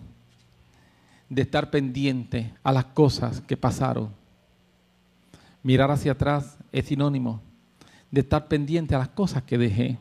de 1.28 1.42
estar 1.42 1.70
pendiente 1.70 2.54
a 2.62 2.72
las 2.72 2.86
cosas 2.86 3.40
que 3.40 3.56
pasaron. 3.56 4.10
Mirar 5.62 5.90
hacia 5.90 6.12
atrás 6.12 6.56
es 6.72 6.86
sinónimo 6.86 7.42
de 8.10 8.20
estar 8.20 8.48
pendiente 8.48 8.94
a 8.94 8.98
las 8.98 9.08
cosas 9.08 9.42
que 9.42 9.58
dejé. 9.58 9.98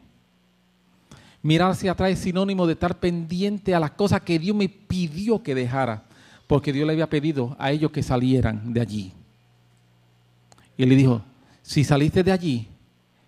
Mirar 1.41 1.71
hacia 1.71 1.91
atrás 1.91 2.11
es 2.11 2.19
sinónimo 2.19 2.67
de 2.67 2.73
estar 2.73 2.99
pendiente 2.99 3.75
a 3.75 3.79
las 3.79 3.91
cosas 3.91 4.21
que 4.21 4.39
Dios 4.39 4.55
me 4.55 4.69
pidió 4.69 5.41
que 5.41 5.55
dejara, 5.55 6.03
porque 6.47 6.71
Dios 6.71 6.85
le 6.87 6.93
había 6.93 7.09
pedido 7.09 7.55
a 7.59 7.71
ellos 7.71 7.91
que 7.91 8.03
salieran 8.03 8.73
de 8.73 8.81
allí. 8.81 9.13
Y 10.77 10.85
le 10.85 10.95
dijo, 10.95 11.21
si 11.61 11.83
saliste 11.83 12.23
de 12.23 12.31
allí, 12.31 12.67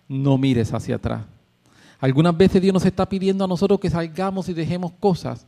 no 0.08 0.38
mires 0.38 0.72
hacia 0.72 0.96
atrás. 0.96 1.22
Algunas 2.00 2.36
veces 2.36 2.62
Dios 2.62 2.72
nos 2.72 2.84
está 2.84 3.08
pidiendo 3.08 3.44
a 3.44 3.48
nosotros 3.48 3.80
que 3.80 3.90
salgamos 3.90 4.48
y 4.48 4.54
dejemos 4.54 4.92
cosas. 5.00 5.46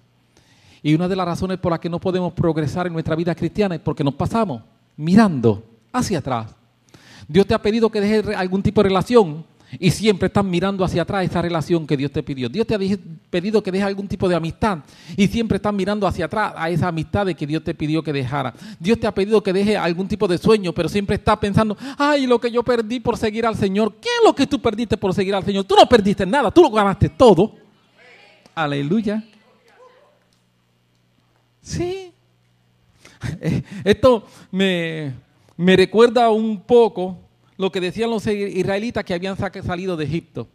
Y 0.83 0.95
una 0.95 1.09
de 1.09 1.17
las 1.17 1.27
razones 1.27 1.59
por 1.59 1.71
las 1.71 1.81
que 1.81 1.89
no 1.89 2.01
podemos 2.01 2.33
progresar 2.33 2.87
en 2.87 2.93
nuestra 2.93 3.15
vida 3.15 3.35
cristiana 3.35 3.75
es 3.75 3.81
porque 3.81 4.03
nos 4.03 4.15
pasamos 4.15 4.63
mirando 4.97 5.63
hacia 5.93 6.19
atrás. 6.19 6.55
Dios 7.29 7.47
te 7.47 7.55
ha 7.55 7.63
pedido 7.63 7.91
que 7.91 8.01
dejes 8.01 8.35
algún 8.37 8.63
tipo 8.63 8.83
de 8.83 8.89
relación 8.89 9.45
y 9.79 9.91
siempre 9.91 10.27
estás 10.27 10.45
mirando 10.45 10.85
hacia 10.85 11.03
atrás 11.03 11.25
esa 11.25 11.41
relación 11.41 11.87
que 11.87 11.97
Dios 11.97 12.11
te 12.11 12.23
pidió. 12.23 12.49
Dios 12.49 12.67
te 12.67 12.75
ha 12.75 12.79
pedido 13.31 13.63
que 13.63 13.71
dejes 13.71 13.87
algún 13.87 14.09
tipo 14.09 14.29
de 14.29 14.35
amistad 14.35 14.79
y 15.17 15.29
siempre 15.29 15.57
estás 15.57 15.73
mirando 15.73 16.07
hacia 16.07 16.25
atrás 16.25 16.53
a 16.57 16.69
esa 16.71 16.89
amistad 16.89 17.27
de 17.27 17.35
que 17.35 17.47
Dios 17.47 17.63
te 17.63 17.75
pidió 17.75 18.03
que 18.03 18.13
dejara. 18.13 18.53
Dios 18.79 18.99
te 18.99 19.07
ha 19.07 19.15
pedido 19.15 19.43
que 19.43 19.53
dejes 19.53 19.77
algún 19.77 20.09
tipo 20.09 20.27
de 20.27 20.39
sueño, 20.39 20.73
pero 20.73 20.89
siempre 20.89 21.17
estás 21.17 21.39
pensando, 21.39 21.77
ay, 21.99 22.27
lo 22.27 22.41
que 22.41 22.51
yo 22.51 22.63
perdí 22.65 23.01
por 23.01 23.17
seguir 23.17 23.47
al 23.47 23.57
Señor. 23.57 23.95
¿Qué 24.01 24.09
es 24.09 24.25
lo 24.25 24.35
que 24.35 24.47
tú 24.47 24.61
perdiste 24.61 24.97
por 24.97 25.15
seguir 25.15 25.35
al 25.35 25.45
Señor? 25.45 25.65
Tú 25.65 25.77
no 25.77 25.89
perdiste 25.89 26.27
nada, 26.27 26.51
tú 26.51 26.63
lo 26.63 26.71
ganaste 26.71 27.09
todo. 27.09 27.55
Aleluya. 28.55 29.25
Sí. 31.63 32.13
Esto 33.85 34.25
me, 34.51 35.15
me 35.57 35.77
recuerda 35.77 36.31
un 36.31 36.61
poco 36.61 37.30
lo 37.61 37.71
que 37.71 37.79
decían 37.79 38.09
los 38.09 38.27
israelitas 38.27 39.05
que 39.05 39.13
habían 39.13 39.37
salido 39.37 39.95
de 39.95 40.07
Egipto. 40.07 40.49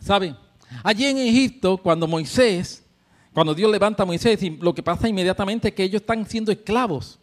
¿Saben? 0.00 0.34
Allí 0.82 1.04
en 1.04 1.18
Egipto, 1.18 1.76
cuando 1.76 2.08
Moisés, 2.08 2.82
cuando 3.34 3.54
Dios 3.54 3.70
levanta 3.70 4.02
a 4.02 4.06
Moisés, 4.06 4.40
lo 4.60 4.74
que 4.74 4.82
pasa 4.82 5.10
inmediatamente 5.10 5.68
es 5.68 5.74
que 5.74 5.82
ellos 5.82 6.00
están 6.00 6.26
siendo 6.26 6.50
esclavos. 6.50 7.18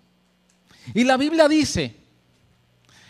Y 0.93 1.05
la 1.05 1.17
Biblia 1.17 1.47
dice 1.47 1.95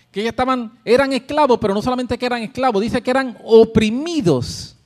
que 0.09 0.22
ellos 0.22 0.30
estaban, 0.30 0.80
eran 0.86 1.11
esclavos, 1.11 1.59
pero 1.59 1.74
no 1.74 1.82
solamente 1.82 2.17
que 2.17 2.26
eran 2.26 2.41
esclavos, 2.41 2.82
dice 2.82 3.01
que 3.01 3.11
eran 3.11 3.38
oprimidos. 3.43 4.78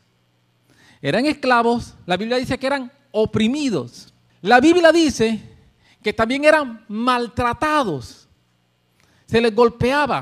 Eran 0.99 1.27
esclavos, 1.27 1.93
la 2.07 2.17
Biblia 2.17 2.37
dice 2.37 2.57
que 2.57 2.65
eran 2.65 2.91
oprimidos. 3.11 4.11
La 4.41 4.59
Biblia 4.59 4.91
dice 4.91 5.39
que 6.01 6.11
también 6.11 6.43
eran 6.43 6.83
maltratados. 6.87 8.23
Se 9.33 9.41
les 9.41 9.55
golpeaba. 9.55 10.21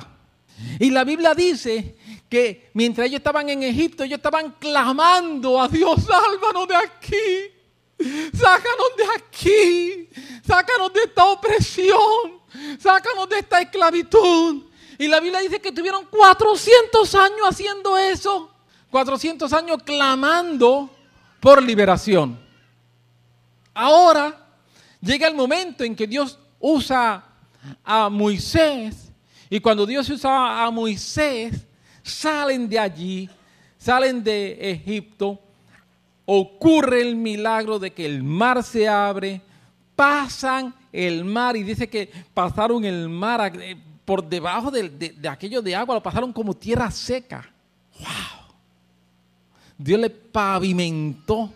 Y 0.80 0.89
la 0.89 1.03
Biblia 1.03 1.34
dice 1.34 1.97
que 2.30 2.72
mientras 2.76 3.07
ellos 3.07 3.18
estaban 3.18 3.49
en 3.49 3.62
Egipto, 3.62 4.05
ellos 4.05 4.20
estaban 4.20 4.51
clamando 4.51 5.62
a 5.62 5.68
Dios, 5.68 5.97
sálvanos 6.07 6.66
de 6.66 6.76
aquí, 6.78 8.07
sácanos 8.32 8.95
de 8.95 9.03
aquí, 9.18 10.09
sácanos 10.47 10.93
de 10.93 11.01
esta 11.01 11.26
opresión, 11.26 12.39
sácanos 12.80 13.28
de 13.28 13.39
esta 13.39 13.59
esclavitud. 13.59 14.64
Y 14.97 15.09
la 15.09 15.20
Biblia 15.20 15.41
dice 15.41 15.59
que 15.59 15.74
tuvieron 15.74 16.05
400 16.05 17.14
años 17.16 17.41
haciendo 17.49 17.97
eso, 17.97 18.49
400 18.91 19.51
años 19.51 19.84
clamando 19.84 20.89
por 21.41 21.62
liberación. 21.62 22.39
Ahora 23.74 24.47
llega 25.01 25.28
el 25.28 25.36
momento 25.36 25.84
en 25.84 25.97
que 25.97 26.07
Dios 26.07 26.39
usa 26.62 27.26
a 27.84 28.09
Moisés 28.09 29.12
y 29.53 29.59
cuando 29.59 29.86
Dios 29.86 30.09
usa 30.09 30.64
a 30.64 30.72
Moisés, 30.72 31.68
salen 32.01 32.70
de 32.70 32.80
allí, 32.80 33.30
salen 33.78 34.24
de 34.24 34.72
Egipto, 34.72 35.38
ocurre 36.26 37.01
el 37.01 37.18
milagro 37.18 37.78
de 37.78 37.91
que 37.91 38.05
el 38.05 38.24
mar 38.24 38.64
se 38.64 38.88
abre, 38.88 39.41
pasan 39.93 40.74
el 40.93 41.26
mar 41.26 41.57
y 41.57 41.64
dice 41.64 41.89
que 41.89 42.09
pasaron 42.34 42.86
el 42.86 43.09
mar 43.09 43.51
eh, 43.59 43.76
por 44.05 44.24
debajo 44.24 44.72
de, 44.72 45.14
aquello 45.30 45.62
de 45.62 45.76
agua, 45.76 45.95
lo 45.95 46.03
pasaron 46.03 46.32
como 46.32 46.53
tierra 46.53 46.89
seca. 46.89 47.51
¡Wow! 47.99 48.55
Dios 49.78 49.99
le 49.99 50.09
pavimentó 50.09 51.51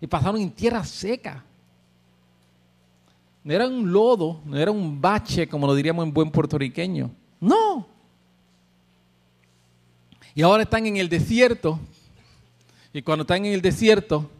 y 0.00 0.06
pasaron 0.06 0.40
en 0.40 0.52
tierra 0.52 0.84
seca. 0.84 1.44
No 3.48 3.54
era 3.54 3.66
un 3.66 3.90
lodo, 3.90 4.42
no 4.44 4.58
era 4.58 4.70
un 4.70 5.00
bache, 5.00 5.48
como 5.48 5.66
lo 5.66 5.74
diríamos 5.74 6.04
en 6.04 6.12
buen 6.12 6.30
puertorriqueño. 6.30 7.10
No. 7.40 7.88
Y 10.34 10.42
ahora 10.42 10.64
están 10.64 10.84
en 10.84 10.98
el 10.98 11.08
desierto. 11.08 11.80
Y 12.92 13.00
cuando 13.00 13.22
están 13.22 13.46
en 13.46 13.54
el 13.54 13.62
desierto, 13.62 14.30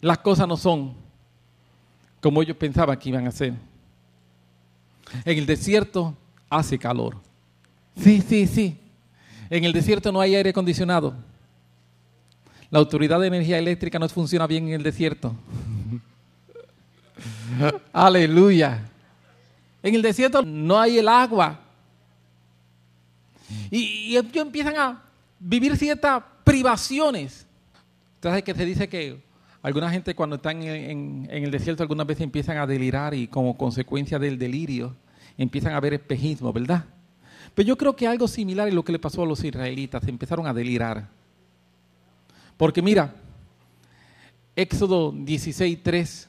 las 0.00 0.16
cosas 0.16 0.48
no 0.48 0.56
son 0.56 0.94
como 2.22 2.40
ellos 2.40 2.56
pensaban 2.56 2.98
que 2.98 3.10
iban 3.10 3.26
a 3.26 3.30
ser. 3.30 3.52
En 5.26 5.36
el 5.36 5.44
desierto 5.44 6.16
hace 6.48 6.78
calor. 6.78 7.18
Sí, 7.98 8.22
sí, 8.26 8.46
sí. 8.46 8.78
En 9.50 9.64
el 9.64 9.74
desierto 9.74 10.10
no 10.10 10.22
hay 10.22 10.34
aire 10.36 10.48
acondicionado. 10.48 11.14
La 12.70 12.78
autoridad 12.78 13.20
de 13.20 13.26
energía 13.26 13.58
eléctrica 13.58 13.98
no 13.98 14.08
funciona 14.08 14.46
bien 14.46 14.68
en 14.68 14.72
el 14.72 14.82
desierto. 14.82 15.36
Aleluya. 17.92 18.84
En 19.82 19.94
el 19.94 20.02
desierto 20.02 20.42
no 20.42 20.78
hay 20.78 20.98
el 20.98 21.08
agua. 21.08 21.60
Y, 23.70 24.16
ellos 24.16 24.34
empiezan 24.34 24.76
a 24.76 25.02
vivir 25.38 25.76
ciertas 25.76 26.22
privaciones. 26.44 27.46
Entonces 28.16 28.42
que 28.42 28.54
se 28.54 28.64
dice 28.64 28.88
que 28.88 29.22
alguna 29.62 29.90
gente 29.90 30.14
cuando 30.14 30.36
están 30.36 30.62
en, 30.62 31.28
el 31.30 31.50
desierto 31.50 31.82
algunas 31.82 32.06
veces 32.06 32.24
empiezan 32.24 32.58
a 32.58 32.66
delirar 32.66 33.14
y 33.14 33.28
como 33.28 33.56
consecuencia 33.56 34.18
del 34.18 34.38
delirio 34.38 34.96
empiezan 35.36 35.74
a 35.74 35.80
ver 35.80 35.94
espejismo, 35.94 36.52
¿verdad? 36.52 36.84
Pero 37.54 37.68
yo 37.68 37.78
creo 37.78 37.94
que 37.94 38.06
algo 38.06 38.26
similar 38.26 38.68
es 38.68 38.74
lo 38.74 38.84
que 38.84 38.92
le 38.92 38.98
pasó 38.98 39.22
a 39.22 39.26
los 39.26 39.42
israelitas, 39.44 40.06
empezaron 40.06 40.46
a 40.46 40.52
delirar. 40.52 41.08
Porque 42.56 42.82
mira, 42.82 43.14
Éxodo 44.56 45.12
16, 45.12 45.78
3 45.82 46.27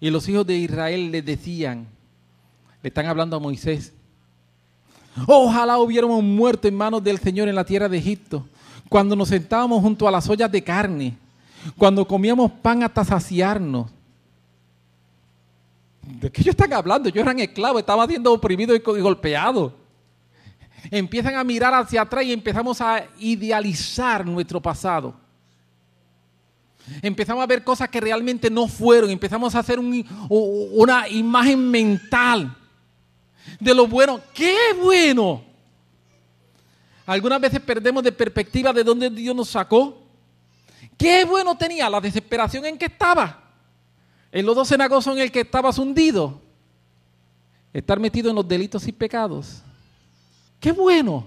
y 0.00 0.10
los 0.10 0.28
hijos 0.28 0.46
de 0.46 0.56
Israel 0.56 1.12
le 1.12 1.22
decían, 1.22 1.86
le 2.82 2.88
están 2.88 3.06
hablando 3.06 3.36
a 3.36 3.40
Moisés, 3.40 3.92
ojalá 5.26 5.78
hubiéramos 5.78 6.22
muerto 6.22 6.66
en 6.66 6.74
manos 6.74 7.04
del 7.04 7.18
Señor 7.18 7.48
en 7.48 7.54
la 7.54 7.64
tierra 7.64 7.88
de 7.88 7.98
Egipto, 7.98 8.46
cuando 8.88 9.14
nos 9.14 9.28
sentábamos 9.28 9.82
junto 9.82 10.08
a 10.08 10.10
las 10.10 10.28
ollas 10.28 10.50
de 10.50 10.64
carne, 10.64 11.16
cuando 11.76 12.06
comíamos 12.08 12.50
pan 12.50 12.82
hasta 12.82 13.04
saciarnos. 13.04 13.90
¿De 16.02 16.30
qué 16.32 16.40
ellos 16.40 16.52
están 16.52 16.72
hablando? 16.72 17.08
Yo 17.10 17.20
eran 17.20 17.38
esclavos, 17.38 17.80
estaba 17.80 18.06
siendo 18.06 18.32
oprimido 18.32 18.74
y 18.74 18.80
golpeado. 18.80 19.74
Empiezan 20.90 21.36
a 21.36 21.44
mirar 21.44 21.74
hacia 21.74 22.02
atrás 22.02 22.24
y 22.24 22.32
empezamos 22.32 22.80
a 22.80 23.04
idealizar 23.18 24.26
nuestro 24.26 24.60
pasado. 24.60 25.14
Empezamos 27.02 27.42
a 27.42 27.46
ver 27.46 27.64
cosas 27.64 27.88
que 27.88 28.00
realmente 28.00 28.50
no 28.50 28.68
fueron. 28.68 29.10
Empezamos 29.10 29.54
a 29.54 29.60
hacer 29.60 29.78
una 29.78 31.08
imagen 31.08 31.70
mental 31.70 32.56
de 33.58 33.74
lo 33.74 33.86
bueno. 33.86 34.20
¡Qué 34.34 34.56
bueno! 34.80 35.44
Algunas 37.06 37.40
veces 37.40 37.60
perdemos 37.60 38.02
de 38.02 38.12
perspectiva 38.12 38.72
de 38.72 38.84
dónde 38.84 39.10
Dios 39.10 39.34
nos 39.34 39.48
sacó. 39.48 40.02
¿Qué 40.96 41.24
bueno 41.24 41.56
tenía? 41.56 41.90
La 41.90 42.00
desesperación 42.00 42.64
en 42.66 42.78
que 42.78 42.86
estaba. 42.86 43.50
El 44.30 44.46
lodo 44.46 44.64
cenagoso 44.64 45.12
en 45.12 45.18
el 45.18 45.32
que 45.32 45.40
estabas 45.40 45.78
hundido. 45.78 46.40
Estar 47.72 47.98
metido 47.98 48.30
en 48.30 48.36
los 48.36 48.46
delitos 48.46 48.86
y 48.86 48.92
pecados. 48.92 49.62
¡Qué 50.60 50.72
bueno! 50.72 51.26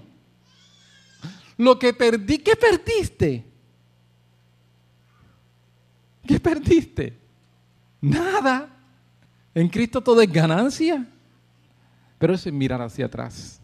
Lo 1.56 1.78
que 1.78 1.92
perdí, 1.92 2.38
¿qué 2.38 2.56
perdiste? 2.56 3.44
¿Qué 6.26 6.40
perdiste? 6.40 7.18
Nada. 8.00 8.68
En 9.54 9.68
Cristo 9.68 10.00
todo 10.00 10.20
es 10.20 10.32
ganancia. 10.32 11.06
Pero 12.18 12.34
es 12.34 12.52
mirar 12.52 12.82
hacia 12.82 13.06
atrás. 13.06 13.60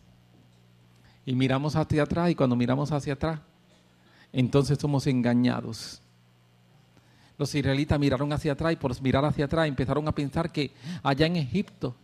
Y 1.24 1.34
miramos 1.34 1.76
hacia 1.76 2.02
atrás 2.02 2.30
y 2.30 2.34
cuando 2.34 2.56
miramos 2.56 2.92
hacia 2.92 3.14
atrás, 3.14 3.40
entonces 4.32 4.78
somos 4.78 5.06
engañados. 5.06 6.00
Los 7.38 7.54
israelitas 7.54 7.98
miraron 7.98 8.32
hacia 8.32 8.52
atrás 8.52 8.72
y 8.72 8.76
por 8.76 9.00
mirar 9.02 9.24
hacia 9.24 9.46
atrás 9.46 9.66
empezaron 9.66 10.06
a 10.08 10.12
pensar 10.12 10.52
que 10.52 10.72
allá 11.02 11.26
en 11.26 11.36
Egipto 11.36 11.94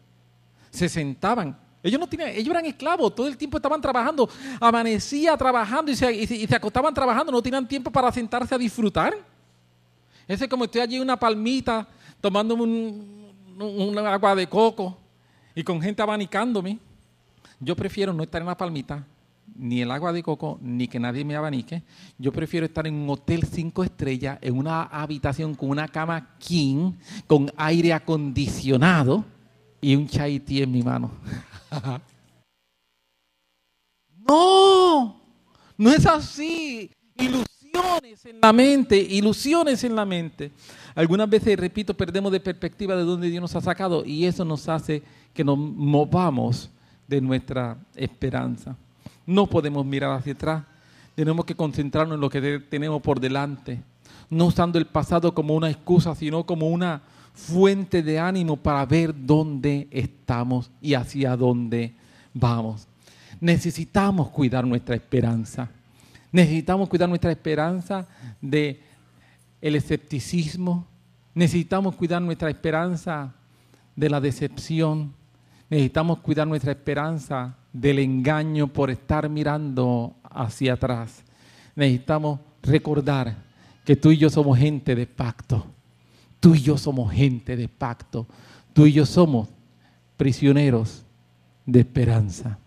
se 0.71 0.89
sentaban. 0.89 1.59
Ellos, 1.83 2.01
no 2.01 2.09
tenían, 2.09 2.31
ellos 2.31 2.49
eran 2.49 2.67
esclavos, 2.67 3.15
todo 3.15 3.29
el 3.29 3.37
tiempo 3.37 3.59
estaban 3.59 3.81
trabajando, 3.81 4.29
amanecía 4.61 5.37
trabajando 5.37 5.93
y 5.93 5.97
se, 5.97 6.13
y 6.13 6.47
se 6.47 6.57
acostaban 6.57 6.93
trabajando, 6.93 7.31
no 7.31 7.43
tenían 7.43 7.69
tiempo 7.69 7.91
para 7.91 8.11
sentarse 8.11 8.55
a 8.55 8.59
disfrutar. 8.59 9.15
Ese 10.29 10.45
es 10.45 10.51
como 10.51 10.65
estoy 10.65 10.81
allí 10.81 10.97
en 10.97 11.03
una 11.03 11.19
palmita 11.19 11.87
tomando 12.21 12.55
un, 12.55 13.97
agua 13.99 14.35
de 14.35 14.49
coco 14.49 14.97
y 15.55 15.63
con 15.63 15.81
gente 15.81 16.03
abanicándome. 16.03 16.79
Yo 17.61 17.77
prefiero 17.77 18.13
no 18.13 18.23
estar 18.23 18.43
en 18.43 18.49
la 18.49 18.57
palmita, 18.57 19.07
ni 19.55 19.81
el 19.81 19.91
agua 19.91 20.13
de 20.13 20.23
coco, 20.23 20.59
ni 20.61 20.89
que 20.89 20.99
nadie 20.99 21.25
me 21.25 21.37
abanique. 21.37 21.83
Yo 22.19 22.33
prefiero 22.33 22.67
estar 22.67 22.87
en 22.87 22.95
un 22.95 23.09
hotel 23.09 23.45
cinco 23.45 23.83
estrellas, 23.85 24.39
en 24.43 24.59
una 24.59 24.83
habitación 24.83 25.55
con 25.55 25.71
una 25.71 25.89
cama 25.89 26.37
king, 26.39 26.93
con 27.27 27.51
aire 27.57 27.93
acondicionado 27.95 29.25
y 29.81 29.95
un 29.95 30.07
chai 30.09 30.43
en 30.49 30.73
mi 30.73 30.83
mano. 30.83 31.13
no, 34.29 35.21
no 35.79 35.91
es 35.91 36.05
así 36.05 36.91
ilusiones 37.77 38.25
en 38.27 38.41
la 38.41 38.53
mente, 38.53 38.99
ilusiones 38.99 39.85
en 39.85 39.97
la 39.97 40.05
mente. 40.05 40.51
Algunas 40.95 41.29
veces, 41.29 41.59
repito, 41.59 41.95
perdemos 41.95 42.33
de 42.33 42.41
perspectiva 42.41 42.97
de 42.97 43.05
dónde 43.05 43.31
Dios 43.31 43.43
nos 43.43 43.55
ha 43.55 43.61
sacado 43.61 44.05
y 44.05 44.25
eso 44.25 44.45
nos 44.45 44.69
hace 44.69 45.03
que 45.35 45.45
nos 45.45 45.59
movamos 45.59 46.71
de 47.07 47.21
nuestra 47.21 47.77
esperanza. 47.95 48.77
No 49.27 49.47
podemos 49.47 49.85
mirar 49.85 50.13
hacia 50.13 50.33
atrás, 50.33 50.65
tenemos 51.15 51.45
que 51.45 51.55
concentrarnos 51.55 52.17
en 52.17 52.21
lo 52.21 52.31
que 52.31 52.61
tenemos 52.61 53.03
por 53.03 53.21
delante, 53.21 53.83
no 54.31 54.47
usando 54.47 54.79
el 54.79 54.87
pasado 54.87 55.35
como 55.35 55.55
una 55.55 55.71
excusa, 55.71 56.15
sino 56.15 56.45
como 56.45 56.69
una 56.69 57.03
fuente 57.33 58.03
de 58.03 58.19
ánimo 58.19 58.57
para 58.57 58.85
ver 58.87 59.15
dónde 59.15 59.89
estamos 59.91 60.71
y 60.81 60.95
hacia 60.95 61.37
dónde 61.37 61.95
vamos. 62.33 62.89
Necesitamos 63.41 64.31
cuidar 64.31 64.67
nuestra 64.67 64.95
esperanza. 64.95 65.69
Necesitamos 66.33 66.89
cuidar 66.89 67.09
nuestra 67.09 67.31
esperanza 67.31 68.07
de 68.41 68.81
el 69.61 69.75
escepticismo. 69.75 70.87
Necesitamos 71.35 71.95
cuidar 71.95 72.23
nuestra 72.23 72.51
esperanza 72.51 73.35
de 73.95 74.11
la 74.11 74.21
decepción. 74.21 75.15
Necesitamos 75.69 76.19
cuidar 76.21 76.47
nuestra 76.47 76.73
esperanza 76.73 77.57
del 77.73 77.99
engaño 77.99 78.69
por 78.69 78.91
estar 78.91 79.29
mirando 79.29 80.15
hacia 80.31 80.75
atrás. 80.75 81.23
necesitamos 81.75 82.41
recordar 82.63 83.37
que 83.85 83.97
tú 83.97 84.11
y 84.11 84.17
yo 84.17 84.31
somos 84.31 84.59
gente 84.59 84.95
de 84.95 85.07
pacto. 85.07 85.67
Tú 86.41 86.55
y 86.55 86.61
yo 86.61 86.79
somos 86.79 87.13
gente 87.13 87.57
de 87.57 87.69
pacto. 87.69 88.27
Tú 88.73 88.87
y 88.87 88.93
yo 88.93 89.07
somos 89.07 89.49
prisioneros 90.17 91.05
de 91.65 91.81
esperanza. 91.81 92.59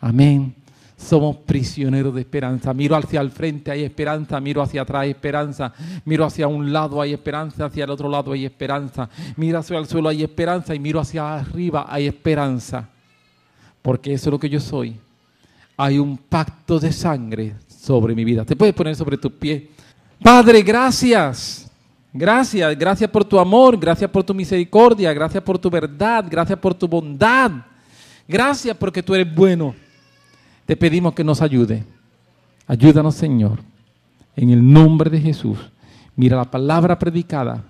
Amén. 0.00 0.54
Somos 0.96 1.36
prisioneros 1.38 2.14
de 2.14 2.20
esperanza. 2.20 2.72
Miro 2.72 2.96
hacia 2.96 3.20
el 3.20 3.30
frente, 3.30 3.70
hay 3.70 3.82
esperanza. 3.82 4.40
Miro 4.40 4.62
hacia 4.62 4.82
atrás, 4.82 5.02
hay 5.02 5.10
esperanza. 5.10 5.72
Miro 6.04 6.24
hacia 6.24 6.46
un 6.46 6.72
lado, 6.72 7.00
hay 7.00 7.12
esperanza. 7.12 7.66
Hacia 7.66 7.84
el 7.84 7.90
otro 7.90 8.08
lado, 8.08 8.32
hay 8.32 8.44
esperanza. 8.44 9.08
Miro 9.36 9.58
hacia 9.58 9.78
el 9.78 9.86
suelo, 9.86 10.08
hay 10.08 10.22
esperanza. 10.22 10.74
Y 10.74 10.78
miro 10.78 11.00
hacia 11.00 11.34
arriba, 11.34 11.86
hay 11.88 12.06
esperanza. 12.06 12.88
Porque 13.82 14.12
eso 14.12 14.30
es 14.30 14.32
lo 14.32 14.38
que 14.38 14.48
yo 14.48 14.60
soy. 14.60 14.96
Hay 15.76 15.98
un 15.98 16.16
pacto 16.16 16.78
de 16.78 16.92
sangre 16.92 17.54
sobre 17.66 18.14
mi 18.14 18.24
vida. 18.24 18.44
Te 18.44 18.54
puedes 18.54 18.74
poner 18.74 18.94
sobre 18.94 19.18
tus 19.18 19.32
pies. 19.32 19.64
Padre, 20.22 20.62
gracias. 20.62 21.70
Gracias, 22.16 22.78
gracias 22.78 23.10
por 23.10 23.24
tu 23.24 23.40
amor, 23.40 23.76
gracias 23.76 24.08
por 24.08 24.22
tu 24.22 24.32
misericordia, 24.32 25.12
gracias 25.12 25.42
por 25.42 25.58
tu 25.58 25.68
verdad, 25.68 26.24
gracias 26.30 26.56
por 26.60 26.72
tu 26.72 26.86
bondad. 26.86 27.50
Gracias 28.28 28.76
porque 28.76 29.02
tú 29.02 29.16
eres 29.16 29.34
bueno. 29.34 29.74
Te 30.66 30.76
pedimos 30.76 31.14
que 31.14 31.24
nos 31.24 31.42
ayude. 31.42 31.84
Ayúdanos, 32.66 33.14
Señor, 33.14 33.60
en 34.34 34.50
el 34.50 34.72
nombre 34.72 35.10
de 35.10 35.20
Jesús. 35.20 35.58
Mira 36.16 36.36
la 36.36 36.50
palabra 36.50 36.98
predicada, 36.98 37.62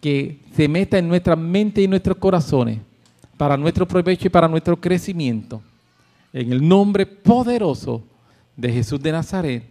que 0.00 0.40
se 0.54 0.68
meta 0.68 0.98
en 0.98 1.08
nuestra 1.08 1.36
mente 1.36 1.82
y 1.82 1.88
nuestros 1.88 2.16
corazones, 2.16 2.78
para 3.36 3.56
nuestro 3.56 3.86
provecho 3.86 4.28
y 4.28 4.30
para 4.30 4.48
nuestro 4.48 4.80
crecimiento. 4.80 5.60
En 6.32 6.52
el 6.52 6.66
nombre 6.66 7.04
poderoso 7.04 8.02
de 8.56 8.72
Jesús 8.72 9.00
de 9.02 9.12
Nazaret. 9.12 9.64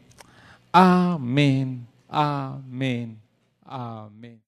Amén. 0.72 1.86
Amén. 2.08 3.18
Amén. 3.66 4.38